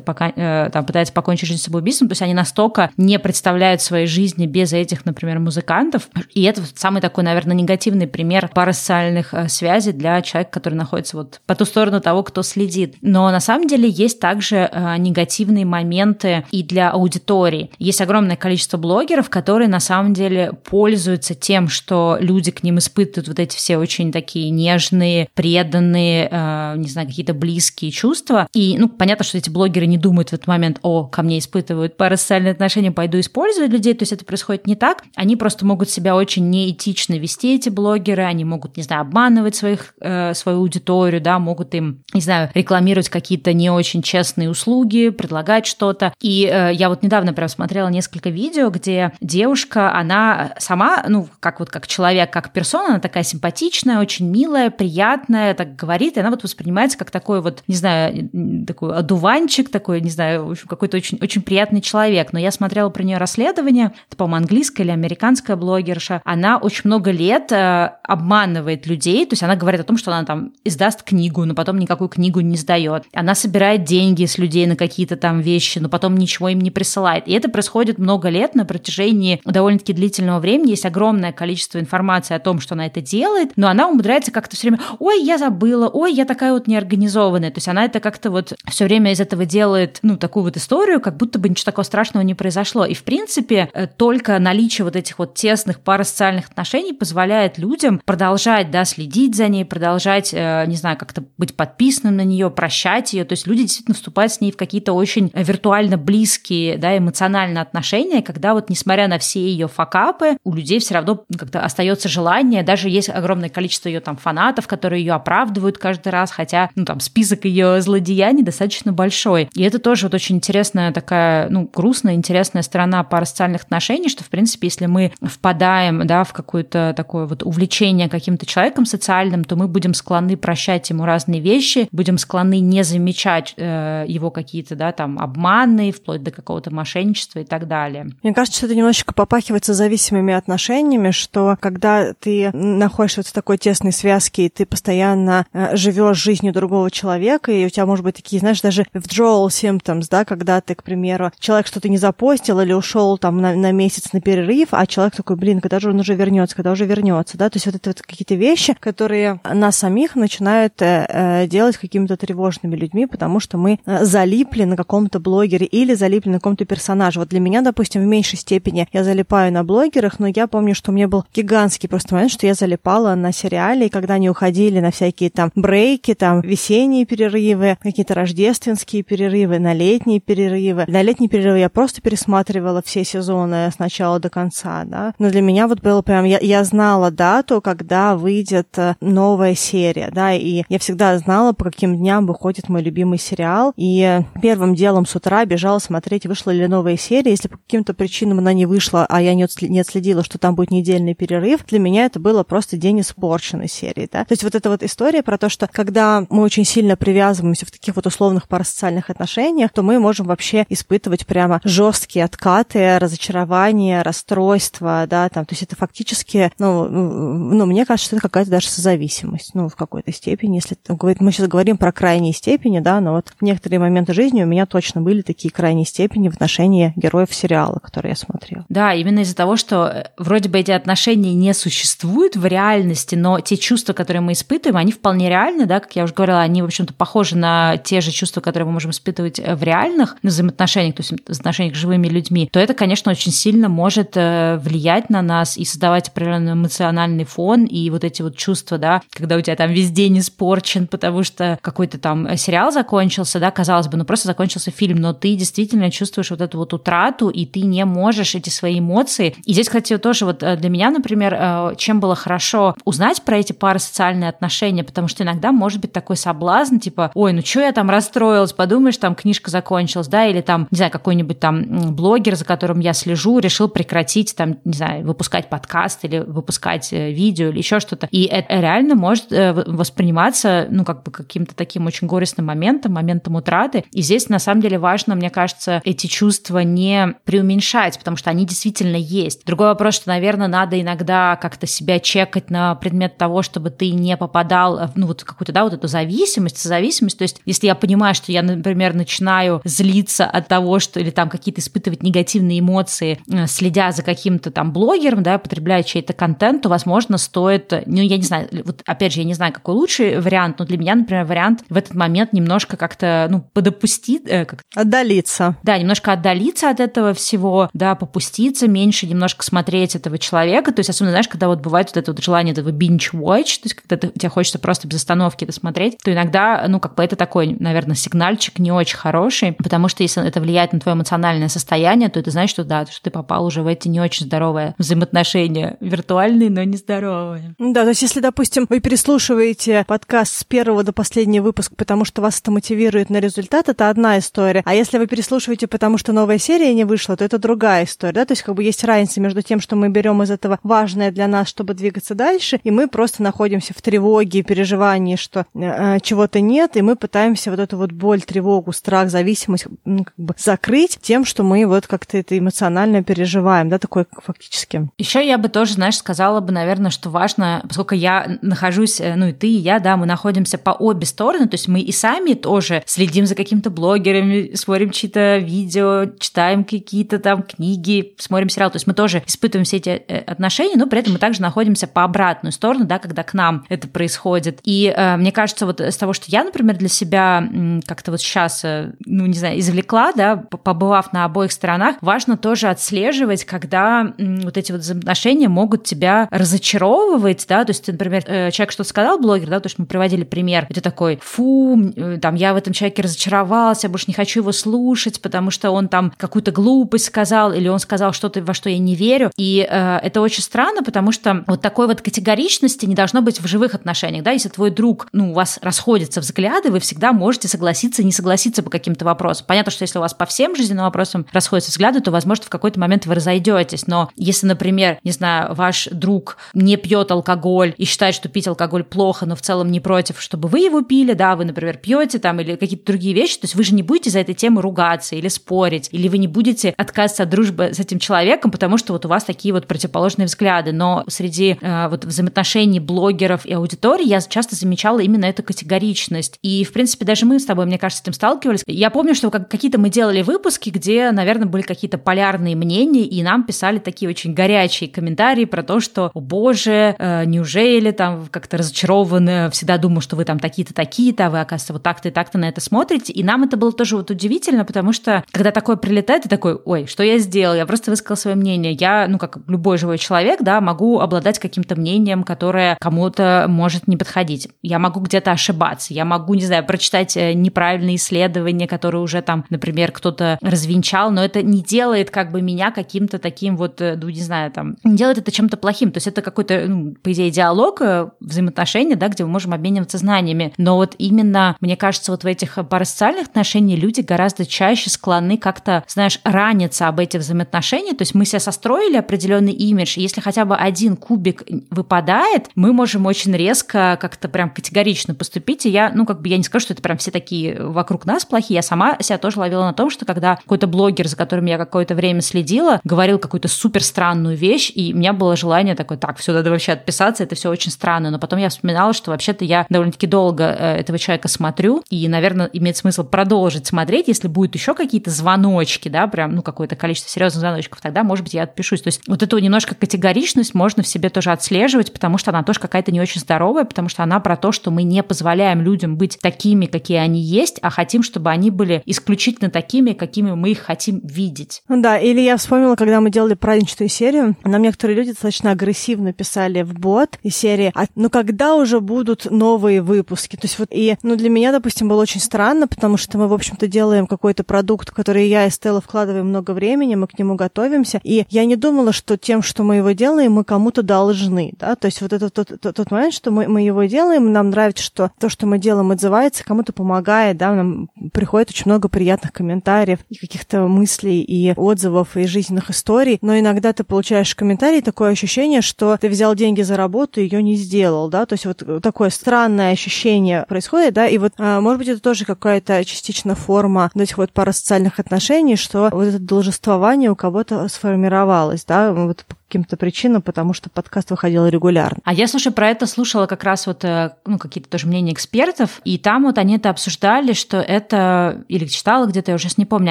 пока, 0.00 0.32
э, 0.34 0.68
там, 0.72 0.84
пытается 0.84 1.14
покончить 1.14 1.48
жизнь 1.48 1.62
самоубийством. 1.62 2.08
То 2.08 2.12
есть 2.12 2.22
они 2.22 2.34
настолько 2.34 2.90
не 2.96 3.20
представляют 3.20 3.82
своей 3.82 4.08
жизни 4.08 4.46
без 4.46 4.72
этих, 4.72 5.04
например, 5.04 5.38
музыкантов. 5.38 6.08
И 6.34 6.42
это 6.42 6.62
самый 6.74 7.00
такой, 7.00 7.22
наверное, 7.22 7.54
негативный 7.54 8.08
пример 8.08 8.50
парасоциальных 8.52 9.32
э, 9.32 9.48
связей 9.48 9.92
для 9.92 10.20
человека, 10.22 10.50
который 10.50 10.74
находится 10.74 11.18
вот 11.18 11.40
по 11.46 11.54
ту 11.54 11.64
сторону 11.64 12.00
того, 12.00 12.24
кто 12.24 12.42
следит. 12.42 12.96
Но 13.00 13.30
на 13.30 13.38
самом 13.40 13.68
деле 13.68 13.88
есть 13.88 14.18
также 14.18 14.68
э, 14.72 14.96
негативные 14.96 15.64
моменты 15.64 16.44
и 16.50 16.64
для 16.64 16.90
аудитории. 16.90 17.70
Есть 17.78 18.00
огромное 18.00 18.34
количество 18.34 18.76
блогеров, 18.76 19.30
которые 19.30 19.68
на 19.68 19.78
самом 19.78 20.14
деле 20.14 20.52
пользуются 20.68 21.36
тем, 21.36 21.68
что 21.68 22.18
люди 22.20 22.39
к 22.48 22.62
ним 22.62 22.78
испытывают 22.78 23.28
вот 23.28 23.38
эти 23.38 23.56
все 23.56 23.76
очень 23.76 24.12
такие 24.12 24.50
нежные, 24.50 25.28
преданные, 25.34 26.28
э, 26.30 26.74
не 26.76 26.88
знаю, 26.88 27.08
какие-то 27.08 27.34
близкие 27.34 27.90
чувства. 27.90 28.48
И, 28.54 28.76
ну, 28.78 28.88
понятно, 28.88 29.24
что 29.24 29.38
эти 29.38 29.50
блогеры 29.50 29.86
не 29.86 29.98
думают 29.98 30.30
в 30.30 30.32
этот 30.32 30.46
момент, 30.46 30.78
о, 30.82 31.04
ко 31.04 31.22
мне 31.22 31.38
испытывают 31.38 31.96
парасоциальные 31.96 32.52
отношения, 32.52 32.92
пойду 32.92 33.20
использовать 33.20 33.70
людей, 33.70 33.94
то 33.94 34.02
есть 34.02 34.12
это 34.12 34.24
происходит 34.24 34.66
не 34.66 34.76
так. 34.76 35.04
Они 35.14 35.36
просто 35.36 35.66
могут 35.66 35.90
себя 35.90 36.16
очень 36.16 36.48
неэтично 36.48 37.14
вести, 37.18 37.56
эти 37.56 37.68
блогеры, 37.68 38.22
они 38.22 38.44
могут, 38.44 38.76
не 38.76 38.82
знаю, 38.82 39.02
обманывать 39.02 39.56
своих, 39.56 39.94
э, 40.00 40.34
свою 40.34 40.58
аудиторию, 40.58 41.20
да, 41.20 41.38
могут 41.38 41.74
им, 41.74 42.02
не 42.14 42.20
знаю, 42.20 42.50
рекламировать 42.54 43.08
какие-то 43.08 43.52
не 43.52 43.70
очень 43.70 44.02
честные 44.02 44.50
услуги, 44.50 45.10
предлагать 45.10 45.66
что-то. 45.66 46.14
И 46.20 46.48
э, 46.50 46.70
я 46.72 46.88
вот 46.88 47.02
недавно 47.02 47.32
прям 47.32 47.48
смотрела 47.48 47.88
несколько 47.88 48.30
видео, 48.30 48.70
где 48.70 49.12
девушка, 49.20 49.94
она 49.94 50.54
сама, 50.58 51.04
ну, 51.08 51.28
как 51.40 51.60
вот 51.60 51.70
как 51.70 51.86
человек, 51.86 52.29
как 52.30 52.52
персона, 52.52 52.88
она 52.88 53.00
такая 53.00 53.22
симпатичная, 53.22 54.00
очень 54.00 54.28
милая, 54.28 54.70
приятная, 54.70 55.54
так 55.54 55.76
говорит, 55.76 56.16
и 56.16 56.20
она 56.20 56.30
вот 56.30 56.42
воспринимается 56.42 56.98
как 56.98 57.10
такой 57.10 57.40
вот, 57.40 57.62
не 57.66 57.74
знаю, 57.74 58.30
такой 58.66 58.94
одуванчик, 58.96 59.70
такой, 59.70 60.00
не 60.00 60.10
знаю, 60.10 60.46
в 60.46 60.50
общем, 60.52 60.68
какой-то 60.68 60.96
очень, 60.96 61.18
очень 61.20 61.42
приятный 61.42 61.80
человек. 61.80 62.32
Но 62.32 62.38
я 62.38 62.50
смотрела 62.50 62.88
про 62.90 63.02
нее 63.02 63.18
расследование, 63.18 63.92
это, 64.08 64.16
по-моему, 64.16 64.44
английская 64.44 64.84
или 64.84 64.90
американская 64.90 65.56
блогерша, 65.56 66.22
она 66.24 66.58
очень 66.58 66.82
много 66.84 67.10
лет 67.10 67.52
э, 67.52 67.92
обманывает 68.04 68.86
людей, 68.86 69.26
то 69.26 69.34
есть 69.34 69.42
она 69.42 69.56
говорит 69.56 69.80
о 69.80 69.84
том, 69.84 69.96
что 69.96 70.12
она 70.12 70.24
там 70.24 70.52
издаст 70.64 71.02
книгу, 71.02 71.44
но 71.44 71.54
потом 71.54 71.78
никакую 71.78 72.08
книгу 72.08 72.40
не 72.40 72.56
сдает. 72.56 73.04
Она 73.12 73.34
собирает 73.34 73.84
деньги 73.84 74.24
с 74.24 74.38
людей 74.38 74.66
на 74.66 74.76
какие-то 74.76 75.16
там 75.16 75.40
вещи, 75.40 75.78
но 75.78 75.88
потом 75.88 76.16
ничего 76.16 76.48
им 76.48 76.60
не 76.60 76.70
присылает. 76.70 77.26
И 77.26 77.32
это 77.32 77.48
происходит 77.48 77.98
много 77.98 78.28
лет 78.28 78.54
на 78.54 78.64
протяжении 78.64 79.40
довольно-таки 79.44 79.92
длительного 79.92 80.40
времени. 80.40 80.70
Есть 80.70 80.86
огромное 80.86 81.32
количество 81.32 81.78
информации 81.78 82.19
о 82.28 82.38
том, 82.38 82.60
что 82.60 82.74
она 82.74 82.86
это 82.86 83.00
делает, 83.00 83.52
но 83.56 83.68
она 83.68 83.88
умудряется 83.88 84.32
как-то 84.32 84.56
все 84.56 84.68
время, 84.68 84.82
ой, 84.98 85.22
я 85.22 85.38
забыла, 85.38 85.88
ой, 85.88 86.12
я 86.12 86.24
такая 86.24 86.52
вот 86.52 86.66
неорганизованная. 86.66 87.50
То 87.50 87.58
есть 87.58 87.68
она 87.68 87.84
это 87.84 88.00
как-то 88.00 88.30
вот 88.30 88.54
все 88.68 88.84
время 88.84 89.12
из 89.12 89.20
этого 89.20 89.44
делает, 89.44 89.98
ну, 90.02 90.16
такую 90.16 90.44
вот 90.44 90.56
историю, 90.56 91.00
как 91.00 91.16
будто 91.16 91.38
бы 91.38 91.48
ничего 91.48 91.66
такого 91.66 91.84
страшного 91.84 92.24
не 92.24 92.34
произошло. 92.34 92.84
И, 92.84 92.94
в 92.94 93.02
принципе, 93.02 93.70
э, 93.72 93.86
только 93.86 94.38
наличие 94.38 94.84
вот 94.84 94.96
этих 94.96 95.18
вот 95.18 95.34
тесных 95.34 95.80
парасоциальных 95.80 96.48
отношений 96.48 96.92
позволяет 96.92 97.58
людям 97.58 98.00
продолжать, 98.04 98.70
да, 98.70 98.84
следить 98.84 99.34
за 99.36 99.48
ней, 99.48 99.64
продолжать, 99.64 100.32
э, 100.32 100.64
не 100.66 100.76
знаю, 100.76 100.96
как-то 100.96 101.24
быть 101.38 101.56
подписанным 101.56 102.16
на 102.16 102.24
нее, 102.24 102.50
прощать 102.50 103.12
ее. 103.12 103.24
То 103.24 103.32
есть 103.32 103.46
люди 103.46 103.62
действительно 103.62 103.94
вступают 103.94 104.32
с 104.32 104.40
ней 104.40 104.52
в 104.52 104.56
какие-то 104.56 104.92
очень 104.92 105.30
виртуально 105.34 105.96
близкие, 105.96 106.78
да, 106.78 106.96
эмоциональные 106.96 107.62
отношения, 107.62 108.22
когда 108.22 108.54
вот, 108.54 108.68
несмотря 108.70 109.08
на 109.08 109.18
все 109.18 109.40
ее 109.40 109.68
факапы, 109.68 110.36
у 110.44 110.54
людей 110.54 110.78
все 110.80 110.94
равно 110.94 111.24
как-то 111.36 111.60
остается 111.60 112.08
желание, 112.10 112.62
даже 112.62 112.88
есть 112.88 113.08
огромное 113.08 113.48
количество 113.48 113.88
ее 113.88 114.00
там 114.00 114.16
фанатов, 114.16 114.66
которые 114.66 115.02
ее 115.02 115.14
оправдывают 115.14 115.78
каждый 115.78 116.08
раз, 116.08 116.30
хотя, 116.30 116.70
ну, 116.74 116.84
там, 116.84 117.00
список 117.00 117.44
ее 117.44 117.80
злодеяний 117.80 118.42
достаточно 118.42 118.92
большой. 118.92 119.48
И 119.54 119.62
это 119.62 119.78
тоже 119.78 120.06
вот 120.06 120.14
очень 120.14 120.36
интересная 120.36 120.92
такая, 120.92 121.48
ну, 121.48 121.68
грустная, 121.72 122.14
интересная 122.14 122.62
сторона 122.62 123.02
парасоциальных 123.04 123.62
отношений, 123.62 124.08
что, 124.08 124.24
в 124.24 124.28
принципе, 124.28 124.66
если 124.66 124.86
мы 124.86 125.12
впадаем, 125.22 126.06
да, 126.06 126.24
в 126.24 126.32
какое-то 126.32 126.92
такое 126.96 127.26
вот 127.26 127.42
увлечение 127.42 128.08
каким-то 128.08 128.46
человеком 128.46 128.84
социальным, 128.84 129.44
то 129.44 129.56
мы 129.56 129.68
будем 129.68 129.94
склонны 129.94 130.36
прощать 130.36 130.90
ему 130.90 131.04
разные 131.04 131.40
вещи, 131.40 131.88
будем 131.92 132.18
склонны 132.18 132.60
не 132.60 132.82
замечать 132.82 133.54
э, 133.56 134.04
его 134.06 134.30
какие-то, 134.30 134.76
да, 134.76 134.92
там, 134.92 135.18
обманы, 135.18 135.92
вплоть 135.92 136.22
до 136.22 136.30
какого-то 136.30 136.74
мошенничества 136.74 137.40
и 137.40 137.44
так 137.44 137.68
далее. 137.68 138.08
Мне 138.22 138.34
кажется, 138.34 138.58
что 138.58 138.66
это 138.66 138.74
немножечко 138.74 139.14
попахивается 139.14 139.74
зависимыми 139.74 140.34
отношениями, 140.34 141.10
что 141.10 141.56
когда 141.60 141.99
ты 142.18 142.50
находишься 142.52 143.22
в 143.22 143.32
такой 143.32 143.58
тесной 143.58 143.92
связке, 143.92 144.46
и 144.46 144.48
ты 144.48 144.66
постоянно 144.66 145.46
э, 145.52 145.76
живешь 145.76 146.18
жизнью 146.18 146.52
другого 146.52 146.90
человека, 146.90 147.52
и 147.52 147.66
у 147.66 147.68
тебя, 147.68 147.86
может 147.86 148.04
быть, 148.04 148.16
такие, 148.16 148.40
знаешь, 148.40 148.60
даже 148.60 148.86
withdrawal 148.94 149.48
symptoms, 149.48 150.06
да, 150.10 150.24
когда 150.24 150.60
ты, 150.60 150.74
к 150.74 150.82
примеру, 150.82 151.32
человек 151.38 151.66
что-то 151.66 151.88
не 151.88 151.98
запостил 151.98 152.60
или 152.60 152.72
ушел 152.72 153.18
там 153.18 153.40
на, 153.40 153.54
на 153.54 153.72
месяц 153.72 154.12
на 154.12 154.20
перерыв, 154.20 154.68
а 154.72 154.86
человек 154.86 155.16
такой, 155.16 155.36
блин, 155.36 155.60
когда 155.60 155.80
же 155.80 155.90
он 155.90 156.00
уже 156.00 156.14
вернется, 156.14 156.56
когда 156.56 156.72
уже 156.72 156.86
вернется, 156.86 157.36
да, 157.36 157.50
то 157.50 157.56
есть 157.56 157.66
вот 157.66 157.74
это 157.74 157.90
вот 157.90 158.02
какие-то 158.02 158.34
вещи, 158.34 158.76
которые 158.78 159.40
нас 159.44 159.76
самих 159.76 160.14
начинают 160.14 160.80
э, 160.82 161.06
э, 161.08 161.46
делать 161.46 161.76
какими-то 161.76 162.16
тревожными 162.16 162.76
людьми, 162.76 163.06
потому 163.06 163.40
что 163.40 163.58
мы 163.58 163.78
э, 163.84 164.04
залипли 164.04 164.64
на 164.64 164.76
каком-то 164.76 165.20
блогере 165.20 165.66
или 165.66 165.94
залипли 165.94 166.30
на 166.30 166.38
каком-то 166.38 166.64
персонаже. 166.64 167.20
Вот 167.20 167.28
для 167.28 167.40
меня, 167.40 167.62
допустим, 167.62 168.02
в 168.02 168.06
меньшей 168.06 168.38
степени 168.38 168.88
я 168.92 169.04
залипаю 169.04 169.52
на 169.52 169.64
блогерах, 169.64 170.18
но 170.18 170.26
я 170.26 170.46
помню, 170.46 170.74
что 170.74 170.90
у 170.90 170.94
меня 170.94 171.08
был 171.08 171.24
гигантский 171.34 171.88
просто 171.90 172.14
момент, 172.14 172.32
что 172.32 172.46
я 172.46 172.54
залипала 172.54 173.14
на 173.14 173.32
сериале, 173.32 173.86
и 173.86 173.90
когда 173.90 174.14
они 174.14 174.30
уходили 174.30 174.80
на 174.80 174.90
всякие 174.90 175.28
там 175.28 175.50
брейки, 175.54 176.14
там 176.14 176.40
весенние 176.40 177.04
перерывы, 177.04 177.76
какие-то 177.80 178.14
рождественские 178.14 179.02
перерывы, 179.02 179.58
на 179.58 179.74
летние 179.74 180.20
перерывы. 180.20 180.84
На 180.86 181.02
летние 181.02 181.28
перерывы 181.28 181.58
я 181.58 181.68
просто 181.68 182.00
пересматривала 182.00 182.82
все 182.82 183.04
сезоны 183.04 183.70
с 183.70 183.78
начала 183.78 184.20
до 184.20 184.30
конца, 184.30 184.84
да. 184.86 185.14
Но 185.18 185.30
для 185.30 185.42
меня 185.42 185.66
вот 185.66 185.80
было 185.80 186.00
прям, 186.02 186.24
я, 186.24 186.38
я 186.38 186.64
знала 186.64 187.10
дату, 187.10 187.60
когда 187.60 188.16
выйдет 188.16 188.78
э, 188.78 188.94
новая 189.00 189.54
серия, 189.54 190.10
да, 190.12 190.32
и 190.32 190.62
я 190.68 190.78
всегда 190.78 191.18
знала, 191.18 191.52
по 191.52 191.64
каким 191.64 191.96
дням 191.96 192.26
выходит 192.26 192.68
мой 192.68 192.82
любимый 192.82 193.18
сериал, 193.18 193.72
и 193.76 194.20
первым 194.40 194.74
делом 194.74 195.06
с 195.06 195.16
утра 195.16 195.44
бежала 195.44 195.80
смотреть, 195.80 196.26
вышла 196.26 196.50
ли 196.50 196.66
новая 196.68 196.96
серия. 196.96 197.32
Если 197.32 197.48
по 197.48 197.58
каким-то 197.58 197.94
причинам 197.94 198.38
она 198.38 198.52
не 198.52 198.66
вышла, 198.66 199.06
а 199.08 199.20
я 199.20 199.34
не 199.34 199.42
отследила, 199.80 200.22
что 200.22 200.38
там 200.38 200.54
будет 200.54 200.70
недельный 200.70 201.14
перерыв, 201.14 201.64
для 201.70 201.78
меня 201.78 202.06
это 202.06 202.20
было 202.20 202.42
просто 202.42 202.76
день 202.76 203.00
испорченной 203.00 203.68
серии, 203.68 204.08
да. 204.10 204.24
То 204.24 204.32
есть 204.32 204.44
вот 204.44 204.54
эта 204.54 204.70
вот 204.70 204.82
история 204.82 205.22
про 205.22 205.38
то, 205.38 205.48
что 205.48 205.68
когда 205.70 206.26
мы 206.28 206.42
очень 206.42 206.64
сильно 206.64 206.96
привязываемся 206.96 207.66
в 207.66 207.70
таких 207.70 207.96
вот 207.96 208.06
условных 208.06 208.48
парасоциальных 208.48 209.10
отношениях, 209.10 209.72
то 209.72 209.82
мы 209.82 209.98
можем 209.98 210.26
вообще 210.26 210.66
испытывать 210.68 211.26
прямо 211.26 211.60
жесткие 211.64 212.24
откаты, 212.24 212.98
разочарования, 212.98 214.02
расстройства, 214.02 215.06
да, 215.08 215.28
там, 215.28 215.44
то 215.46 215.52
есть 215.52 215.62
это 215.62 215.76
фактически, 215.76 216.52
ну, 216.58 216.88
ну 216.88 217.66
мне 217.66 217.86
кажется, 217.86 218.06
что 218.06 218.16
это 218.16 218.22
какая-то 218.22 218.50
даже 218.50 218.68
созависимость, 218.68 219.54
ну, 219.54 219.68
в 219.68 219.76
какой-то 219.76 220.12
степени, 220.12 220.56
если 220.56 220.76
мы 221.20 221.32
сейчас 221.32 221.48
говорим 221.48 221.76
про 221.76 221.92
крайние 221.92 222.32
степени, 222.32 222.80
да, 222.80 223.00
но 223.00 223.12
вот 223.12 223.32
в 223.38 223.42
некоторые 223.42 223.78
моменты 223.78 224.12
жизни 224.12 224.42
у 224.42 224.46
меня 224.46 224.66
точно 224.66 225.00
были 225.00 225.22
такие 225.22 225.50
крайние 225.50 225.86
степени 225.86 226.28
в 226.28 226.34
отношении 226.34 226.92
героев 226.96 227.32
сериала, 227.32 227.78
которые 227.78 228.10
я 228.10 228.16
смотрела. 228.16 228.64
Да, 228.68 228.94
именно 228.94 229.20
из-за 229.20 229.36
того, 229.36 229.56
что 229.56 229.86
э, 229.86 230.04
вроде 230.16 230.48
бы 230.48 230.58
эти 230.58 230.70
отношения 230.70 231.34
не 231.34 231.52
существуют 231.60 232.36
в 232.36 232.44
реальности, 232.46 233.14
но 233.14 233.40
те 233.40 233.56
чувства, 233.56 233.92
которые 233.92 234.22
мы 234.22 234.32
испытываем, 234.32 234.76
они 234.76 234.92
вполне 234.92 235.28
реальны, 235.28 235.66
да, 235.66 235.80
как 235.80 235.94
я 235.96 236.04
уже 236.04 236.14
говорила, 236.14 236.40
они, 236.40 236.62
в 236.62 236.64
общем-то, 236.64 236.94
похожи 236.94 237.36
на 237.36 237.76
те 237.76 238.00
же 238.00 238.10
чувства, 238.10 238.40
которые 238.40 238.66
мы 238.66 238.72
можем 238.72 238.90
испытывать 238.90 239.38
э, 239.38 239.54
в 239.54 239.62
реальных 239.62 240.16
взаимоотношениях, 240.22 240.96
то 240.96 241.02
есть 241.02 241.12
отношениях 241.28 241.76
с 241.76 241.78
живыми 241.78 242.08
людьми, 242.08 242.48
то 242.52 242.58
это, 242.58 242.74
конечно, 242.74 243.12
очень 243.12 243.32
сильно 243.32 243.68
может 243.68 244.16
э, 244.16 244.58
влиять 244.62 245.10
на 245.10 245.22
нас 245.22 245.56
и 245.56 245.64
создавать 245.64 246.08
определенный 246.08 246.52
эмоциональный 246.52 247.24
фон 247.24 247.64
и 247.64 247.90
вот 247.90 248.04
эти 248.04 248.22
вот 248.22 248.36
чувства, 248.36 248.78
да, 248.78 249.02
когда 249.10 249.36
у 249.36 249.40
тебя 249.40 249.56
там 249.56 249.70
весь 249.70 249.90
день 249.90 250.18
испорчен, 250.18 250.86
потому 250.86 251.22
что 251.22 251.58
какой-то 251.62 251.98
там 251.98 252.36
сериал 252.36 252.72
закончился, 252.72 253.38
да, 253.38 253.50
казалось 253.50 253.88
бы, 253.88 253.96
ну 253.96 254.04
просто 254.04 254.28
закончился 254.28 254.70
фильм, 254.70 254.98
но 254.98 255.12
ты 255.12 255.34
действительно 255.34 255.90
чувствуешь 255.90 256.30
вот 256.30 256.40
эту 256.40 256.58
вот 256.58 256.72
утрату, 256.72 257.28
и 257.28 257.44
ты 257.46 257.60
не 257.60 257.84
можешь 257.84 258.34
эти 258.34 258.48
свои 258.48 258.78
эмоции. 258.78 259.36
И 259.44 259.52
здесь, 259.52 259.66
кстати, 259.66 259.96
тоже 259.98 260.24
вот 260.24 260.42
э, 260.42 260.56
для 260.56 260.70
меня, 260.70 260.90
например, 260.90 261.34
чем 261.76 262.00
было 262.00 262.14
хорошо 262.14 262.74
узнать 262.84 263.22
про 263.22 263.38
эти 263.38 263.52
пары 263.52 263.78
социальные 263.78 264.30
отношения, 264.30 264.84
потому 264.84 265.08
что 265.08 265.22
иногда 265.24 265.52
может 265.52 265.80
быть 265.80 265.92
такой 265.92 266.16
соблазн, 266.16 266.78
типа, 266.78 267.10
ой, 267.14 267.32
ну 267.32 267.42
что 267.42 267.60
я 267.60 267.72
там 267.72 267.90
расстроилась, 267.90 268.52
подумаешь, 268.52 268.96
там 268.96 269.14
книжка 269.14 269.50
закончилась, 269.50 270.08
да, 270.08 270.26
или 270.26 270.40
там, 270.40 270.68
не 270.70 270.76
знаю, 270.76 270.90
какой-нибудь 270.90 271.40
там 271.40 271.94
блогер, 271.94 272.36
за 272.36 272.44
которым 272.44 272.80
я 272.80 272.92
слежу, 272.92 273.38
решил 273.38 273.68
прекратить 273.68 274.34
там, 274.36 274.58
не 274.64 274.74
знаю, 274.74 275.06
выпускать 275.06 275.48
подкаст 275.48 276.04
или 276.04 276.18
выпускать 276.18 276.92
э, 276.92 277.10
видео 277.12 277.48
или 277.48 277.58
еще 277.58 277.80
что-то. 277.80 278.08
И 278.10 278.24
это 278.24 278.60
реально 278.60 278.94
может 278.94 279.32
э, 279.32 279.52
восприниматься, 279.52 280.66
ну, 280.70 280.84
как 280.84 281.02
бы 281.02 281.10
каким-то 281.10 281.54
таким 281.54 281.86
очень 281.86 282.06
горестным 282.06 282.46
моментом, 282.46 282.92
моментом 282.92 283.36
утраты. 283.36 283.84
И 283.92 284.02
здесь, 284.02 284.28
на 284.28 284.38
самом 284.38 284.60
деле, 284.60 284.78
важно, 284.78 285.14
мне 285.14 285.30
кажется, 285.30 285.80
эти 285.84 286.06
чувства 286.06 286.60
не 286.60 287.14
преуменьшать, 287.24 287.98
потому 287.98 288.16
что 288.16 288.30
они 288.30 288.46
действительно 288.46 288.96
есть. 288.96 289.44
Другой 289.44 289.68
вопрос, 289.68 289.94
что, 289.94 290.08
наверное, 290.08 290.48
надо 290.48 290.80
иногда 290.80 291.36
как-то 291.40 291.66
себя 291.66 291.98
чекать 291.98 292.50
на 292.50 292.74
предмет 292.74 293.16
того, 293.16 293.42
чтобы 293.42 293.70
ты 293.70 293.90
не 293.90 294.16
попадал 294.16 294.88
в, 294.88 294.96
ну, 294.96 295.06
вот 295.06 295.24
какую-то, 295.24 295.52
да, 295.52 295.64
вот 295.64 295.72
эту 295.72 295.88
зависимость, 295.88 296.62
зависимость. 296.62 297.18
То 297.18 297.22
есть, 297.22 297.40
если 297.44 297.66
я 297.66 297.74
понимаю, 297.74 298.14
что 298.14 298.32
я, 298.32 298.42
например, 298.42 298.94
начинаю 298.94 299.60
злиться 299.64 300.26
от 300.26 300.48
того, 300.48 300.78
что 300.78 301.00
или 301.00 301.10
там 301.10 301.28
какие-то 301.28 301.60
испытывать 301.60 302.02
негативные 302.02 302.60
эмоции, 302.60 303.20
э, 303.30 303.46
следя 303.46 303.92
за 303.92 304.02
каким-то 304.02 304.50
там 304.50 304.72
блогером, 304.72 305.22
да, 305.22 305.38
потребляя 305.38 305.82
чей-то 305.82 306.12
контент, 306.12 306.62
то, 306.62 306.68
возможно, 306.68 307.18
стоит, 307.18 307.72
ну, 307.86 308.00
я 308.00 308.16
не 308.16 308.22
знаю, 308.22 308.48
вот 308.64 308.82
опять 308.86 309.12
же, 309.12 309.20
я 309.20 309.24
не 309.24 309.34
знаю, 309.34 309.52
какой 309.52 309.74
лучший 309.74 310.20
вариант, 310.20 310.58
но 310.58 310.64
для 310.64 310.78
меня, 310.78 310.94
например, 310.94 311.24
вариант 311.24 311.64
в 311.68 311.76
этот 311.76 311.94
момент 311.94 312.32
немножко 312.32 312.76
как-то, 312.76 313.26
ну, 313.30 313.44
подопустить. 313.52 314.22
Э, 314.26 314.44
как... 314.44 314.60
Отдалиться. 314.74 315.56
Да, 315.62 315.78
немножко 315.78 316.12
отдалиться 316.12 316.70
от 316.70 316.80
этого 316.80 317.14
всего, 317.14 317.70
да, 317.72 317.94
попуститься, 317.94 318.68
меньше 318.68 319.06
немножко 319.06 319.44
смотреть 319.44 319.96
этого 319.96 320.18
человека, 320.18 320.72
то 320.72 320.80
есть, 320.80 320.90
особенно, 320.90 321.12
знаешь, 321.12 321.28
когда 321.30 321.48
вот 321.48 321.60
бывает 321.60 321.88
вот 321.88 321.96
это 321.96 322.12
вот 322.12 322.22
желание 322.22 322.52
этого 322.52 322.70
binge-watch, 322.70 323.60
то 323.60 323.64
есть, 323.64 323.74
когда 323.74 323.96
ты, 323.96 324.08
тебе 324.08 324.28
хочется 324.28 324.58
просто 324.58 324.86
без 324.86 324.96
остановки 324.96 325.44
это 325.44 325.52
смотреть, 325.52 325.98
то 325.98 326.12
иногда, 326.12 326.64
ну, 326.68 326.80
как 326.80 326.94
бы 326.94 327.02
это 327.02 327.16
такой, 327.16 327.56
наверное, 327.58 327.96
сигнальчик 327.96 328.58
не 328.58 328.72
очень 328.72 328.96
хороший, 328.96 329.52
потому 329.52 329.88
что 329.88 330.02
если 330.02 330.26
это 330.26 330.40
влияет 330.40 330.72
на 330.72 330.80
твое 330.80 330.96
эмоциональное 330.96 331.48
состояние, 331.48 332.08
то 332.08 332.20
это 332.20 332.30
значит, 332.30 332.50
что 332.50 332.64
да, 332.64 332.86
что 332.86 333.02
ты 333.02 333.10
попал 333.10 333.46
уже 333.46 333.62
в 333.62 333.66
эти 333.66 333.88
не 333.88 334.00
очень 334.00 334.26
здоровые 334.26 334.74
взаимоотношения, 334.78 335.76
виртуальные, 335.80 336.50
но 336.50 336.62
не 336.64 336.76
здоровые. 336.76 337.54
Да, 337.58 337.82
то 337.82 337.90
есть 337.90 338.02
если, 338.02 338.20
допустим, 338.20 338.66
вы 338.68 338.80
переслушиваете 338.80 339.84
подкаст 339.86 340.38
с 340.38 340.44
первого 340.44 340.82
до 340.82 340.92
последнего 340.92 341.44
выпуска, 341.44 341.74
потому 341.76 342.04
что 342.04 342.22
вас 342.22 342.40
это 342.40 342.50
мотивирует 342.50 343.10
на 343.10 343.18
результат, 343.18 343.68
это 343.68 343.88
одна 343.88 344.18
история. 344.18 344.62
А 344.64 344.74
если 344.74 344.98
вы 344.98 345.06
переслушиваете, 345.06 345.66
потому 345.66 345.98
что 345.98 346.12
новая 346.12 346.38
серия 346.38 346.74
не 346.74 346.84
вышла, 346.84 347.16
то 347.16 347.24
это 347.24 347.38
другая 347.38 347.84
история. 347.84 348.12
Да? 348.12 348.24
То 348.24 348.32
есть 348.32 348.42
как 348.42 348.54
бы 348.54 348.62
есть 348.64 348.84
разница 348.84 349.20
между 349.20 349.42
тем, 349.42 349.60
что 349.60 349.76
мы 349.76 349.88
берем 349.88 350.22
из 350.22 350.30
этого 350.30 350.58
важное 350.62 351.10
для 351.10 351.19
нас, 351.26 351.48
чтобы 351.48 351.74
двигаться 351.74 352.14
дальше, 352.14 352.60
и 352.62 352.70
мы 352.70 352.88
просто 352.88 353.22
находимся 353.22 353.74
в 353.74 353.82
тревоге, 353.82 354.42
переживании, 354.42 355.16
что 355.16 355.46
э, 355.54 355.98
чего-то 356.00 356.40
нет, 356.40 356.76
и 356.76 356.82
мы 356.82 356.96
пытаемся 356.96 357.50
вот 357.50 357.60
эту 357.60 357.76
вот 357.76 357.92
боль, 357.92 358.22
тревогу, 358.22 358.72
страх, 358.72 359.10
зависимость 359.10 359.66
ну, 359.84 360.04
как 360.04 360.14
бы 360.16 360.34
закрыть 360.38 360.98
тем, 361.00 361.24
что 361.24 361.42
мы 361.42 361.66
вот 361.66 361.86
как-то 361.86 362.18
это 362.18 362.38
эмоционально 362.38 363.02
переживаем, 363.02 363.68
да, 363.68 363.78
такой 363.78 364.06
фактически. 364.12 364.88
Еще 364.98 365.26
я 365.26 365.38
бы 365.38 365.48
тоже, 365.48 365.74
знаешь, 365.74 365.96
сказала 365.96 366.40
бы, 366.40 366.52
наверное, 366.52 366.90
что 366.90 367.10
важно, 367.10 367.62
поскольку 367.66 367.94
я 367.94 368.38
нахожусь, 368.42 369.00
э, 369.00 369.14
ну 369.16 369.28
и 369.28 369.32
ты, 369.32 369.48
и 369.48 369.56
я, 369.56 369.78
да, 369.78 369.96
мы 369.96 370.06
находимся 370.06 370.58
по 370.58 370.70
обе 370.70 371.06
стороны, 371.06 371.48
то 371.48 371.54
есть 371.54 371.68
мы 371.68 371.80
и 371.80 371.92
сами 371.92 372.34
тоже 372.34 372.82
следим 372.86 373.26
за 373.26 373.34
какими-то 373.34 373.70
блогерами, 373.70 374.54
смотрим 374.54 374.90
чьи-то 374.90 375.38
видео, 375.38 376.06
читаем 376.18 376.64
какие-то 376.64 377.18
там 377.18 377.42
книги, 377.42 378.14
смотрим 378.18 378.48
сериал, 378.48 378.70
то 378.70 378.76
есть 378.76 378.86
мы 378.86 378.94
тоже 378.94 379.22
испытываем 379.26 379.64
все 379.64 379.78
эти 379.78 379.88
э, 379.90 380.18
отношения, 380.18 380.76
но 380.76 380.86
при 380.86 381.00
этом 381.00 381.09
мы 381.10 381.18
также 381.18 381.42
находимся 381.42 381.86
по 381.86 382.04
обратную 382.04 382.52
сторону, 382.52 382.84
да, 382.84 382.98
когда 382.98 383.22
к 383.22 383.34
нам 383.34 383.64
это 383.68 383.88
происходит. 383.88 384.60
И 384.64 384.92
э, 384.94 385.16
мне 385.16 385.32
кажется, 385.32 385.66
вот 385.66 385.80
с 385.80 385.96
того, 385.96 386.12
что 386.12 386.26
я, 386.28 386.44
например, 386.44 386.76
для 386.76 386.88
себя 386.88 387.44
как-то 387.86 388.10
вот 388.10 388.20
сейчас, 388.20 388.64
э, 388.64 388.92
ну, 389.04 389.26
не 389.26 389.38
знаю, 389.38 389.58
извлекла, 389.58 390.12
да, 390.12 390.36
побывав 390.36 391.12
на 391.12 391.24
обоих 391.24 391.52
сторонах, 391.52 391.96
важно 392.00 392.36
тоже 392.36 392.68
отслеживать, 392.68 393.44
когда 393.44 394.12
вот 394.18 394.56
эти 394.56 394.72
вот 394.72 394.80
взаимоотношения 394.80 395.48
могут 395.48 395.84
тебя 395.84 396.28
разочаровывать, 396.30 397.46
да, 397.48 397.64
то 397.64 397.70
есть, 397.70 397.84
ты, 397.84 397.92
например, 397.92 398.22
э, 398.26 398.50
человек 398.50 398.72
что-то 398.72 398.88
сказал, 398.88 399.18
блогер, 399.18 399.48
да, 399.48 399.60
то, 399.60 399.68
что 399.68 399.82
мы 399.82 399.86
приводили 399.86 400.24
пример, 400.24 400.66
это 400.68 400.80
такой, 400.80 401.18
фу, 401.22 401.92
э, 401.96 402.18
там, 402.20 402.34
я 402.34 402.52
в 402.52 402.56
этом 402.56 402.72
человеке 402.72 403.02
разочаровался, 403.02 403.88
больше 403.88 404.06
не 404.08 404.14
хочу 404.14 404.40
его 404.40 404.52
слушать, 404.52 405.20
потому 405.20 405.50
что 405.50 405.70
он 405.70 405.88
там 405.88 406.12
какую-то 406.16 406.52
глупость 406.52 407.06
сказал, 407.06 407.52
или 407.52 407.68
он 407.68 407.78
сказал 407.78 408.12
что-то, 408.12 408.42
во 408.42 408.54
что 408.54 408.68
я 408.68 408.78
не 408.78 408.94
верю, 408.94 409.30
и 409.36 409.66
э, 409.68 409.98
это 410.02 410.20
очень 410.20 410.42
странно, 410.42 410.82
потому 410.82 410.99
что 411.10 411.44
вот 411.46 411.60
такой 411.60 411.86
вот 411.86 412.00
категоричности 412.02 412.86
не 412.86 412.94
должно 412.94 413.22
быть 413.22 413.40
в 413.40 413.46
живых 413.46 413.74
отношениях, 413.74 414.24
да, 414.24 414.30
если 414.30 414.48
твой 414.48 414.70
друг, 414.70 415.08
ну, 415.12 415.30
у 415.30 415.34
вас 415.34 415.58
расходятся 415.62 416.20
взгляды, 416.20 416.70
вы 416.70 416.80
всегда 416.80 417.12
можете 417.12 417.48
согласиться 417.48 418.02
не 418.02 418.12
согласиться 418.12 418.62
по 418.62 418.70
каким-то 418.70 419.04
вопросам. 419.04 419.46
Понятно, 419.48 419.72
что 419.72 419.82
если 419.82 419.98
у 419.98 420.02
вас 420.02 420.14
по 420.14 420.26
всем 420.26 420.54
жизненным 420.54 420.84
вопросам 420.84 421.26
расходятся 421.32 421.70
взгляды, 421.70 422.00
то, 422.00 422.10
возможно, 422.10 422.44
в 422.44 422.50
какой-то 422.50 422.78
момент 422.78 423.06
вы 423.06 423.14
разойдетесь. 423.14 423.86
Но 423.86 424.10
если, 424.16 424.46
например, 424.46 424.98
не 425.04 425.12
знаю, 425.12 425.54
ваш 425.54 425.88
друг 425.90 426.36
не 426.54 426.76
пьет 426.76 427.10
алкоголь 427.10 427.74
и 427.76 427.84
считает, 427.84 428.14
что 428.14 428.28
пить 428.28 428.46
алкоголь 428.46 428.84
плохо, 428.84 429.26
но 429.26 429.36
в 429.36 429.40
целом 429.40 429.70
не 429.70 429.80
против, 429.80 430.20
чтобы 430.20 430.48
вы 430.48 430.60
его 430.60 430.82
пили, 430.82 431.12
да, 431.12 431.36
вы, 431.36 431.44
например, 431.44 431.78
пьете 431.78 432.18
там 432.18 432.40
или 432.40 432.56
какие-то 432.56 432.86
другие 432.86 433.14
вещи, 433.14 433.38
то 433.38 433.44
есть 433.44 433.54
вы 433.54 433.64
же 433.64 433.74
не 433.74 433.82
будете 433.82 434.10
за 434.10 434.20
этой 434.20 434.34
темой 434.34 434.62
ругаться 434.62 435.16
или 435.16 435.28
спорить, 435.28 435.88
или 435.92 436.08
вы 436.08 436.18
не 436.18 436.28
будете 436.28 436.74
отказываться 436.76 437.22
от 437.24 437.30
дружбы 437.30 437.72
с 437.72 437.80
этим 437.80 437.98
человеком, 437.98 438.50
потому 438.50 438.78
что 438.78 438.92
вот 438.92 439.06
у 439.06 439.08
вас 439.08 439.24
такие 439.24 439.54
вот 439.54 439.66
противоположные 439.66 440.26
взгляды. 440.26 440.72
Но 440.80 441.04
среди 441.08 441.58
э, 441.60 441.88
вот 441.88 442.06
взаимоотношений 442.06 442.80
блогеров 442.80 443.44
и 443.44 443.52
аудитории 443.52 444.06
я 444.06 444.22
часто 444.22 444.56
замечала 444.56 445.00
именно 445.00 445.26
эту 445.26 445.42
категоричность. 445.42 446.38
И, 446.40 446.64
в 446.64 446.72
принципе, 446.72 447.04
даже 447.04 447.26
мы 447.26 447.38
с 447.38 447.44
тобой, 447.44 447.66
мне 447.66 447.76
кажется, 447.76 448.00
с 448.00 448.02
этим 448.04 448.14
сталкивались. 448.14 448.62
Я 448.66 448.88
помню, 448.88 449.14
что 449.14 449.30
какие-то 449.30 449.78
мы 449.78 449.90
делали 449.90 450.22
выпуски, 450.22 450.70
где, 450.70 451.10
наверное, 451.10 451.46
были 451.46 451.60
какие-то 451.60 451.98
полярные 451.98 452.56
мнения, 452.56 453.02
и 453.02 453.22
нам 453.22 453.44
писали 453.44 453.76
такие 453.76 454.08
очень 454.08 454.32
горячие 454.32 454.88
комментарии 454.88 455.44
про 455.44 455.62
то, 455.62 455.80
что, 455.80 456.10
о 456.14 456.20
боже, 456.20 456.96
э, 456.98 457.24
неужели 457.26 457.90
там 457.90 458.28
как-то 458.30 458.56
разочарованы, 458.56 459.50
всегда 459.50 459.76
думаю, 459.76 460.00
что 460.00 460.16
вы 460.16 460.24
там 460.24 460.38
такие-то, 460.38 460.72
такие-то, 460.72 461.26
а 461.26 461.30
вы, 461.30 461.40
оказывается, 461.40 461.74
вот 461.74 461.82
так-то 461.82 462.08
и 462.08 462.10
так-то 462.10 462.38
на 462.38 462.48
это 462.48 462.62
смотрите. 462.62 463.12
И 463.12 463.22
нам 463.22 463.42
это 463.42 463.58
было 463.58 463.72
тоже 463.72 463.98
вот 463.98 464.10
удивительно, 464.10 464.64
потому 464.64 464.94
что, 464.94 465.24
когда 465.30 465.50
такое 465.50 465.76
прилетает, 465.76 466.22
ты 466.22 466.30
такой, 466.30 466.54
ой, 466.54 466.86
что 466.86 467.02
я 467.02 467.18
сделал? 467.18 467.54
Я 467.54 467.66
просто 467.66 467.90
высказал 467.90 468.16
свое 468.16 468.36
мнение. 468.38 468.72
Я, 468.72 469.06
ну, 469.08 469.18
как 469.18 469.40
любой 469.46 469.76
живой 469.76 469.98
человек, 469.98 470.40
да, 470.40 470.62
могу 470.70 471.00
обладать 471.00 471.40
каким-то 471.40 471.74
мнением, 471.74 472.22
которое 472.22 472.76
кому-то 472.80 473.46
может 473.48 473.88
не 473.88 473.96
подходить. 473.96 474.48
Я 474.62 474.78
могу 474.78 475.00
где-то 475.00 475.32
ошибаться, 475.32 475.92
я 475.92 476.04
могу, 476.04 476.34
не 476.34 476.44
знаю, 476.46 476.64
прочитать 476.64 477.16
э, 477.16 477.32
неправильные 477.32 477.96
исследования, 477.96 478.68
которые 478.68 479.02
уже 479.02 479.20
там, 479.20 479.44
например, 479.50 479.90
кто-то 479.90 480.38
развенчал, 480.40 481.10
но 481.10 481.24
это 481.24 481.42
не 481.42 481.60
делает 481.60 482.10
как 482.10 482.30
бы 482.30 482.40
меня 482.40 482.70
каким-то 482.70 483.18
таким 483.18 483.56
вот, 483.56 483.80
э, 483.80 483.96
ну, 484.00 484.08
не 484.08 484.20
знаю, 484.20 484.52
там, 484.52 484.76
не 484.84 484.96
делает 484.96 485.18
это 485.18 485.32
чем-то 485.32 485.56
плохим. 485.56 485.90
То 485.90 485.96
есть 485.96 486.06
это 486.06 486.22
какой-то, 486.22 486.66
ну, 486.68 486.94
по 487.02 487.10
идее, 487.12 487.30
диалог, 487.32 487.80
э, 487.80 488.08
взаимоотношения, 488.20 488.94
да, 488.94 489.08
где 489.08 489.24
мы 489.24 489.30
можем 489.30 489.52
обмениваться 489.52 489.98
знаниями. 489.98 490.52
Но 490.56 490.76
вот 490.76 490.94
именно, 490.98 491.56
мне 491.60 491.76
кажется, 491.76 492.12
вот 492.12 492.22
в 492.22 492.26
этих 492.28 492.58
парасоциальных 492.68 493.26
отношениях 493.26 493.80
люди 493.80 494.02
гораздо 494.02 494.46
чаще 494.46 494.88
склонны 494.88 495.36
как-то, 495.36 495.82
знаешь, 495.88 496.20
раниться 496.22 496.86
об 496.86 497.00
эти 497.00 497.16
взаимоотношения. 497.16 497.92
То 497.92 498.02
есть 498.02 498.14
мы 498.14 498.24
себе 498.24 498.38
состроили 498.38 498.96
определенный 498.96 499.52
имидж, 499.52 499.98
и 499.98 500.02
если 500.02 500.20
хотя 500.20 500.44
бы 500.44 500.59
один 500.60 500.96
кубик 500.96 501.42
выпадает, 501.70 502.50
мы 502.54 502.74
можем 502.74 503.06
очень 503.06 503.34
резко 503.34 503.96
как-то 504.00 504.28
прям 504.28 504.50
категорично 504.50 505.14
поступить. 505.14 505.64
И 505.64 505.70
я, 505.70 505.90
ну, 505.94 506.04
как 506.04 506.20
бы 506.20 506.28
я 506.28 506.36
не 506.36 506.42
скажу, 506.42 506.64
что 506.64 506.74
это 506.74 506.82
прям 506.82 506.98
все 506.98 507.10
такие 507.10 507.62
вокруг 507.62 508.04
нас 508.04 508.26
плохие. 508.26 508.56
Я 508.56 508.62
сама 508.62 508.98
себя 509.00 509.16
тоже 509.16 509.38
ловила 509.40 509.64
на 509.64 509.72
том, 509.72 509.88
что 509.88 510.04
когда 510.04 510.36
какой-то 510.36 510.66
блогер, 510.66 511.08
за 511.08 511.16
которым 511.16 511.46
я 511.46 511.56
какое-то 511.56 511.94
время 511.94 512.20
следила, 512.20 512.80
говорил 512.84 513.18
какую-то 513.18 513.48
супер 513.48 513.82
странную 513.82 514.36
вещь, 514.36 514.70
и 514.74 514.92
у 514.92 514.98
меня 514.98 515.14
было 515.14 515.34
желание 515.34 515.74
такое, 515.74 515.96
так, 515.96 516.18
все, 516.18 516.32
надо 516.32 516.50
вообще 516.50 516.72
отписаться, 516.72 517.22
это 517.22 517.34
все 517.34 517.48
очень 517.48 517.72
странно. 517.72 518.10
Но 518.10 518.18
потом 518.18 518.38
я 518.38 518.50
вспоминала, 518.50 518.92
что 518.92 519.12
вообще-то 519.12 519.46
я 519.46 519.64
довольно-таки 519.70 520.06
долго 520.06 520.44
э, 520.44 520.76
этого 520.76 520.98
человека 520.98 521.28
смотрю, 521.28 521.82
и, 521.88 522.06
наверное, 522.06 522.50
имеет 522.52 522.76
смысл 522.76 523.04
продолжить 523.04 523.66
смотреть, 523.66 524.08
если 524.08 524.28
будут 524.28 524.54
еще 524.54 524.74
какие-то 524.74 525.10
звоночки, 525.10 525.88
да, 525.88 526.06
прям, 526.06 526.34
ну, 526.34 526.42
какое-то 526.42 526.76
количество 526.76 527.10
серьезных 527.10 527.40
звоночков, 527.40 527.80
тогда, 527.80 528.04
может 528.04 528.24
быть, 528.24 528.34
я 528.34 528.42
отпишусь. 528.42 528.82
То 528.82 528.88
есть 528.88 529.00
вот 529.08 529.22
эту 529.22 529.38
немножко 529.38 529.74
категоричность 529.74 530.49
можно 530.54 530.82
в 530.82 530.86
себе 530.86 531.08
тоже 531.10 531.30
отслеживать, 531.30 531.92
потому 531.92 532.18
что 532.18 532.30
она 532.30 532.42
тоже 532.42 532.60
какая-то 532.60 532.92
не 532.92 533.00
очень 533.00 533.20
здоровая, 533.20 533.64
потому 533.64 533.88
что 533.88 534.02
она 534.02 534.20
про 534.20 534.36
то, 534.36 534.52
что 534.52 534.70
мы 534.70 534.82
не 534.82 535.02
позволяем 535.02 535.60
людям 535.60 535.96
быть 535.96 536.18
такими, 536.20 536.66
какие 536.66 536.98
они 536.98 537.20
есть, 537.20 537.58
а 537.62 537.70
хотим, 537.70 538.02
чтобы 538.02 538.30
они 538.30 538.50
были 538.50 538.82
исключительно 538.86 539.50
такими, 539.50 539.92
какими 539.92 540.32
мы 540.32 540.50
их 540.50 540.60
хотим 540.60 541.00
видеть. 541.02 541.62
Да, 541.68 541.98
или 541.98 542.20
я 542.20 542.36
вспомнила, 542.36 542.76
когда 542.76 543.00
мы 543.00 543.10
делали 543.10 543.34
праздничную 543.34 543.88
серию, 543.88 544.36
нам 544.44 544.62
некоторые 544.62 544.96
люди 544.96 545.10
достаточно 545.10 545.50
агрессивно 545.50 546.12
писали 546.12 546.62
в 546.62 546.74
бот 546.74 547.18
из 547.22 547.36
серии, 547.36 547.72
а, 547.74 547.86
ну 547.94 548.10
когда 548.10 548.54
уже 548.54 548.80
будут 548.80 549.30
новые 549.30 549.82
выпуски? 549.82 550.36
То 550.36 550.46
есть 550.46 550.58
вот 550.58 550.68
и, 550.70 550.96
ну 551.02 551.16
для 551.16 551.30
меня, 551.30 551.52
допустим, 551.52 551.88
было 551.88 552.02
очень 552.02 552.20
странно, 552.20 552.66
потому 552.66 552.96
что 552.96 553.18
мы, 553.18 553.28
в 553.28 553.32
общем-то, 553.32 553.66
делаем 553.66 554.06
какой-то 554.06 554.44
продукт, 554.44 554.90
в 554.90 554.94
который 554.94 555.28
я 555.28 555.46
и 555.46 555.50
Стелла 555.50 555.80
вкладываем 555.80 556.28
много 556.28 556.52
времени, 556.52 556.94
мы 556.94 557.06
к 557.06 557.18
нему 557.18 557.34
готовимся, 557.34 558.00
и 558.02 558.24
я 558.30 558.44
не 558.44 558.56
думала, 558.56 558.92
что 558.92 559.16
тем, 559.16 559.42
что 559.42 559.62
мы 559.62 559.76
его 559.76 559.92
делаем, 559.92 560.38
мы 560.40 560.44
кому-то 560.44 560.82
должны, 560.82 561.52
да, 561.58 561.76
то 561.76 561.86
есть 561.86 562.00
вот 562.00 562.14
это 562.14 562.30
тот, 562.30 562.50
тот, 562.60 562.74
тот 562.74 562.90
момент, 562.90 563.12
что 563.12 563.30
мы, 563.30 563.46
мы 563.46 563.60
его 563.60 563.84
делаем, 563.84 564.32
нам 564.32 564.50
нравится, 564.50 564.82
что 564.82 565.10
то, 565.18 565.28
что 565.28 565.46
мы 565.46 565.58
делаем, 565.58 565.90
отзывается, 565.90 566.44
кому-то 566.44 566.72
помогает, 566.72 567.36
да, 567.36 567.52
нам 567.52 567.90
приходит 568.12 568.48
очень 568.50 568.64
много 568.66 568.88
приятных 568.88 569.32
комментариев 569.32 569.98
и 570.08 570.14
каких-то 570.14 570.66
мыслей 570.66 571.20
и 571.20 571.52
отзывов 571.54 572.16
и 572.16 572.26
жизненных 572.26 572.70
историй, 572.70 573.18
но 573.20 573.38
иногда 573.38 573.74
ты 573.74 573.84
получаешь 573.84 574.34
комментарий, 574.34 574.80
такое 574.80 575.10
ощущение, 575.10 575.60
что 575.60 575.98
ты 575.98 576.08
взял 576.08 576.34
деньги 576.34 576.62
за 576.62 576.76
работу 576.76 577.20
и 577.20 577.24
ее 577.24 577.42
не 577.42 577.56
сделал, 577.56 578.08
да, 578.08 578.24
то 578.24 578.32
есть 578.32 578.46
вот 578.46 578.62
такое 578.82 579.10
странное 579.10 579.72
ощущение 579.72 580.46
происходит, 580.48 580.94
да, 580.94 581.06
и 581.06 581.18
вот, 581.18 581.34
а, 581.36 581.60
может 581.60 581.78
быть, 581.80 581.88
это 581.88 582.00
тоже 582.00 582.24
какая-то 582.24 582.82
частично 582.86 583.34
форма 583.34 583.90
вот 583.92 584.02
этих 584.02 584.16
вот 584.16 584.32
парасоциальных 584.32 584.98
отношений, 584.98 585.56
что 585.56 585.90
вот 585.92 586.06
это 586.06 586.18
должествование 586.18 587.10
у 587.10 587.16
кого-то 587.16 587.68
сформировалось, 587.68 588.64
да, 588.64 588.94
вот 588.94 589.26
каким-то 589.50 589.76
причинам, 589.76 590.22
потому 590.22 590.52
что 590.52 590.70
подкаст 590.70 591.10
выходил 591.10 591.46
регулярно. 591.46 591.98
А 592.04 592.14
я, 592.14 592.28
слушай, 592.28 592.52
про 592.52 592.68
это 592.68 592.86
слушала 592.86 593.26
как 593.26 593.42
раз 593.42 593.66
вот 593.66 593.84
э, 593.84 594.12
ну, 594.24 594.38
какие-то 594.38 594.70
тоже 594.70 594.86
мнения 594.86 595.12
экспертов, 595.12 595.80
и 595.84 595.98
там 595.98 596.22
вот 596.22 596.38
они 596.38 596.56
это 596.56 596.70
обсуждали, 596.70 597.32
что 597.32 597.56
это, 597.58 598.44
или 598.46 598.66
читала 598.66 599.06
где-то, 599.06 599.32
я 599.32 599.34
уже 599.34 599.48
не 599.56 599.66
помню, 599.66 599.90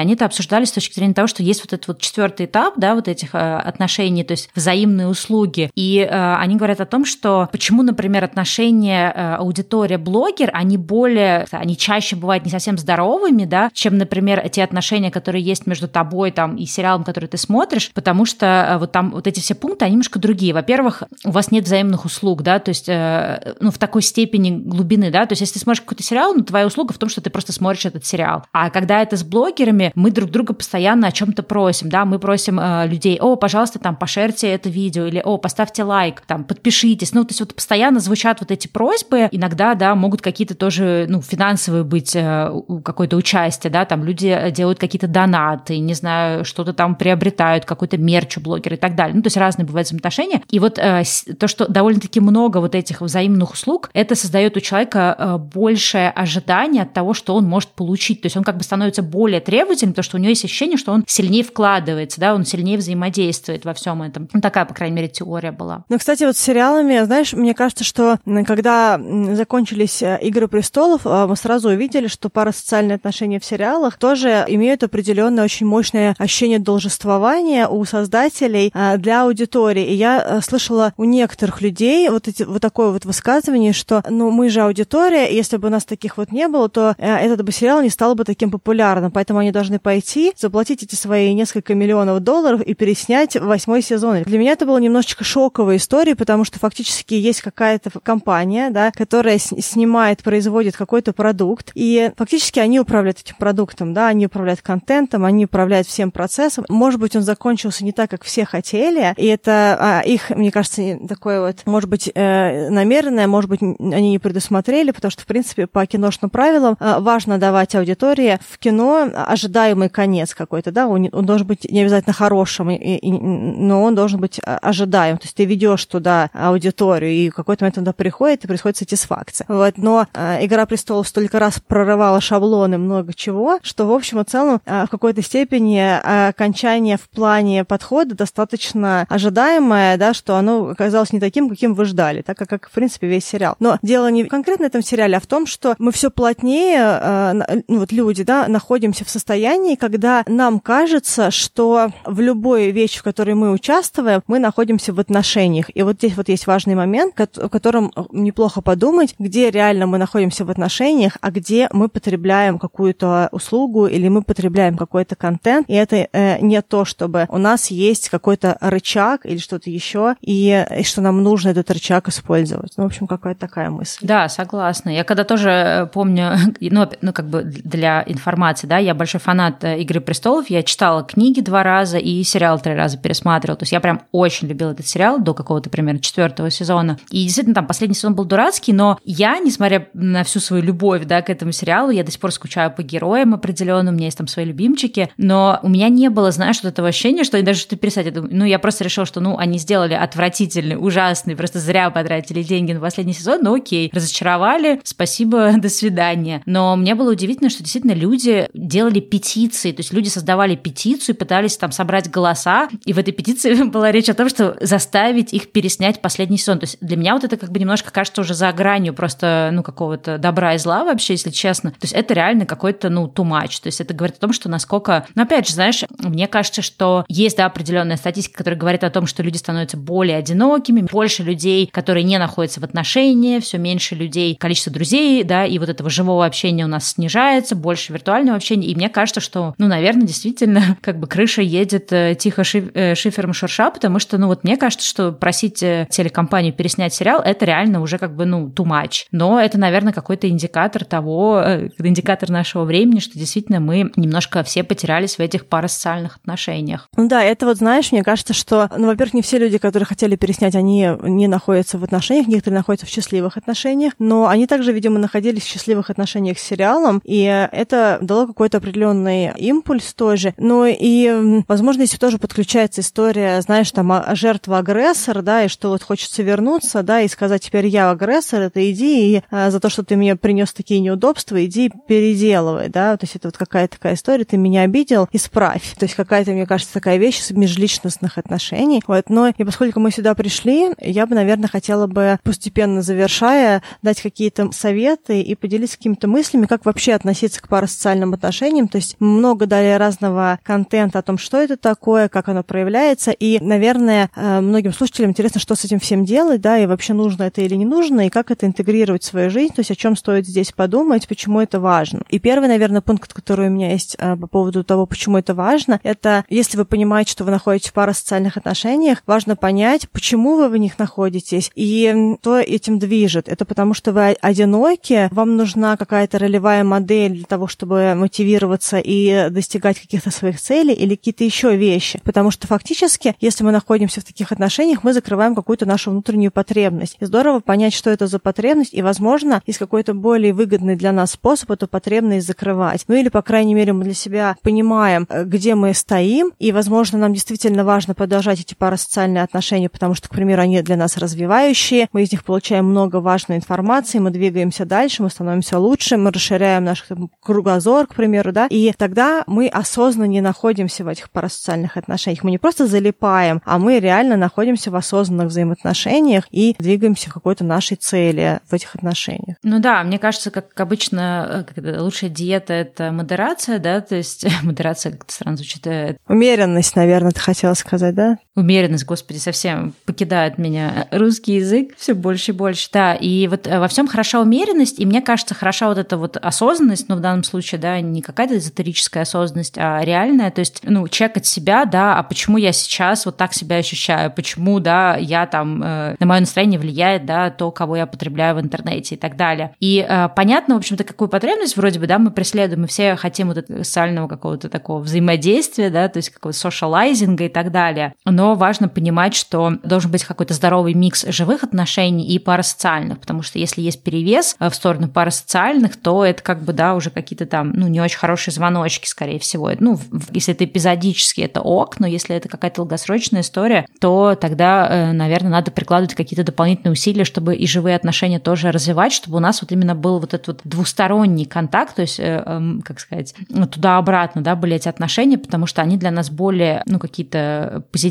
они 0.00 0.14
это 0.14 0.24
обсуждали 0.24 0.64
с 0.64 0.72
точки 0.72 0.94
зрения 0.94 1.12
того, 1.12 1.28
что 1.28 1.42
есть 1.42 1.60
вот 1.60 1.74
этот 1.74 1.88
вот 1.88 2.00
четвертый 2.00 2.46
этап, 2.46 2.74
да, 2.78 2.94
вот 2.94 3.06
этих 3.06 3.34
э, 3.34 3.38
отношений, 3.38 4.24
то 4.24 4.32
есть 4.32 4.48
взаимные 4.54 5.08
услуги. 5.08 5.70
И 5.74 5.98
э, 5.98 6.34
они 6.36 6.56
говорят 6.56 6.80
о 6.80 6.86
том, 6.86 7.04
что 7.04 7.50
почему, 7.52 7.82
например, 7.82 8.24
отношения 8.24 9.12
э, 9.14 9.34
аудитория-блогер, 9.34 10.50
они 10.54 10.78
более, 10.78 11.46
они 11.50 11.76
чаще 11.76 12.16
бывают 12.16 12.46
не 12.46 12.50
совсем 12.50 12.78
здоровыми, 12.78 13.44
да, 13.44 13.70
чем, 13.74 13.98
например, 13.98 14.48
те 14.48 14.64
отношения, 14.64 15.10
которые 15.10 15.44
есть 15.44 15.66
между 15.66 15.86
тобой 15.86 16.30
там 16.30 16.56
и 16.56 16.64
сериалом, 16.64 17.04
который 17.04 17.28
ты 17.28 17.36
смотришь, 17.36 17.90
потому 17.92 18.24
что 18.24 18.46
э, 18.46 18.78
вот 18.78 18.92
там 18.92 19.10
вот 19.10 19.26
эти 19.26 19.40
все 19.50 19.54
пункты, 19.56 19.84
они 19.84 19.94
немножко 19.94 20.20
другие. 20.20 20.54
Во-первых, 20.54 21.02
у 21.24 21.30
вас 21.32 21.50
нет 21.50 21.64
взаимных 21.64 22.04
услуг, 22.04 22.42
да, 22.42 22.60
то 22.60 22.68
есть, 22.68 22.88
э, 22.88 23.54
ну, 23.58 23.72
в 23.72 23.78
такой 23.78 24.02
степени 24.02 24.50
глубины, 24.50 25.10
да, 25.10 25.26
то 25.26 25.32
есть, 25.32 25.40
если 25.40 25.54
ты 25.54 25.58
смотришь 25.60 25.80
какой-то 25.80 26.04
сериал, 26.04 26.34
ну, 26.34 26.44
твоя 26.44 26.66
услуга 26.66 26.94
в 26.94 26.98
том, 26.98 27.08
что 27.08 27.20
ты 27.20 27.30
просто 27.30 27.52
смотришь 27.52 27.86
этот 27.86 28.04
сериал. 28.04 28.44
А 28.52 28.70
когда 28.70 29.02
это 29.02 29.16
с 29.16 29.24
блогерами, 29.24 29.90
мы 29.96 30.12
друг 30.12 30.30
друга 30.30 30.54
постоянно 30.54 31.08
о 31.08 31.12
чем-то 31.12 31.42
просим, 31.42 31.88
да, 31.88 32.04
мы 32.04 32.20
просим 32.20 32.60
э, 32.60 32.86
людей, 32.86 33.18
о, 33.20 33.34
пожалуйста, 33.34 33.80
там, 33.80 33.96
пошерьте 33.96 34.48
это 34.48 34.68
видео, 34.68 35.06
или, 35.06 35.20
о, 35.24 35.36
поставьте 35.36 35.82
лайк, 35.82 36.22
там, 36.26 36.44
подпишитесь. 36.44 37.12
Ну, 37.12 37.24
то 37.24 37.30
есть, 37.30 37.40
вот 37.40 37.54
постоянно 37.54 37.98
звучат 37.98 38.38
вот 38.40 38.52
эти 38.52 38.68
просьбы, 38.68 39.28
иногда, 39.32 39.74
да, 39.74 39.96
могут 39.96 40.22
какие-то 40.22 40.54
тоже, 40.54 41.06
ну, 41.08 41.22
финансовые 41.22 41.82
быть 41.82 42.14
э, 42.14 42.52
какое-то 42.84 43.16
участие, 43.16 43.72
да, 43.72 43.84
там 43.84 44.04
люди 44.04 44.50
делают 44.52 44.78
какие-то 44.78 45.08
донаты, 45.08 45.78
не 45.78 45.94
знаю, 45.94 46.44
что-то 46.44 46.72
там 46.72 46.94
приобретают, 46.94 47.64
какой-то 47.64 47.98
мерч 47.98 48.38
у 48.38 48.40
блогера 48.40 48.76
и 48.76 48.78
так 48.78 48.94
далее. 48.94 49.16
Ну, 49.16 49.22
то 49.22 49.26
есть 49.26 49.36
разные 49.40 49.66
бывают 49.66 49.88
взаимоотношения. 49.88 50.42
И 50.48 50.58
вот 50.60 50.78
э, 50.78 51.02
то, 51.38 51.48
что 51.48 51.66
довольно-таки 51.66 52.20
много 52.20 52.58
вот 52.58 52.74
этих 52.74 53.00
взаимных 53.00 53.52
услуг, 53.52 53.90
это 53.92 54.14
создает 54.14 54.56
у 54.56 54.60
человека 54.60 55.16
э, 55.18 55.36
большее 55.38 56.10
ожидание 56.10 56.82
от 56.82 56.92
того, 56.92 57.14
что 57.14 57.34
он 57.34 57.44
может 57.44 57.70
получить. 57.70 58.20
То 58.22 58.26
есть 58.26 58.36
он 58.36 58.44
как 58.44 58.56
бы 58.56 58.62
становится 58.62 59.02
более 59.02 59.40
требовательным, 59.40 59.92
потому 59.92 60.04
что 60.04 60.16
у 60.16 60.20
него 60.20 60.30
есть 60.30 60.44
ощущение, 60.44 60.76
что 60.76 60.92
он 60.92 61.04
сильнее 61.06 61.42
вкладывается, 61.42 62.20
да, 62.20 62.34
он 62.34 62.44
сильнее 62.44 62.78
взаимодействует 62.78 63.64
во 63.64 63.74
всем 63.74 64.02
этом. 64.02 64.28
Ну, 64.32 64.40
такая, 64.40 64.64
по 64.64 64.74
крайней 64.74 64.96
мере, 64.96 65.08
теория 65.08 65.52
была. 65.52 65.84
Ну, 65.88 65.98
кстати, 65.98 66.24
вот 66.24 66.36
с 66.36 66.40
сериалами, 66.40 67.04
знаешь, 67.04 67.32
мне 67.32 67.54
кажется, 67.54 67.84
что 67.84 68.18
когда 68.46 69.00
закончились 69.32 70.02
э, 70.02 70.18
«Игры 70.22 70.48
престолов», 70.48 71.04
мы 71.04 71.36
сразу 71.36 71.70
увидели, 71.70 72.06
что 72.06 72.28
парасоциальные 72.28 72.96
отношения 72.96 73.40
в 73.40 73.44
сериалах 73.44 73.96
тоже 73.98 74.44
имеют 74.48 74.82
определенное 74.82 75.44
очень 75.44 75.66
мощное 75.66 76.14
ощущение 76.18 76.58
должествования 76.58 77.68
у 77.68 77.84
создателей 77.84 78.72
для 78.98 79.26
аудитории. 79.30 79.84
И 79.84 79.94
я 79.94 80.40
слышала 80.42 80.92
у 80.96 81.04
некоторых 81.04 81.62
людей 81.62 82.08
вот, 82.08 82.28
эти, 82.28 82.42
вот 82.42 82.60
такое 82.60 82.90
вот 82.90 83.04
высказывание, 83.04 83.72
что 83.72 84.02
ну 84.08 84.30
мы 84.30 84.50
же 84.50 84.60
аудитория, 84.60 85.30
и 85.30 85.34
если 85.34 85.56
бы 85.56 85.68
у 85.68 85.70
нас 85.70 85.84
таких 85.84 86.16
вот 86.16 86.32
не 86.32 86.48
было, 86.48 86.68
то 86.68 86.94
этот 86.98 87.42
бы 87.42 87.52
сериал 87.52 87.82
не 87.82 87.88
стал 87.88 88.14
бы 88.14 88.24
таким 88.24 88.50
популярным. 88.50 89.10
Поэтому 89.10 89.38
они 89.38 89.50
должны 89.50 89.78
пойти, 89.78 90.32
заплатить 90.36 90.82
эти 90.82 90.94
свои 90.94 91.32
несколько 91.32 91.74
миллионов 91.74 92.20
долларов 92.20 92.60
и 92.60 92.74
переснять 92.74 93.36
восьмой 93.36 93.82
сезон. 93.82 94.22
Для 94.24 94.38
меня 94.38 94.52
это 94.52 94.66
было 94.66 94.78
немножечко 94.78 95.24
шоковая 95.24 95.76
история, 95.76 96.16
потому 96.16 96.44
что 96.44 96.58
фактически 96.58 97.14
есть 97.14 97.40
какая-то 97.42 97.90
компания, 98.00 98.70
да, 98.70 98.90
которая 98.90 99.38
снимает, 99.38 100.22
производит 100.22 100.76
какой-то 100.76 101.12
продукт, 101.12 101.70
и 101.74 102.10
фактически 102.16 102.58
они 102.58 102.80
управляют 102.80 103.20
этим 103.20 103.36
продуктом, 103.38 103.94
да, 103.94 104.08
они 104.08 104.26
управляют 104.26 104.62
контентом, 104.62 105.24
они 105.24 105.44
управляют 105.44 105.86
всем 105.86 106.10
процессом. 106.10 106.64
Может 106.68 106.98
быть, 107.00 107.14
он 107.14 107.22
закончился 107.22 107.84
не 107.84 107.92
так, 107.92 108.10
как 108.10 108.24
все 108.24 108.44
хотели, 108.44 109.14
и 109.20 109.26
это 109.26 109.76
а, 109.78 110.00
их, 110.00 110.30
мне 110.30 110.50
кажется, 110.50 110.98
такое 111.08 111.40
вот, 111.40 111.66
может 111.66 111.88
быть, 111.88 112.10
э, 112.14 112.70
намеренное, 112.70 113.26
может 113.26 113.50
быть, 113.50 113.60
они 113.62 114.10
не 114.10 114.18
предусмотрели, 114.18 114.90
потому 114.90 115.10
что, 115.10 115.22
в 115.22 115.26
принципе, 115.26 115.66
по 115.66 115.84
киношным 115.86 116.30
правилам 116.30 116.76
э, 116.80 116.96
важно 117.00 117.38
давать 117.38 117.74
аудитории 117.74 118.38
в 118.48 118.58
кино 118.58 119.08
ожидаемый 119.14 119.88
конец 119.88 120.34
какой-то, 120.34 120.72
да, 120.72 120.88
он, 120.88 121.08
он 121.12 121.26
должен 121.26 121.46
быть 121.46 121.70
не 121.70 121.82
обязательно 121.82 122.14
хорошим, 122.14 122.70
и, 122.70 122.76
и, 122.76 123.12
но 123.12 123.82
он 123.82 123.94
должен 123.94 124.20
быть 124.20 124.40
а, 124.44 124.58
ожидаем. 124.58 125.18
То 125.18 125.24
есть 125.24 125.36
ты 125.36 125.44
ведешь 125.44 125.84
туда 125.84 126.30
аудиторию, 126.32 127.12
и 127.12 127.30
какой-то 127.30 127.64
момент 127.64 127.76
туда 127.76 127.92
приходит, 127.92 128.44
и 128.44 128.46
происходит 128.46 128.78
сатисфакция. 128.78 129.44
Вот, 129.48 129.76
но 129.76 130.06
э, 130.14 130.44
«Игра 130.46 130.66
престолов» 130.66 131.08
столько 131.08 131.38
раз 131.38 131.60
прорывала 131.60 132.20
шаблоны 132.20 132.78
много 132.78 133.12
чего, 133.12 133.58
что, 133.62 133.86
в 133.86 133.92
общем 133.92 134.20
и 134.20 134.24
целом, 134.24 134.60
э, 134.64 134.86
в 134.86 134.90
какой-то 134.90 135.22
степени 135.22 135.80
окончание 136.28 136.96
в 136.96 137.08
плане 137.08 137.64
подхода 137.64 138.14
достаточно 138.14 139.06
ожидаемое, 139.10 139.96
да, 139.96 140.14
что 140.14 140.36
оно 140.36 140.68
оказалось 140.68 141.12
не 141.12 141.18
таким, 141.18 141.50
каким 141.50 141.74
вы 141.74 141.84
ждали, 141.84 142.22
так 142.22 142.38
как, 142.38 142.48
как 142.48 142.68
в 142.68 142.72
принципе, 142.72 143.08
весь 143.08 143.24
сериал. 143.24 143.56
Но 143.58 143.78
дело 143.82 144.08
не 144.10 144.24
конкретно 144.24 144.66
в 144.66 144.68
этом 144.68 144.82
сериале, 144.82 145.16
а 145.16 145.20
в 145.20 145.26
том, 145.26 145.46
что 145.46 145.74
мы 145.78 145.90
все 145.90 146.10
плотнее, 146.10 146.78
э, 146.78 147.62
ну, 147.66 147.80
вот 147.80 147.90
люди, 147.90 148.22
да, 148.22 148.46
находимся 148.46 149.04
в 149.04 149.10
состоянии, 149.10 149.74
когда 149.74 150.22
нам 150.26 150.60
кажется, 150.60 151.32
что 151.32 151.90
в 152.06 152.20
любой 152.20 152.70
вещи, 152.70 153.00
в 153.00 153.02
которой 153.02 153.34
мы 153.34 153.50
участвуем, 153.50 154.22
мы 154.28 154.38
находимся 154.38 154.92
в 154.92 155.00
отношениях. 155.00 155.66
И 155.74 155.82
вот 155.82 155.96
здесь 155.96 156.16
вот 156.16 156.28
есть 156.28 156.46
важный 156.46 156.76
момент, 156.76 157.14
в 157.18 157.48
котором 157.48 157.92
неплохо 158.12 158.60
подумать, 158.62 159.16
где 159.18 159.50
реально 159.50 159.88
мы 159.88 159.98
находимся 159.98 160.44
в 160.44 160.50
отношениях, 160.50 161.18
а 161.20 161.32
где 161.32 161.68
мы 161.72 161.88
потребляем 161.88 162.60
какую-то 162.60 163.28
услугу 163.32 163.86
или 163.86 164.06
мы 164.08 164.22
потребляем 164.22 164.76
какой-то 164.76 165.16
контент. 165.16 165.68
И 165.68 165.74
это 165.74 166.08
э, 166.12 166.38
не 166.40 166.62
то, 166.62 166.84
чтобы 166.84 167.26
у 167.28 167.38
нас 167.38 167.72
есть 167.72 168.08
какой-то 168.08 168.56
рычаг 168.60 168.89
или 168.96 169.38
что-то 169.38 169.70
еще, 169.70 170.14
и, 170.20 170.66
и 170.78 170.82
что 170.82 171.00
нам 171.00 171.22
нужно 171.22 171.50
этот 171.50 171.70
рычаг 171.70 172.08
использовать. 172.08 172.72
Ну, 172.76 172.84
в 172.84 172.86
общем, 172.86 173.06
какая-то 173.06 173.40
такая 173.40 173.70
мысль. 173.70 173.98
Да, 174.02 174.28
согласна. 174.28 174.90
Я 174.90 175.04
когда 175.04 175.24
тоже 175.24 175.50
э, 175.50 175.86
помню, 175.86 176.32
ну, 176.60 176.88
ну 177.00 177.12
как 177.12 177.28
бы 177.28 177.42
для 177.42 178.04
информации, 178.06 178.66
да, 178.66 178.78
я 178.78 178.94
большой 178.94 179.20
фанат 179.20 179.64
э, 179.64 179.80
«Игры 179.80 180.00
престолов», 180.00 180.50
я 180.50 180.62
читала 180.62 181.02
книги 181.02 181.40
два 181.40 181.62
раза 181.62 181.98
и 181.98 182.22
сериал 182.22 182.60
три 182.60 182.74
раза 182.74 182.98
пересматривала. 182.98 183.56
То 183.56 183.62
есть 183.64 183.72
я 183.72 183.80
прям 183.80 184.02
очень 184.12 184.48
любила 184.48 184.70
этот 184.70 184.86
сериал 184.86 185.20
до 185.20 185.34
какого-то 185.34 185.70
примерно 185.70 186.00
четвертого 186.00 186.50
сезона. 186.50 186.98
И 187.10 187.24
действительно, 187.24 187.54
там 187.54 187.66
последний 187.66 187.94
сезон 187.94 188.14
был 188.14 188.24
дурацкий, 188.24 188.72
но 188.72 188.98
я, 189.04 189.38
несмотря 189.38 189.88
на 189.94 190.24
всю 190.24 190.40
свою 190.40 190.62
любовь, 190.62 191.04
да, 191.04 191.22
к 191.22 191.30
этому 191.30 191.52
сериалу, 191.52 191.90
я 191.90 192.04
до 192.04 192.10
сих 192.10 192.20
пор 192.20 192.32
скучаю 192.32 192.70
по 192.70 192.82
героям 192.82 193.34
определенно, 193.34 193.90
у 193.90 193.94
меня 193.94 194.06
есть 194.06 194.18
там 194.18 194.26
свои 194.26 194.44
любимчики, 194.44 195.10
но 195.16 195.58
у 195.62 195.68
меня 195.68 195.88
не 195.88 196.10
было, 196.10 196.30
знаешь, 196.30 196.60
вот 196.62 196.72
этого 196.72 196.88
ощущения, 196.88 197.24
что 197.24 197.36
они 197.36 197.46
даже 197.46 197.60
что-то 197.60 197.76
перестать. 197.76 198.06
Я 198.06 198.12
думаю, 198.12 198.34
ну, 198.34 198.44
я 198.44 198.58
просто 198.58 198.79
решила, 198.84 199.06
что, 199.06 199.20
ну, 199.20 199.38
они 199.38 199.58
сделали 199.58 199.94
отвратительный, 199.94 200.76
ужасный, 200.76 201.36
просто 201.36 201.58
зря 201.58 201.90
потратили 201.90 202.42
деньги 202.42 202.72
на 202.72 202.80
последний 202.80 203.12
сезон, 203.12 203.40
ну, 203.42 203.54
окей, 203.54 203.90
разочаровали, 203.92 204.80
спасибо, 204.84 205.52
до 205.56 205.68
свидания. 205.68 206.42
Но 206.46 206.76
мне 206.76 206.94
было 206.94 207.12
удивительно, 207.12 207.50
что 207.50 207.62
действительно 207.62 207.92
люди 207.92 208.48
делали 208.54 209.00
петиции, 209.00 209.72
то 209.72 209.80
есть 209.80 209.92
люди 209.92 210.08
создавали 210.08 210.56
петицию, 210.56 211.16
пытались 211.16 211.56
там 211.56 211.72
собрать 211.72 212.10
голоса, 212.10 212.68
и 212.84 212.92
в 212.92 212.98
этой 212.98 213.12
петиции 213.12 213.62
была 213.64 213.92
речь 213.92 214.08
о 214.08 214.14
том, 214.14 214.28
что 214.28 214.56
заставить 214.60 215.32
их 215.32 215.52
переснять 215.52 216.02
последний 216.02 216.38
сезон. 216.38 216.58
То 216.58 216.64
есть 216.64 216.78
для 216.80 216.96
меня 216.96 217.14
вот 217.14 217.24
это 217.24 217.36
как 217.36 217.50
бы 217.50 217.58
немножко 217.58 217.90
кажется 217.90 218.20
уже 218.20 218.34
за 218.34 218.52
гранью 218.52 218.94
просто, 218.94 219.50
ну, 219.52 219.62
какого-то 219.62 220.18
добра 220.18 220.54
и 220.54 220.58
зла 220.58 220.84
вообще, 220.84 221.14
если 221.14 221.30
честно. 221.30 221.70
То 221.70 221.82
есть 221.82 221.94
это 221.94 222.14
реально 222.14 222.46
какой-то, 222.46 222.88
ну, 222.90 223.06
much. 223.30 223.62
То 223.62 223.68
есть 223.68 223.80
это 223.80 223.94
говорит 223.94 224.16
о 224.16 224.20
том, 224.20 224.32
что 224.32 224.48
насколько... 224.48 225.06
Ну, 225.14 225.22
опять 225.22 225.46
же, 225.46 225.54
знаешь, 225.54 225.84
мне 225.98 226.26
кажется, 226.26 226.62
что 226.62 227.04
есть, 227.08 227.36
да, 227.36 227.46
определенная 227.46 227.96
статистика, 227.96 228.38
которая 228.38 228.58
говорит 228.58 228.69
о 228.86 228.90
том, 228.90 229.06
что 229.06 229.22
люди 229.22 229.36
становятся 229.36 229.76
более 229.76 230.16
одинокими, 230.16 230.82
больше 230.82 231.22
людей, 231.22 231.68
которые 231.72 232.04
не 232.04 232.18
находятся 232.18 232.60
в 232.60 232.64
отношении, 232.64 233.40
все 233.40 233.58
меньше 233.58 233.94
людей, 233.94 234.36
количество 234.36 234.72
друзей, 234.72 235.24
да, 235.24 235.44
и 235.44 235.58
вот 235.58 235.68
этого 235.68 235.90
живого 235.90 236.24
общения 236.24 236.64
у 236.64 236.68
нас 236.68 236.92
снижается, 236.92 237.56
больше 237.56 237.92
виртуального 237.92 238.36
общения. 238.36 238.68
И 238.68 238.74
мне 238.74 238.88
кажется, 238.88 239.20
что, 239.20 239.54
ну, 239.58 239.66
наверное, 239.66 240.06
действительно, 240.06 240.76
как 240.82 240.98
бы 240.98 241.06
крыша 241.06 241.42
едет 241.42 241.92
э, 241.92 242.14
тихо 242.18 242.44
шиф, 242.44 242.70
э, 242.74 242.94
шифером 242.94 243.32
шурша, 243.32 243.70
потому 243.70 243.98
что, 243.98 244.18
ну, 244.18 244.26
вот 244.26 244.44
мне 244.44 244.56
кажется, 244.56 244.86
что 244.86 245.12
просить 245.12 245.62
э, 245.62 245.86
телекомпанию 245.90 246.52
переснять 246.52 246.94
сериал, 246.94 247.20
это 247.20 247.44
реально 247.44 247.80
уже 247.80 247.98
как 247.98 248.14
бы, 248.14 248.24
ну, 248.24 248.48
too 248.48 248.66
much. 248.66 249.06
Но 249.12 249.40
это, 249.40 249.58
наверное, 249.58 249.92
какой-то 249.92 250.28
индикатор 250.28 250.84
того, 250.84 251.42
индикатор 251.78 252.30
нашего 252.30 252.64
времени, 252.64 253.00
что 253.00 253.18
действительно 253.18 253.60
мы 253.60 253.90
немножко 253.96 254.42
все 254.42 254.64
потерялись 254.64 255.16
в 255.16 255.20
этих 255.20 255.46
парасоциальных 255.46 256.16
отношениях. 256.16 256.88
Ну 256.96 257.08
да, 257.08 257.22
это 257.22 257.46
вот, 257.46 257.58
знаешь, 257.58 257.92
мне 257.92 258.02
кажется, 258.02 258.34
что, 258.34 258.59
ну, 258.76 258.88
во-первых, 258.88 259.14
не 259.14 259.22
все 259.22 259.38
люди, 259.38 259.58
которые 259.58 259.86
хотели 259.86 260.16
переснять, 260.16 260.54
они 260.54 260.88
не 261.02 261.26
находятся 261.28 261.78
в 261.78 261.84
отношениях, 261.84 262.26
некоторые 262.26 262.58
находятся 262.58 262.86
в 262.86 262.90
счастливых 262.90 263.36
отношениях, 263.36 263.94
но 263.98 264.28
они 264.28 264.46
также, 264.46 264.72
видимо, 264.72 264.98
находились 264.98 265.42
в 265.42 265.48
счастливых 265.48 265.90
отношениях 265.90 266.38
с 266.38 266.42
сериалом, 266.42 267.00
и 267.04 267.22
это 267.52 267.98
дало 268.02 268.26
какой-то 268.26 268.58
определенный 268.58 269.32
импульс 269.36 269.94
тоже. 269.94 270.34
Ну 270.36 270.66
и, 270.66 271.42
возможно, 271.48 271.86
здесь 271.86 271.98
тоже 271.98 272.18
подключается 272.18 272.80
история, 272.80 273.40
знаешь, 273.40 273.70
там, 273.70 273.92
жертва-агрессор, 274.12 275.22
да, 275.22 275.44
и 275.44 275.48
что 275.48 275.70
вот 275.70 275.82
хочется 275.82 276.22
вернуться, 276.22 276.82
да, 276.82 277.00
и 277.00 277.08
сказать, 277.08 277.42
теперь 277.42 277.66
я 277.66 277.90
агрессор, 277.90 278.42
это 278.42 278.70
иди, 278.70 279.16
и 279.16 279.22
а, 279.30 279.50
за 279.50 279.60
то, 279.60 279.70
что 279.70 279.84
ты 279.84 279.96
мне 279.96 280.16
принес 280.16 280.52
такие 280.52 280.80
неудобства, 280.80 281.44
иди 281.44 281.70
переделывай, 281.88 282.68
да, 282.68 282.96
то 282.96 283.04
есть 283.04 283.16
это 283.16 283.28
вот 283.28 283.36
какая-то 283.36 283.76
такая 283.76 283.94
история, 283.94 284.24
ты 284.24 284.36
меня 284.36 284.62
обидел, 284.62 285.08
исправь. 285.12 285.74
То 285.78 285.84
есть 285.84 285.94
какая-то, 285.94 286.32
мне 286.32 286.46
кажется, 286.46 286.74
такая 286.74 286.96
вещь 286.96 287.20
межличностных 287.30 288.18
отношений 288.18 288.49
отношений. 288.50 288.82
Вот. 288.86 289.08
Но 289.08 289.28
и 289.28 289.44
поскольку 289.44 289.80
мы 289.80 289.90
сюда 289.90 290.14
пришли, 290.14 290.70
я 290.80 291.06
бы, 291.06 291.14
наверное, 291.14 291.48
хотела 291.48 291.86
бы, 291.86 292.18
постепенно 292.22 292.82
завершая, 292.82 293.62
дать 293.82 294.00
какие-то 294.00 294.50
советы 294.52 295.20
и 295.20 295.34
поделиться 295.34 295.76
какими-то 295.76 296.08
мыслями, 296.08 296.46
как 296.46 296.64
вообще 296.64 296.94
относиться 296.94 297.40
к 297.42 297.48
парасоциальным 297.48 298.14
отношениям. 298.14 298.68
То 298.68 298.76
есть 298.76 298.96
много 299.00 299.46
дали 299.46 299.76
разного 299.76 300.38
контента 300.42 300.98
о 300.98 301.02
том, 301.02 301.18
что 301.18 301.38
это 301.38 301.56
такое, 301.56 302.08
как 302.08 302.28
оно 302.28 302.42
проявляется. 302.42 303.10
И, 303.10 303.38
наверное, 303.40 304.10
э, 304.14 304.40
многим 304.40 304.72
слушателям 304.72 305.10
интересно, 305.10 305.40
что 305.40 305.54
с 305.54 305.64
этим 305.64 305.80
всем 305.80 306.04
делать, 306.04 306.40
да, 306.40 306.58
и 306.58 306.66
вообще 306.66 306.92
нужно 306.92 307.24
это 307.24 307.42
или 307.42 307.54
не 307.54 307.64
нужно, 307.64 308.06
и 308.06 308.10
как 308.10 308.30
это 308.30 308.46
интегрировать 308.46 309.02
в 309.02 309.06
свою 309.06 309.30
жизнь, 309.30 309.54
то 309.54 309.60
есть 309.60 309.70
о 309.70 309.76
чем 309.76 309.96
стоит 309.96 310.26
здесь 310.26 310.52
подумать, 310.52 311.08
почему 311.08 311.40
это 311.40 311.60
важно. 311.60 312.02
И 312.08 312.18
первый, 312.18 312.48
наверное, 312.48 312.80
пункт, 312.80 313.12
который 313.12 313.48
у 313.48 313.50
меня 313.50 313.72
есть 313.72 313.96
э, 313.98 314.16
по 314.16 314.26
поводу 314.26 314.64
того, 314.64 314.86
почему 314.86 315.18
это 315.18 315.34
важно, 315.34 315.80
это 315.82 316.24
если 316.28 316.56
вы 316.56 316.64
понимаете, 316.64 317.12
что 317.12 317.24
вы 317.24 317.30
находитесь 317.30 317.70
в 317.70 317.72
парасоциальных 317.72 318.36
отношениях, 318.40 319.02
важно 319.06 319.36
понять, 319.36 319.88
почему 319.90 320.36
вы 320.36 320.48
в 320.48 320.56
них 320.56 320.78
находитесь 320.78 321.50
и 321.54 321.94
что 322.20 322.38
этим 322.38 322.78
движет. 322.78 323.28
Это 323.28 323.44
потому, 323.44 323.74
что 323.74 323.92
вы 323.92 324.12
одиноки, 324.20 325.08
вам 325.12 325.36
нужна 325.36 325.76
какая-то 325.76 326.18
ролевая 326.18 326.64
модель 326.64 327.12
для 327.12 327.24
того, 327.24 327.46
чтобы 327.46 327.94
мотивироваться 327.94 328.78
и 328.78 329.28
достигать 329.30 329.80
каких-то 329.80 330.10
своих 330.10 330.40
целей 330.40 330.74
или 330.74 330.94
какие-то 330.94 331.24
еще 331.24 331.56
вещи. 331.56 332.00
Потому 332.04 332.30
что 332.30 332.46
фактически, 332.46 333.14
если 333.20 333.44
мы 333.44 333.52
находимся 333.52 334.00
в 334.00 334.04
таких 334.04 334.32
отношениях, 334.32 334.82
мы 334.82 334.92
закрываем 334.92 335.34
какую-то 335.34 335.66
нашу 335.66 335.90
внутреннюю 335.90 336.32
потребность. 336.32 336.96
И 337.00 337.04
здорово 337.04 337.40
понять, 337.40 337.74
что 337.74 337.90
это 337.90 338.06
за 338.06 338.18
потребность, 338.18 338.74
и, 338.74 338.82
возможно, 338.82 339.42
есть 339.46 339.58
какой-то 339.58 339.94
более 339.94 340.32
выгодный 340.32 340.76
для 340.76 340.92
нас 340.92 341.12
способ 341.12 341.50
эту 341.50 341.68
потребность 341.68 342.26
закрывать. 342.26 342.84
Ну 342.88 342.94
или, 342.94 343.08
по 343.08 343.22
крайней 343.22 343.54
мере, 343.54 343.72
мы 343.72 343.84
для 343.84 343.94
себя 343.94 344.36
понимаем, 344.42 345.06
э, 345.08 345.24
где 345.24 345.54
мы 345.54 345.74
стоим, 345.74 346.32
и, 346.38 346.52
возможно, 346.52 346.98
нам 346.98 347.12
действительно 347.12 347.64
важно 347.64 347.94
продолжать 347.94 348.29
эти 348.38 348.54
парасоциальные 348.54 349.22
отношения, 349.22 349.68
потому 349.68 349.94
что, 349.94 350.08
к 350.08 350.12
примеру, 350.12 350.42
они 350.42 350.62
для 350.62 350.76
нас 350.76 350.96
развивающие, 350.96 351.88
мы 351.92 352.02
из 352.02 352.12
них 352.12 352.24
получаем 352.24 352.66
много 352.66 352.96
важной 352.96 353.36
информации, 353.36 353.98
мы 353.98 354.10
двигаемся 354.10 354.64
дальше, 354.64 355.02
мы 355.02 355.10
становимся 355.10 355.58
лучше, 355.58 355.96
мы 355.96 356.12
расширяем 356.12 356.64
наш 356.64 356.84
кругозор, 357.20 357.86
к 357.86 357.94
примеру, 357.94 358.32
да, 358.32 358.46
и 358.46 358.72
тогда 358.76 359.24
мы 359.26 359.48
осознанно 359.48 360.08
не 360.08 360.20
находимся 360.20 360.84
в 360.84 360.88
этих 360.88 361.10
парасоциальных 361.10 361.76
отношениях. 361.76 362.22
Мы 362.22 362.30
не 362.30 362.38
просто 362.38 362.66
залипаем, 362.66 363.42
а 363.44 363.58
мы 363.58 363.78
реально 363.80 364.16
находимся 364.16 364.70
в 364.70 364.76
осознанных 364.76 365.28
взаимоотношениях 365.28 366.26
и 366.30 366.54
двигаемся 366.58 367.10
к 367.10 367.14
какой-то 367.14 367.44
нашей 367.44 367.76
цели 367.76 368.40
в 368.48 368.54
этих 368.54 368.74
отношениях. 368.74 369.36
Ну 369.42 369.58
да, 369.60 369.82
мне 369.82 369.98
кажется, 369.98 370.30
как 370.30 370.58
обычно, 370.60 371.46
э, 371.56 371.80
лучшая 371.80 372.10
диета— 372.10 372.52
это 372.54 372.92
модерация, 372.92 373.58
да, 373.58 373.80
то 373.80 373.96
есть 373.96 374.26
модерация 374.42 374.92
как-то 374.92 375.12
странно 375.12 375.36
звучит. 375.36 375.66
Э, 375.66 375.96
Умеренность, 376.08 376.76
наверное, 376.76 377.12
ты 377.12 377.20
хотела 377.20 377.54
сказать, 377.54 377.94
да? 377.94 378.18
Умеренность, 378.36 378.86
господи, 378.86 379.18
совсем 379.18 379.74
покидает 379.84 380.38
меня 380.38 380.86
русский 380.92 381.34
язык 381.34 381.74
все 381.76 381.94
больше 381.94 382.30
и 382.30 382.34
больше, 382.34 382.68
да. 382.72 382.94
И 382.94 383.26
вот 383.26 383.46
э, 383.48 383.58
во 383.58 383.66
всем 383.66 383.88
хороша 383.88 384.20
умеренность, 384.20 384.78
и 384.78 384.86
мне 384.86 385.02
кажется, 385.02 385.34
хороша 385.34 385.68
вот 385.68 385.78
эта 385.78 385.96
вот 385.96 386.16
осознанность, 386.16 386.88
но 386.88 386.94
в 386.94 387.00
данном 387.00 387.24
случае, 387.24 387.60
да, 387.60 387.80
не 387.80 388.02
какая-то 388.02 388.38
эзотерическая 388.38 389.02
осознанность, 389.02 389.58
а 389.58 389.80
реальная, 389.82 390.30
то 390.30 390.38
есть, 390.38 390.60
ну, 390.62 390.86
чекать 390.86 391.26
себя, 391.26 391.64
да, 391.64 391.98
а 391.98 392.04
почему 392.04 392.38
я 392.38 392.52
сейчас 392.52 393.04
вот 393.04 393.16
так 393.16 393.34
себя 393.34 393.56
ощущаю, 393.56 394.12
почему, 394.12 394.60
да, 394.60 394.96
я 394.96 395.26
там, 395.26 395.62
э, 395.62 395.96
на 395.98 396.06
мое 396.06 396.20
настроение 396.20 396.60
влияет, 396.60 397.06
да, 397.06 397.30
то, 397.30 397.50
кого 397.50 397.76
я 397.76 397.86
потребляю 397.86 398.36
в 398.36 398.40
интернете 398.40 398.94
и 398.94 398.98
так 398.98 399.16
далее. 399.16 399.54
И 399.58 399.84
э, 399.86 400.08
понятно, 400.14 400.54
в 400.54 400.58
общем-то, 400.58 400.84
какую 400.84 401.08
потребность 401.08 401.56
вроде 401.56 401.80
бы, 401.80 401.88
да, 401.88 401.98
мы 401.98 402.12
преследуем, 402.12 402.62
мы 402.62 402.68
все 402.68 402.94
хотим 402.94 403.28
вот 403.28 403.38
этого 403.38 403.64
социального 403.64 404.06
какого-то 404.06 404.48
такого 404.48 404.80
взаимодействия, 404.80 405.70
да, 405.70 405.88
то 405.88 405.96
есть 405.96 406.10
какого-то 406.10 406.38
сошалайзинга 406.38 407.24
и 407.24 407.28
так 407.28 407.50
далее. 407.50 407.94
Но 408.10 408.34
важно 408.34 408.68
понимать, 408.68 409.14
что 409.14 409.52
должен 409.62 409.90
быть 409.90 410.04
какой-то 410.04 410.34
здоровый 410.34 410.74
микс 410.74 411.04
живых 411.08 411.44
отношений 411.44 412.06
и 412.06 412.18
парасоциальных, 412.18 413.00
потому 413.00 413.22
что 413.22 413.38
если 413.38 413.60
есть 413.60 413.82
перевес 413.82 414.36
э, 414.38 414.48
в 414.48 414.54
сторону 414.54 414.88
парасоциальных, 414.88 415.76
то 415.76 416.04
это 416.04 416.22
как 416.22 416.42
бы, 416.42 416.52
да, 416.52 416.74
уже 416.74 416.90
какие-то 416.90 417.26
там, 417.26 417.52
ну, 417.52 417.68
не 417.68 417.80
очень 417.80 417.98
хорошие 417.98 418.32
звоночки, 418.32 418.86
скорее 418.86 419.18
всего. 419.18 419.50
Ну, 419.58 419.78
если 420.12 420.34
это 420.34 420.44
эпизодически, 420.44 421.22
это 421.22 421.40
ок, 421.40 421.80
но 421.80 421.86
если 421.86 422.16
это 422.16 422.28
какая-то 422.28 422.56
долгосрочная 422.56 423.22
история, 423.22 423.66
то 423.80 424.16
тогда, 424.20 424.68
э, 424.68 424.92
наверное, 424.92 425.30
надо 425.30 425.50
прикладывать 425.50 425.94
какие-то 425.94 426.24
дополнительные 426.24 426.72
усилия, 426.72 427.04
чтобы 427.04 427.34
и 427.34 427.46
живые 427.46 427.76
отношения 427.76 428.18
тоже 428.18 428.50
развивать, 428.50 428.92
чтобы 428.92 429.16
у 429.18 429.20
нас 429.20 429.42
вот 429.42 429.52
именно 429.52 429.74
был 429.74 429.98
вот 429.98 430.14
этот 430.14 430.26
вот 430.26 430.40
двусторонний 430.44 431.24
контакт, 431.24 431.76
то 431.76 431.82
есть, 431.82 432.00
э, 432.00 432.22
эм, 432.24 432.62
как 432.62 432.80
сказать, 432.80 433.14
туда-обратно, 433.50 434.22
да, 434.22 434.36
были 434.36 434.56
эти 434.56 434.68
отношения, 434.68 435.18
потому 435.18 435.46
что 435.46 435.62
они 435.62 435.76
для 435.76 435.90
нас 435.90 436.10
более, 436.10 436.62
ну, 436.66 436.78
какие-то 436.78 437.64
позитивные, 437.72 437.89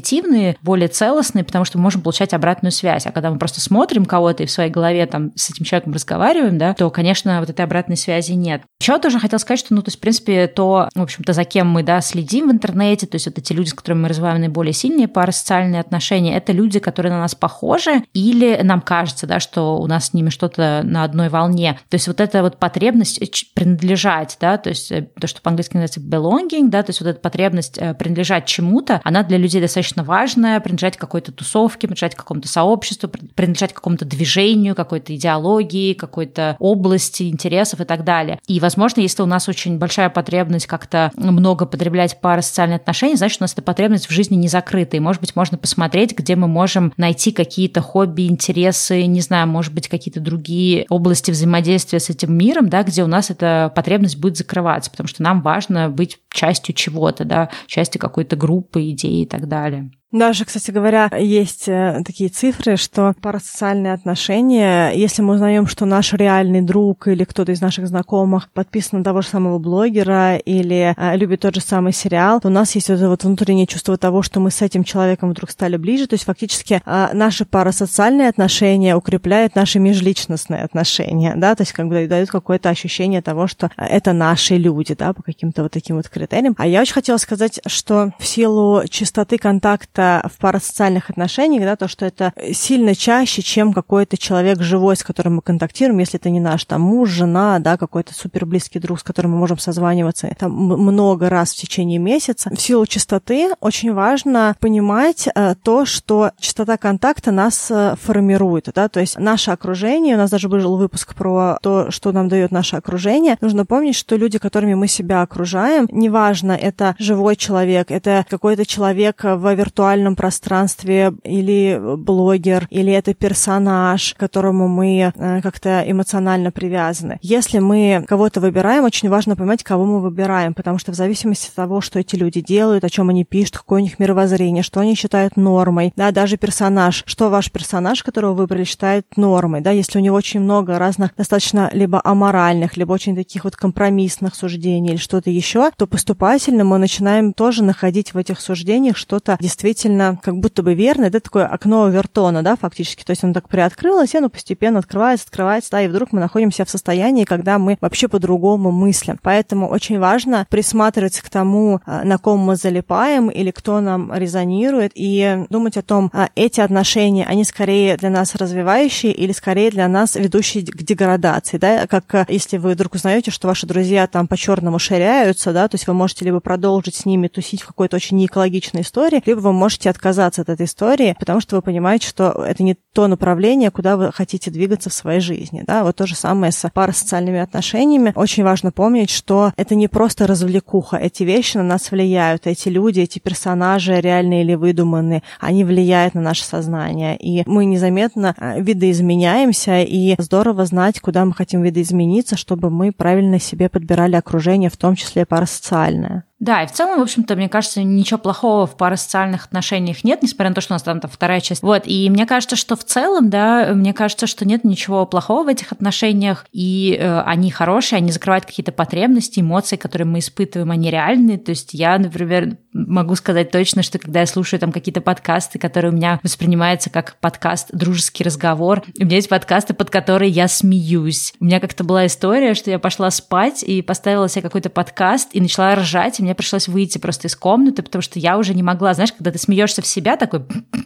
более 0.62 0.88
целостные, 0.88 1.43
потому 1.43 1.66
что 1.66 1.78
мы 1.78 1.84
можем 1.84 2.02
получать 2.02 2.34
обратную 2.34 2.72
связь. 2.72 3.06
А 3.06 3.12
когда 3.12 3.32
мы 3.32 3.38
просто 3.38 3.62
смотрим 3.62 4.06
кого-то 4.06 4.43
и 4.43 4.45
в 4.45 4.52
своей 4.52 4.70
голове 4.70 5.06
там 5.06 5.32
с 5.36 5.50
этим 5.50 5.66
человеком 5.66 5.93
разговариваем, 5.93 6.58
да, 6.58 6.74
то, 6.74 6.89
конечно, 6.89 7.39
вот 7.39 7.50
этой 7.50 7.62
обратной 7.62 7.97
связи 7.97 8.34
нет. 8.34 8.62
Еще 8.82 8.97
тоже 9.00 9.20
хотел 9.20 9.39
сказать, 9.39 9.60
что, 9.60 9.74
ну, 9.74 9.82
то 9.82 9.88
есть, 9.88 9.97
в 9.97 10.02
принципе, 10.02 10.47
то, 10.47 10.89
в 10.95 11.02
общем-то, 11.02 11.34
за 11.34 11.43
кем 11.43 11.68
мы, 11.68 11.84
да, 11.84 12.02
следим 12.02 12.50
в 12.50 12.52
интернете, 12.52 13.08
то 13.08 13.16
есть 13.16 13.26
вот 13.26 13.38
эти 13.38 13.54
люди, 13.54 13.70
с 13.70 13.74
которыми 13.74 14.04
мы 14.04 14.10
развиваем 14.10 14.39
наиболее 14.39 14.74
сильные 14.74 15.08
парасоциальные 15.08 15.82
отношения, 15.82 16.36
это 16.36 16.52
люди, 16.52 16.80
которые 16.80 17.12
на 17.12 17.20
нас 17.20 17.36
похожи, 17.36 18.04
или 18.14 18.60
нам 18.64 18.82
кажется, 18.82 19.28
да, 19.28 19.39
что 19.39 19.80
у 19.80 19.88
нас 19.88 20.08
с 20.08 20.14
ними 20.14 20.30
что-то 20.30 20.82
на 20.84 21.04
одной 21.04 21.30
волне. 21.30 21.80
То 21.89 21.95
есть 21.95 22.08
вот 22.08 22.22
эта 22.22 22.41
вот 22.41 22.58
потребность 22.58 23.20
принадлежать, 23.54 24.38
да, 24.39 24.58
то 24.58 24.70
есть 24.70 24.91
э, 24.91 25.10
то, 25.20 25.28
что 25.28 25.41
по-английски 25.41 25.76
называется 25.76 26.00
belonging, 26.00 26.70
да, 26.70 26.84
то 26.84 26.89
есть 26.91 27.02
вот 27.02 27.08
эта 27.08 27.20
потребность 27.20 27.78
э, 27.78 27.93
принадлежать 27.93 28.45
чему-то, 28.45 29.02
она 29.04 29.24
для 29.24 29.38
людей 29.38 29.62
достаточно 29.62 29.89
важная, 29.98 30.60
принадлежать 30.60 30.98
какой-то 30.98 31.32
тусовке, 31.32 31.88
принадлежать 31.88 32.16
какому-то 32.16 32.48
сообществу, 32.48 33.10
принадлежать 33.10 33.74
какому-то 33.74 34.06
движению, 34.06 34.76
какой-то 34.76 35.16
идеологии, 35.16 35.94
какой-то 35.94 36.56
области 36.60 37.24
интересов 37.30 37.82
и 37.82 37.86
так 37.86 38.04
далее. 38.04 38.40
И, 38.48 38.60
возможно, 38.60 39.02
если 39.02 39.22
у 39.22 39.26
нас 39.26 39.48
очень 39.48 39.78
большая 39.78 40.10
потребность 40.10 40.68
как-то 40.68 41.12
много 41.16 41.66
потреблять 41.66 42.20
парасоциальные 42.22 42.78
отношения, 42.78 43.16
значит, 43.16 43.42
у 43.42 43.44
нас 43.44 43.54
эта 43.54 43.62
потребность 43.62 44.08
в 44.08 44.12
жизни 44.12 44.36
не 44.36 44.48
закрыта. 44.48 44.98
И, 44.98 45.00
может 45.00 45.22
быть, 45.22 45.36
можно 45.36 45.58
посмотреть, 45.58 46.18
где 46.18 46.36
мы 46.36 46.48
можем 46.48 46.94
найти 46.98 47.32
какие-то 47.32 47.82
хобби, 47.82 48.28
интересы, 48.28 49.06
не 49.06 49.22
знаю, 49.22 49.48
может 49.48 49.74
быть, 49.74 49.88
какие-то 49.88 50.20
другие 50.20 50.86
области 50.90 51.32
взаимодействия 51.32 52.00
с 52.00 52.10
этим 52.10 52.36
миром, 52.38 52.70
да, 52.70 52.84
где 52.84 53.04
у 53.04 53.08
нас 53.08 53.30
эта 53.30 53.72
потребность 53.76 54.18
будет 54.18 54.38
закрываться, 54.38 54.92
потому 54.92 55.08
что 55.08 55.24
нам 55.24 55.42
важно 55.42 55.90
быть 55.90 56.20
частью 56.30 56.76
чего-то, 56.76 57.26
да, 57.26 57.50
частью 57.68 58.02
какой-то 58.02 58.36
группы, 58.36 58.90
идеи 58.90 59.22
и 59.22 59.26
так 59.26 59.48
далее. 59.48 59.78
Даже, 60.12 60.43
кстати 60.43 60.72
говоря, 60.72 61.12
есть 61.16 61.68
э, 61.68 62.01
такие 62.03 62.32
цифры, 62.32 62.78
что 62.78 63.14
парасоциальные 63.22 63.93
отношения, 63.93 64.89
если 64.89 65.22
мы 65.22 65.36
узнаем, 65.36 65.68
что 65.68 65.86
наш 65.86 66.14
реальный 66.14 66.62
друг 66.62 67.07
или 67.07 67.24
кто-то 67.26 67.51
из 67.51 67.62
наших 67.62 67.88
знакомых 67.88 68.49
подписан 68.49 68.99
на 68.99 69.03
того 69.03 69.22
же 69.22 69.28
самого 69.28 69.60
блогера 69.60 70.38
или 70.38 70.95
а, 70.97 71.16
любит 71.16 71.41
тот 71.41 71.53
же 71.53 71.62
самый 71.62 71.93
сериал, 71.93 72.41
то 72.41 72.47
у 72.47 72.51
нас 72.51 72.74
есть 72.74 72.89
вот 72.89 72.95
это 72.95 73.07
вот 73.07 73.24
внутреннее 73.24 73.68
чувство 73.68 73.97
того, 73.97 74.24
что 74.24 74.39
мы 74.39 74.49
с 74.49 74.64
этим 74.64 74.84
человеком 74.84 75.30
вдруг 75.30 75.51
стали 75.51 75.78
ближе. 75.78 76.07
То 76.07 76.16
есть 76.16 76.26
фактически 76.26 76.82
а, 76.86 77.12
наши 77.14 77.45
парасоциальные 77.45 78.30
отношения 78.30 78.95
укрепляют 78.95 79.53
наши 79.53 79.78
межличностные 79.78 80.64
отношения, 80.64 81.36
да, 81.36 81.53
то 81.53 81.62
есть 81.62 81.74
как 81.74 81.88
бы 81.88 82.07
дают 82.07 82.32
какое-то 82.32 82.70
ощущение 82.70 83.22
того, 83.22 83.45
что 83.45 83.70
это 83.78 84.14
наши 84.14 84.57
люди, 84.57 84.95
да, 84.95 85.14
по 85.14 85.22
каким-то 85.22 85.62
вот 85.62 85.72
таким 85.72 85.97
вот 85.97 86.10
критериям. 86.10 86.55
А 86.57 86.66
я 86.66 86.82
очень 86.82 86.93
хотела 86.93 87.18
сказать, 87.18 87.60
что 87.68 88.12
в 88.18 88.26
силу 88.26 88.82
чистоты 88.89 89.38
контакта 89.38 89.99
это 90.00 90.30
в 90.30 90.38
парасоциальных 90.39 91.10
отношениях, 91.10 91.64
да, 91.64 91.76
то, 91.76 91.88
что 91.88 92.06
это 92.06 92.34
сильно 92.54 92.95
чаще, 92.95 93.41
чем 93.41 93.74
какой-то 93.74 94.18
человек 94.18 94.62
живой, 94.62 94.95
с 94.95 95.04
которым 95.04 95.36
мы 95.36 95.41
контактируем, 95.41 96.00
если 96.00 96.20
это 96.20 96.30
не 96.30 96.39
наш 96.39 96.66
там 96.66 96.82
муж, 96.82 97.10
жена, 97.10 97.60
да, 97.60 97.78
какой-то 97.78 98.14
супер 98.14 98.45
близкий 98.45 98.80
друг, 98.80 99.00
с 99.00 99.04
которым 99.04 99.32
мы 99.32 99.38
можем 99.38 99.58
созваниваться. 99.58 100.30
Там 100.39 100.52
много 100.52 101.30
раз 101.30 101.54
в 101.54 101.58
течение 101.58 102.00
месяца. 102.00 102.50
В 102.50 102.62
силу 102.62 102.86
чистоты 102.86 103.52
очень 103.60 103.93
важно 103.93 104.56
понимать 104.60 105.28
э, 105.34 105.56
то, 105.62 105.86
что 105.86 106.32
частота 106.39 106.78
контакта 106.78 107.32
нас 107.32 107.70
э, 107.70 107.95
формирует, 108.02 108.70
да, 108.74 108.88
то 108.88 109.00
есть 109.00 109.18
наше 109.20 109.52
окружение, 109.52 110.16
у 110.16 110.18
нас 110.18 110.30
даже 110.30 110.47
был 110.47 110.78
выпуск 110.78 111.16
про 111.16 111.58
то, 111.62 111.91
что 111.91 112.12
нам 112.12 112.30
дает 112.30 112.52
наше 112.52 112.78
окружение, 112.78 113.38
нужно 113.41 113.66
помнить, 113.66 113.95
что 113.95 114.16
люди, 114.16 114.38
которыми 114.38 114.76
мы 114.76 114.88
себя 114.88 115.22
окружаем, 115.22 115.88
неважно, 115.91 116.54
это 116.54 116.95
живой 117.00 117.36
человек, 117.36 117.91
это 117.91 118.26
какой-то 118.30 118.66
человек 118.66 119.24
в 119.24 119.54
виртуальном 119.54 119.89
виртуальном 119.90 120.16
пространстве 120.16 121.14
или 121.24 121.80
блогер, 121.98 122.68
или 122.70 122.94
это 122.94 123.14
персонаж, 123.14 124.14
к 124.14 124.20
которому 124.20 124.68
мы 124.68 125.12
э, 125.16 125.42
как-то 125.42 125.84
эмоционально 125.86 126.52
привязаны. 126.52 127.18
Если 127.22 127.60
мы 127.60 128.06
кого-то 128.08 128.40
выбираем, 128.40 128.84
очень 128.84 129.10
важно 129.10 129.36
понимать, 129.36 129.64
кого 129.64 129.86
мы 129.86 130.02
выбираем, 130.02 130.54
потому 130.54 130.78
что 130.78 130.92
в 130.92 130.96
зависимости 130.96 131.50
от 131.50 131.56
того, 131.56 131.82
что 131.82 132.00
эти 132.00 132.16
люди 132.16 132.42
делают, 132.42 132.84
о 132.84 132.90
чем 132.90 133.10
они 133.10 133.26
пишут, 133.26 133.58
какое 133.58 133.80
у 133.82 133.84
них 133.84 133.98
мировоззрение, 134.00 134.62
что 134.62 134.80
они 134.80 134.96
считают 134.96 135.38
нормой, 135.38 135.92
да, 135.96 136.12
даже 136.12 136.38
персонаж, 136.38 137.04
что 137.08 137.30
ваш 137.30 137.52
персонаж, 137.52 138.04
которого 138.04 138.34
вы 138.34 138.38
выбрали, 138.40 138.66
считает 138.66 139.06
нормой, 139.18 139.62
да, 139.62 139.72
если 139.72 139.98
у 139.98 140.02
него 140.02 140.16
очень 140.16 140.40
много 140.40 140.78
разных 140.78 141.16
достаточно 141.16 141.70
либо 141.74 142.00
аморальных, 142.04 142.78
либо 142.78 142.94
очень 142.94 143.16
таких 143.16 143.44
вот 143.44 143.56
компромиссных 143.56 144.36
суждений 144.36 144.92
или 144.92 144.98
что-то 144.98 145.32
еще, 145.32 145.72
то 145.76 145.88
поступательно 145.88 146.64
мы 146.64 146.78
начинаем 146.78 147.34
тоже 147.34 147.64
находить 147.64 148.14
в 148.14 148.18
этих 148.18 148.40
суждениях 148.40 148.98
что-то 149.00 149.38
действительно 149.40 149.78
действительно 149.80 150.19
как 150.21 150.38
будто 150.38 150.61
бы 150.61 150.73
верно. 150.73 151.05
Это 151.05 151.21
такое 151.21 151.45
окно 151.45 151.88
Вертона, 151.88 152.43
да, 152.43 152.55
фактически. 152.55 153.03
То 153.03 153.11
есть 153.11 153.23
оно 153.23 153.34
так 153.34 153.47
приоткрылось, 153.47 154.13
и 154.13 154.17
оно 154.17 154.30
постепенно 154.30 154.80
открывается, 154.80 155.25
открывается, 155.25 155.71
да, 155.71 155.82
и 155.82 155.88
вдруг 155.88 156.11
мы 156.11 156.19
находимся 156.19 156.65
в 156.65 156.69
состоянии, 156.69 157.23
когда 157.23 157.57
мы 157.57 157.77
вообще 157.80 158.07
по-другому 158.07 158.71
мыслим. 158.71 159.17
Поэтому 159.21 159.69
очень 159.69 159.99
важно 159.99 160.45
присматриваться 160.49 161.23
к 161.23 161.30
тому, 161.30 161.80
а, 161.86 162.03
на 162.03 162.17
ком 162.17 162.39
мы 162.39 162.55
залипаем 162.55 163.30
или 163.30 163.51
кто 163.51 163.80
нам 163.80 164.13
резонирует, 164.13 164.91
и 164.95 165.45
думать 165.49 165.77
о 165.77 165.82
том, 165.82 166.11
а, 166.13 166.30
эти 166.36 166.59
отношения, 166.59 167.25
они 167.25 167.45
скорее 167.45 167.95
для 167.95 168.09
нас 168.09 168.36
развивающие 168.36 169.13
или 169.13 169.32
скорее 169.32 169.71
для 169.71 169.88
нас 169.88 170.15
ведущие 170.15 170.65
к 170.65 170.84
деградации, 170.84 171.57
да, 171.57 171.88
как 171.88 172.13
а, 172.15 172.25
если 172.27 172.57
вы 172.57 172.71
вдруг 172.71 172.95
узнаете, 172.95 173.32
что 173.32 173.47
ваши 173.47 173.65
друзья 173.65 174.07
там 174.07 174.27
по-черному 174.27 174.77
ширяются, 174.77 175.53
да, 175.53 175.67
то 175.67 175.75
есть 175.75 175.88
вы 175.88 175.93
можете 175.93 176.25
либо 176.25 176.39
продолжить 176.41 176.95
с 176.95 177.05
ними 177.05 177.27
тусить 177.27 177.61
в 177.61 177.67
какой-то 177.67 177.95
очень 177.95 178.17
неэкологичной 178.17 178.82
истории, 178.82 179.23
либо 179.25 179.39
вы 179.39 179.53
можете 179.53 179.68
отказаться 179.89 180.41
от 180.41 180.49
этой 180.49 180.65
истории, 180.65 181.15
потому 181.20 181.41
что 181.41 181.55
вы 181.55 181.61
понимаете, 181.61 182.07
что 182.07 182.30
это 182.45 182.63
не 182.63 182.76
то 182.93 183.07
направление, 183.07 183.72
куда 183.72 183.97
вы 183.97 184.11
хотите 184.11 184.51
двигаться 184.51 184.89
в 184.89 184.93
своей 184.93 185.20
жизни, 185.20 185.63
да, 185.65 185.84
вот 185.84 185.95
то 185.95 186.07
же 186.07 186.15
самое 186.15 186.51
с 186.51 186.70
парасоциальными 186.70 187.39
отношениями. 187.39 188.13
Очень 188.15 188.43
важно 188.43 188.72
помнить, 188.72 189.09
что 189.09 189.53
это 189.57 189.76
не 189.76 189.88
просто 189.88 190.28
развлекуха, 190.28 190.97
эти 190.97 191.24
вещи 191.24 191.57
на 191.57 191.63
нас 191.63 191.91
влияют, 191.91 192.47
эти 192.47 192.70
люди, 192.70 193.01
эти 193.01 193.20
персонажи, 193.20 193.99
реальные 193.99 194.43
или 194.43 194.55
выдуманные, 194.55 195.24
они 195.39 195.63
влияют 195.63 196.13
на 196.13 196.22
наше 196.22 196.43
сознание, 196.43 197.17
и 197.17 197.43
мы 197.45 197.65
незаметно 197.65 198.36
э, 198.38 198.61
видоизменяемся, 198.61 199.82
и 199.82 200.15
здорово 200.17 200.65
знать, 200.65 200.99
куда 200.99 201.26
мы 201.26 201.34
хотим 201.34 201.61
видоизмениться, 201.61 202.38
чтобы 202.38 202.70
мы 202.70 202.91
правильно 202.91 203.39
себе 203.39 203.70
подбирали 203.70 204.15
окружение, 204.15 204.70
в 204.70 204.78
том 204.78 204.95
числе 204.95 205.26
парасоциальное. 205.26 206.24
Да, 206.40 206.64
и 206.64 206.68
в 206.68 206.72
целом, 206.72 207.00
в 207.00 207.02
общем-то, 207.02 207.36
мне 207.36 207.50
кажется, 207.50 207.84
ничего 207.84 208.18
плохого 208.18 208.66
в 208.66 208.78
парасоциальных 208.78 209.46
отношениях 209.46 210.06
нет, 210.06 210.24
несмотря 210.24 210.50
на 210.50 210.56
то, 210.56 210.62
что 210.62 210.74
у 210.74 210.76
нас 210.76 210.84
там, 210.84 211.02
там 211.02 211.12
вторая 211.12 211.42
часть. 211.42 211.62
Вот, 211.62 211.84
и 211.86 212.10
мне 212.10 212.26
кажется, 212.26 212.56
что 212.56 212.78
в 212.78 212.86
целом, 212.86 213.30
да, 213.30 213.74
мне 213.74 213.94
кажется, 213.94 214.26
что 214.26 214.48
нет 214.48 214.64
ничего 214.64 215.06
плохого 215.06 215.44
в 215.44 215.48
этих 215.50 215.74
отношениях, 215.74 216.46
и 216.54 216.98
э, 216.98 217.22
они 217.22 217.52
хорошие, 217.52 217.98
они 217.98 218.12
закрывают 218.12 218.46
какие-то 218.46 218.72
потребности, 218.72 219.42
эмоции, 219.42 219.76
которые 219.76 220.08
мы 220.08 220.20
испытываем, 220.20 220.72
они 220.72 220.90
реальные. 220.90 221.40
То 221.40 221.50
есть 221.50 221.74
я, 221.74 221.98
например, 221.98 222.58
могу 222.74 223.15
сказать 223.15 223.51
точно, 223.51 223.84
что 223.84 223.99
когда 223.99 224.22
я 224.22 224.26
слушаю 224.26 224.59
там 224.59 224.72
какие-то 224.72 225.01
подкасты, 225.01 225.59
которые 225.59 225.91
у 225.91 225.95
меня 225.95 226.20
воспринимаются 226.24 226.89
как 226.89 227.17
подкаст 227.20 227.70
«Дружеский 227.72 228.24
разговор», 228.24 228.84
у 228.99 229.05
меня 229.05 229.15
есть 229.17 229.30
подкасты, 229.30 229.74
под 229.74 229.89
которые 229.89 230.32
я 230.32 230.47
смеюсь. 230.47 231.34
У 231.39 231.45
меня 231.45 231.59
как-то 231.59 231.84
была 231.84 232.05
история, 232.05 232.53
что 232.53 232.70
я 232.70 232.80
пошла 232.80 233.09
спать 233.11 233.63
и 233.63 233.82
поставила 233.82 234.30
себе 234.30 234.43
какой-то 234.43 234.70
подкаст 234.70 235.30
и 235.34 235.41
начала 235.41 235.76
ржать, 235.76 236.20
и 236.20 236.24
мне 236.24 236.36
пришлось 236.36 236.67
выйти 236.67 236.97
просто 236.97 237.28
из 237.28 237.36
комнаты, 237.36 237.82
потому 237.82 238.01
что 238.01 238.20
я 238.20 238.38
уже 238.38 238.53
не 238.53 238.63
могла, 238.63 238.93
знаешь, 238.93 239.13
когда 239.13 239.32
ты 239.32 239.39
смеешься 239.39 239.82
в 239.82 239.88
себя 239.88 240.15
такой, 240.15 240.41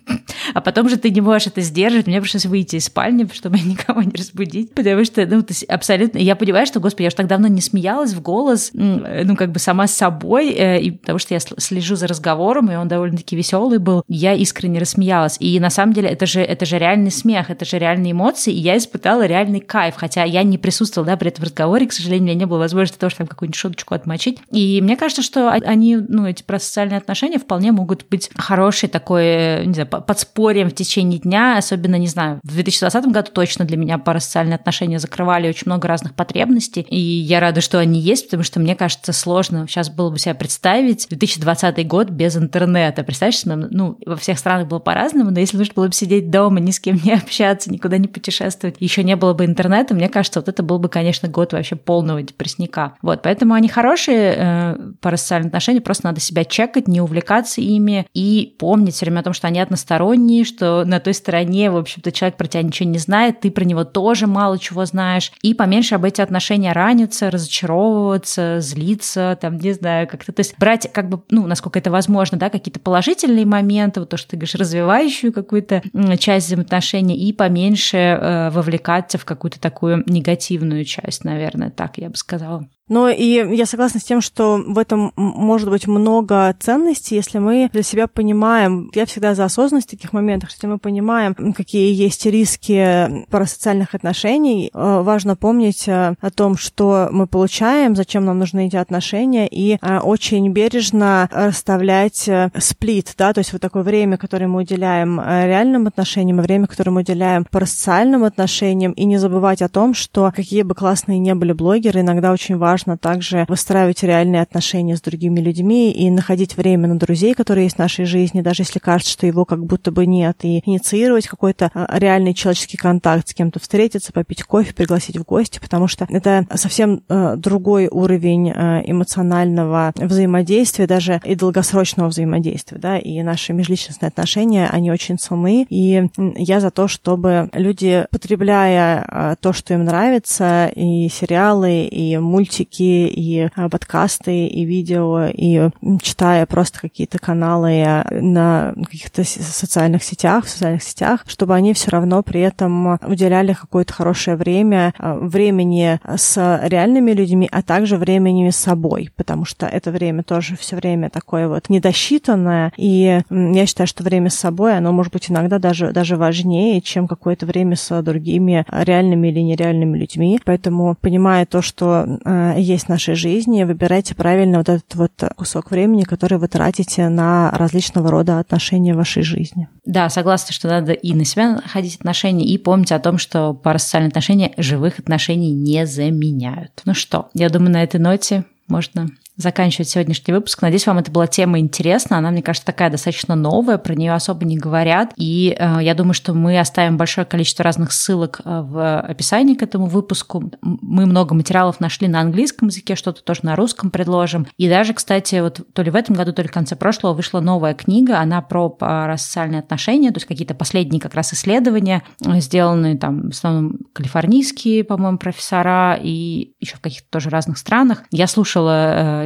а 0.54 0.62
потом 0.62 0.90
же 0.90 0.98
ты 0.98 1.10
не 1.10 1.22
можешь 1.22 1.48
это 1.48 1.62
сдерживать, 1.62 2.08
мне 2.08 2.22
пришлось 2.22 2.46
выйти 2.46 2.78
из 2.78 2.86
спальни, 2.86 3.28
чтобы 3.34 3.60
никого 3.60 4.02
не 4.02 4.14
разбудить, 4.14 4.74
потому 4.74 5.04
что, 5.04 5.26
ну, 5.26 5.42
ты 5.42 5.54
абсолютно, 5.66 6.18
я 6.18 6.36
понимаю, 6.36 6.66
что, 6.66 6.80
господи, 6.80 7.04
я 7.04 7.08
уже 7.08 7.18
так 7.18 7.28
давно 7.28 7.48
не 7.48 7.62
смеялась 7.62 8.14
в 8.14 8.22
голос, 8.22 8.72
ну, 8.74 9.36
как 9.36 9.52
бы 9.52 9.60
сама 9.60 9.88
с 9.88 9.94
собой, 9.94 10.52
э, 10.52 10.82
и 10.82 10.92
потому 10.92 11.20
что 11.20 11.34
я 11.34 11.40
слежу 11.74 11.96
за 11.96 12.08
разговором, 12.08 12.72
и 12.72 12.76
он 12.76 12.88
довольно-таки 12.88 13.36
веселый 13.36 13.80
был, 13.80 14.04
я 14.08 14.34
искренне 14.34 14.80
рассмеялась, 14.80 15.38
и 15.40 15.60
на 15.60 15.70
самом 15.70 15.94
деле 15.94 16.10
это 16.10 16.26
же, 16.26 16.42
это 16.42 16.66
же 16.66 16.78
реальный 16.78 17.12
смех, 17.12 17.50
это 17.50 17.66
же 17.66 17.80
реальные 17.80 18.12
эмоции, 18.12 18.54
и 18.54 18.60
я 18.60 18.78
испытала 18.78 19.26
реальный 19.26 19.60
кайф, 19.60 19.96
хотя 19.98 20.24
я 20.24 20.44
не 20.44 20.58
присутствовала, 20.58 21.12
да, 21.12 21.18
при 21.18 21.30
этом 21.30 21.44
разговоре, 21.44 21.88
к 21.88 21.94
сожалению, 21.94 22.24
у 22.24 22.26
меня 22.28 22.36
не 22.36 22.46
было 22.46 22.60
возможности 22.60 22.94
чтобы 23.04 23.16
там 23.16 23.28
какую-нибудь 23.28 23.56
шуточку 23.56 23.96
отмочить, 23.96 24.40
и 24.52 24.80
мне 24.82 24.96
кажется, 24.96 25.22
что 25.22 25.50
они, 25.50 25.98
ну, 25.98 26.28
эти 26.28 26.44
про 26.44 26.60
социальные 26.60 26.98
отношения 26.98 27.40
вполне 27.40 27.72
могут 27.72 28.06
быть 28.10 28.30
хорошей 28.36 28.88
такой, 28.88 29.66
не 29.66 29.74
знаю, 29.74 29.88
подспорьем 29.88 30.70
в 30.70 30.76
течение 30.76 31.20
дня, 31.20 31.58
особенно, 31.58 31.96
не 31.96 32.08
знаю, 32.08 32.40
в 32.44 32.54
2020 32.54 33.06
году 33.08 33.32
точно 33.32 33.66
для 33.66 33.78
меня 33.78 33.98
парасоциальные 33.98 34.56
отношения 34.56 35.00
закрывали 35.00 35.50
очень 35.50 35.64
много 35.66 35.88
разных 35.88 36.14
потребностей, 36.14 36.82
и 36.82 37.00
я 37.00 37.40
рада, 37.40 37.62
что 37.62 37.80
они 37.80 38.00
есть, 38.00 38.26
потому 38.26 38.44
что 38.44 38.60
мне 38.60 38.76
кажется 38.76 39.12
сложно 39.12 39.66
сейчас 39.68 39.90
было 39.90 40.10
бы 40.10 40.20
себя 40.20 40.36
представить 40.36 41.08
2020 41.10 41.63
год 41.72 42.10
без 42.10 42.38
интернета. 42.38 43.04
Представляешь, 43.04 43.70
ну, 43.72 43.98
во 44.06 44.16
всех 44.16 44.40
странах 44.40 44.68
было 44.68 44.80
по-разному, 44.80 45.32
но 45.32 45.40
если 45.40 45.58
нужно 45.58 45.74
было 45.76 45.88
бы 45.88 45.94
сидеть 45.94 46.30
дома, 46.30 46.60
ни 46.60 46.72
с 46.72 46.80
кем 46.80 47.00
не 47.04 47.14
общаться, 47.14 47.72
никуда 47.72 47.98
не 47.98 48.08
путешествовать, 48.08 48.76
еще 48.80 49.04
не 49.04 49.16
было 49.16 49.34
бы 49.34 49.46
интернета, 49.46 49.94
мне 49.94 50.10
кажется, 50.10 50.40
вот 50.40 50.50
это 50.50 50.64
был 50.64 50.80
бы, 50.80 50.90
конечно, 50.90 51.28
год 51.30 51.54
вообще 51.54 51.76
полного 51.76 52.22
депрессника. 52.22 52.94
Вот, 53.02 53.22
поэтому 53.22 53.54
они 53.54 53.68
хорошие 53.68 54.36
э, 54.38 54.78
парасоциальные 55.02 55.48
отношения, 55.50 55.82
просто 55.82 56.08
надо 56.08 56.20
себя 56.20 56.46
чекать, 56.46 56.88
не 56.88 57.02
увлекаться 57.02 57.62
ими 57.62 58.08
и 58.14 58.56
помнить 58.60 58.96
все 58.96 59.06
время 59.06 59.20
о 59.20 59.24
том, 59.24 59.34
что 59.34 59.48
они 59.48 59.60
односторонние, 59.60 60.44
что 60.44 60.84
на 60.86 61.00
той 61.00 61.14
стороне, 61.14 61.72
в 61.72 61.78
общем-то, 61.78 62.12
человек 62.12 62.38
про 62.38 62.48
тебя 62.48 62.64
ничего 62.64 62.90
не 62.90 62.98
знает, 62.98 63.40
ты 63.42 63.52
про 63.52 63.64
него 63.64 63.84
тоже 63.84 64.28
мало 64.28 64.58
чего 64.60 64.86
знаешь, 64.86 65.32
и 65.42 65.54
поменьше 65.54 65.96
об 65.96 66.06
эти 66.06 66.22
отношения 66.22 66.72
раниться, 66.74 67.32
разочаровываться, 67.32 68.60
злиться, 68.60 69.38
там, 69.40 69.58
не 69.58 69.74
знаю, 69.74 70.08
как-то, 70.08 70.32
то 70.32 70.40
есть 70.40 70.56
брать, 70.58 70.92
как 70.92 71.10
бы, 71.10 71.22
ну, 71.30 71.48
насколько 71.54 71.78
это 71.78 71.92
возможно, 71.92 72.40
да, 72.40 72.50
какие-то 72.50 72.80
положительные 72.80 73.46
моменты, 73.46 74.00
вот 74.00 74.10
то, 74.10 74.18
что 74.18 74.32
ты 74.32 74.38
говоришь, 74.38 74.56
развивающую 74.56 75.32
какую-то 75.32 75.84
часть 76.18 76.48
взаимоотношений, 76.48 77.16
и 77.16 77.32
поменьше 77.32 77.98
э, 77.98 78.50
вовлекаться 78.50 79.20
в 79.20 79.26
какую-то 79.26 79.60
такую 79.60 80.04
негативную 80.08 80.84
часть, 80.84 81.24
наверное, 81.24 81.70
так 81.70 82.00
я 82.00 82.10
бы 82.10 82.16
сказала. 82.16 82.68
Но 82.90 83.10
и 83.10 83.56
я 83.56 83.66
согласна 83.66 84.02
с 84.02 84.04
тем, 84.04 84.20
что 84.20 84.62
в 84.66 84.78
этом 84.78 85.14
может 85.16 85.70
быть 85.70 85.88
много 85.88 86.54
ценностей, 86.60 87.16
если 87.16 87.40
мы 87.40 87.70
для 87.72 87.82
себя 87.82 88.08
понимаем, 88.08 88.92
я 88.94 89.06
всегда 89.06 89.36
за 89.36 89.46
осознанность 89.46 89.88
в 89.88 89.92
таких 89.92 90.12
моментах, 90.12 90.52
если 90.52 90.68
мы 90.68 90.78
понимаем, 90.80 91.54
какие 91.54 91.94
есть 91.94 92.26
риски 92.26 93.26
парасоциальных 93.30 93.96
отношений, 93.96 94.70
э, 94.74 95.02
важно 95.02 95.38
помнить 95.38 95.88
э, 95.88 96.16
о 96.20 96.30
том, 96.30 96.58
что 96.58 97.08
мы 97.12 97.26
получаем, 97.26 97.96
зачем 97.96 98.26
нам 98.26 98.40
нужны 98.40 98.68
эти 98.68 98.76
отношения, 98.76 99.48
и 99.48 99.78
э, 99.82 100.00
очень 100.00 100.52
бережно 100.52 101.30
расставлять 101.32 102.30
сплит, 102.58 103.14
да, 103.18 103.32
то 103.32 103.40
есть 103.40 103.54
вот 103.54 103.62
такое 103.62 103.84
время, 103.84 104.18
которое 104.18 104.48
мы 104.48 104.62
уделяем 104.62 105.22
реальным 105.22 105.88
отношениям, 105.88 106.40
и 106.40 106.44
время, 106.44 106.68
которое 106.68 106.92
мы 106.92 107.02
уделяем 107.02 107.46
парасоциальным 107.50 108.26
отношениям, 108.26 108.92
и 108.92 109.06
не 109.06 109.18
забывать 109.18 109.62
о 109.62 109.70
том, 109.70 109.94
что 109.94 110.32
какие 110.36 110.64
бы 110.64 110.76
классные 110.76 111.20
не 111.20 111.34
были 111.34 111.54
блогеры, 111.54 112.02
иногда 112.02 112.34
очень 112.34 112.58
важно 112.58 112.73
важно 112.74 112.98
также 112.98 113.46
выстраивать 113.48 114.02
реальные 114.02 114.42
отношения 114.42 114.98
с 114.98 115.02
другими 115.02 115.40
людьми 115.40 115.92
и 115.92 116.10
находить 116.10 116.58
время 116.58 116.88
на 116.88 116.98
друзей, 116.98 117.36
которые 117.36 117.66
есть 117.66 117.76
в 117.76 117.80
нашей 117.80 118.06
жизни, 118.06 118.42
даже 118.42 118.64
если 118.64 118.80
кажется, 118.80 119.14
что 119.14 119.28
его 119.28 119.46
как 119.46 119.64
будто 119.64 119.92
бы 119.92 120.08
нет, 120.08 120.38
и 120.42 120.64
инициировать 120.66 121.28
какой-то 121.28 121.70
а, 121.76 122.00
реальный 122.00 122.34
человеческий 122.34 122.78
контакт 122.78 123.30
с 123.30 123.36
кем-то, 123.36 123.60
встретиться, 123.60 124.12
попить 124.12 124.42
кофе, 124.42 124.74
пригласить 124.74 125.18
в 125.18 125.24
гости, 125.24 125.60
потому 125.60 125.88
что 125.88 126.08
это 126.10 126.48
совсем 126.56 127.04
а, 127.10 127.36
другой 127.36 127.90
уровень 127.92 128.52
а, 128.52 128.82
эмоционального 128.84 129.94
взаимодействия, 129.96 130.88
даже 130.88 131.22
и 131.24 131.36
долгосрочного 131.36 132.08
взаимодействия, 132.08 132.80
да, 132.80 132.98
и 132.98 133.22
наши 133.22 133.54
межличностные 133.54 134.08
отношения, 134.08 134.68
они 134.68 134.90
очень 134.90 135.20
ценны, 135.20 135.68
и 135.70 136.08
я 136.18 136.60
за 136.60 136.72
то, 136.72 136.88
чтобы 136.88 137.52
люди, 137.54 138.08
потребляя 138.10 139.38
то, 139.40 139.54
что 139.54 139.76
им 139.76 139.84
нравится, 139.84 140.72
и 140.76 141.08
сериалы, 141.08 141.84
и 141.84 142.18
мультики, 142.18 142.63
мультики, 142.64 143.08
и 143.08 143.50
а, 143.56 143.70
подкасты, 143.70 144.48
и 144.48 144.66
видео, 144.66 145.28
и 145.28 145.70
читая 146.02 146.46
просто 146.46 146.82
какие-то 146.82 147.20
каналы 147.20 147.72
э, 147.72 148.22
на 148.22 148.74
каких-то 148.76 149.24
социальных 149.24 150.04
сетях, 150.04 150.46
в 150.46 150.50
социальных 150.50 150.84
сетях, 150.84 151.24
чтобы 151.28 151.56
они 151.56 151.74
все 151.74 151.92
равно 151.92 152.24
при 152.24 152.42
этом 152.42 153.00
уделяли 153.06 153.54
какое-то 153.54 153.94
хорошее 153.94 154.38
время, 154.38 154.94
а, 154.98 155.16
времени 155.16 156.00
с 156.16 156.60
реальными 156.64 157.12
людьми, 157.12 157.48
а 157.52 157.62
также 157.62 157.98
времени 157.98 158.50
с 158.50 158.58
собой, 158.58 159.10
потому 159.16 159.46
что 159.46 159.66
это 159.66 159.92
время 159.92 160.24
тоже 160.24 160.56
все 160.56 160.76
время 160.76 161.10
такое 161.10 161.48
вот 161.48 161.70
недосчитанное, 161.70 162.72
и 162.78 163.22
я 163.30 163.66
считаю, 163.66 163.88
что 163.88 164.04
время 164.04 164.30
с 164.30 164.36
собой, 164.36 164.78
оно 164.78 164.92
может 164.92 165.14
быть 165.14 165.30
иногда 165.30 165.60
даже, 165.60 165.92
даже 165.92 166.16
важнее, 166.16 166.82
чем 166.82 167.08
какое-то 167.08 167.46
время 167.46 167.76
с 167.76 168.02
другими 168.02 168.66
реальными 168.70 169.28
или 169.28 169.40
нереальными 169.40 169.98
людьми, 169.98 170.40
поэтому 170.44 170.96
понимая 171.02 171.46
то, 171.46 171.62
что 171.62 172.06
э, 172.24 172.53
есть 172.58 172.86
в 172.86 172.90
нашей 172.90 173.16
жизни, 173.16 173.64
выбирайте 173.64 174.16
правильно 174.16 174.60
вот 174.60 174.70
этот 174.70 174.96
вот 174.96 175.12
кусок 175.36 175.72
времени, 175.72 176.04
который 176.04 176.38
вы 176.38 176.48
тратите 176.48 177.10
на 177.10 177.52
различного 177.52 178.12
рода 178.12 178.40
отношения 178.40 178.94
в 178.94 178.98
вашей 178.98 179.24
жизни. 179.24 179.68
Да, 179.86 180.10
согласна, 180.10 180.54
что 180.54 180.68
надо 180.68 180.94
и 180.94 181.14
на 181.14 181.26
себя 181.26 181.56
находить 181.56 181.96
отношения, 181.96 182.46
и 182.46 182.58
помните 182.58 182.96
о 182.96 183.00
том, 183.00 183.18
что 183.18 183.54
парасоциальные 183.54 184.10
отношения 184.10 184.54
живых 184.58 185.00
отношений 185.00 185.52
не 185.52 185.86
заменяют. 185.86 186.82
Ну 186.86 186.94
что, 186.94 187.30
я 187.34 187.50
думаю, 187.50 187.72
на 187.72 187.84
этой 187.84 188.00
ноте 188.00 188.46
можно 188.68 189.10
заканчивать 189.36 189.90
сегодняшний 189.90 190.34
выпуск. 190.34 190.62
Надеюсь, 190.62 190.86
вам 190.86 191.00
это 191.00 191.12
была 191.12 191.28
тема 191.28 191.60
интересна. 191.60 192.18
Она, 192.18 192.30
мне 192.32 192.44
кажется, 192.44 192.66
такая 192.66 192.90
достаточно 192.90 193.36
новая, 193.36 193.78
про 193.78 193.96
нее 193.96 194.14
особо 194.14 194.46
не 194.46 194.58
говорят. 194.58 195.14
И 195.18 195.56
э, 195.58 195.78
я 195.82 195.96
думаю, 195.96 196.14
что 196.14 196.34
мы 196.34 196.60
оставим 196.60 196.98
большое 196.98 197.26
количество 197.26 197.64
разных 197.64 197.94
ссылок 197.94 198.42
э, 198.44 198.62
в 198.62 199.00
описании 199.00 199.56
к 199.56 199.64
этому 199.64 199.88
выпуску. 199.88 200.52
Мы 200.62 201.06
много 201.06 201.34
материалов 201.34 201.80
нашли 201.80 202.08
на 202.08 202.22
английском 202.22 202.68
языке, 202.68 202.96
что-то 202.96 203.24
тоже 203.24 203.42
на 203.44 203.56
русском 203.56 203.90
предложим. 203.90 204.46
И 204.58 204.70
даже, 204.70 204.94
кстати, 204.94 205.42
вот 205.42 205.62
то 205.74 205.82
ли 205.82 205.90
в 205.90 205.96
этом 205.96 206.16
году, 206.16 206.32
то 206.32 206.42
ли 206.44 206.48
в 206.48 206.52
конце 206.52 206.76
прошлого 206.76 207.14
вышла 207.14 207.40
новая 207.40 207.74
книга. 207.74 208.20
Она 208.20 208.42
про 208.42 208.70
парасоциальные 208.70 209.60
отношения, 209.60 210.12
то 210.12 210.18
есть 210.18 210.28
какие-то 210.28 210.54
последние 210.54 211.02
как 211.02 211.16
раз 211.16 211.34
исследования, 211.34 212.04
э, 212.24 212.40
сделанные 212.40 212.98
там 212.98 213.30
в 213.30 213.34
основном 213.34 213.80
калифорнийские, 213.94 214.84
по-моему, 214.84 215.18
профессора 215.18 215.98
и 216.00 216.54
еще 216.60 216.78
в 216.78 216.82
каких-то 216.82 217.08
тоже 217.10 217.32
разных 217.32 217.58
странах. 217.58 218.04
Я 218.12 218.28
слушала 218.28 219.23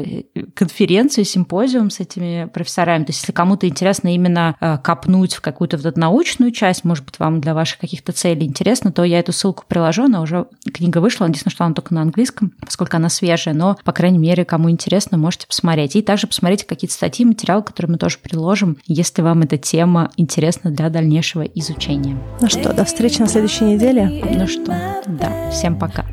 конференцию, 0.54 1.26
симпозиум 1.26 1.90
с 1.90 2.00
этими 2.00 2.50
профессорами. 2.54 3.06
То 3.06 3.10
есть, 3.10 3.22
если 3.22 3.32
кому-то 3.32 3.68
интересно 3.68 4.14
именно 4.14 4.56
э, 4.60 4.78
копнуть 4.78 5.36
в 5.36 5.42
какую-то 5.42 5.78
вот 5.78 5.86
эту 5.86 6.00
научную 6.00 6.52
часть, 6.52 6.84
может 6.84 7.06
быть, 7.06 7.20
вам 7.20 7.42
для 7.42 7.54
ваших 7.54 7.80
каких-то 7.80 8.12
целей 8.12 8.46
интересно, 8.46 8.92
то 8.92 9.04
я 9.04 9.20
эту 9.20 9.34
ссылку 9.34 9.64
приложу. 9.68 10.04
Она 10.04 10.22
уже 10.22 10.48
книга 10.74 11.00
вышла. 11.00 11.26
Единственное, 11.26 11.54
что 11.54 11.66
она 11.66 11.74
только 11.74 11.94
на 11.94 12.02
английском, 12.02 12.54
поскольку 12.60 12.98
она 12.98 13.10
свежая, 13.10 13.54
но, 13.54 13.78
по 13.84 13.92
крайней 13.92 14.20
мере, 14.20 14.46
кому 14.46 14.70
интересно, 14.70 15.18
можете 15.18 15.48
посмотреть. 15.48 15.96
И 15.96 16.02
также 16.02 16.28
посмотрите 16.28 16.66
какие-то 16.66 16.94
статьи, 16.94 17.26
материалы, 17.26 17.64
которые 17.64 17.92
мы 17.92 17.98
тоже 17.98 18.18
приложим, 18.22 18.78
если 18.86 19.22
вам 19.22 19.42
эта 19.42 19.58
тема 19.58 20.12
интересна 20.18 20.72
для 20.72 20.90
дальнейшего 20.90 21.44
изучения. 21.44 22.18
Ну 22.42 22.50
что, 22.50 22.74
до 22.74 22.86
встречи 22.86 23.20
на 23.20 23.28
следующей 23.28 23.66
неделе. 23.66 24.24
Ну 24.32 24.48
что, 24.48 25.02
да, 25.08 25.52
всем 25.52 25.78
пока. 25.78 26.06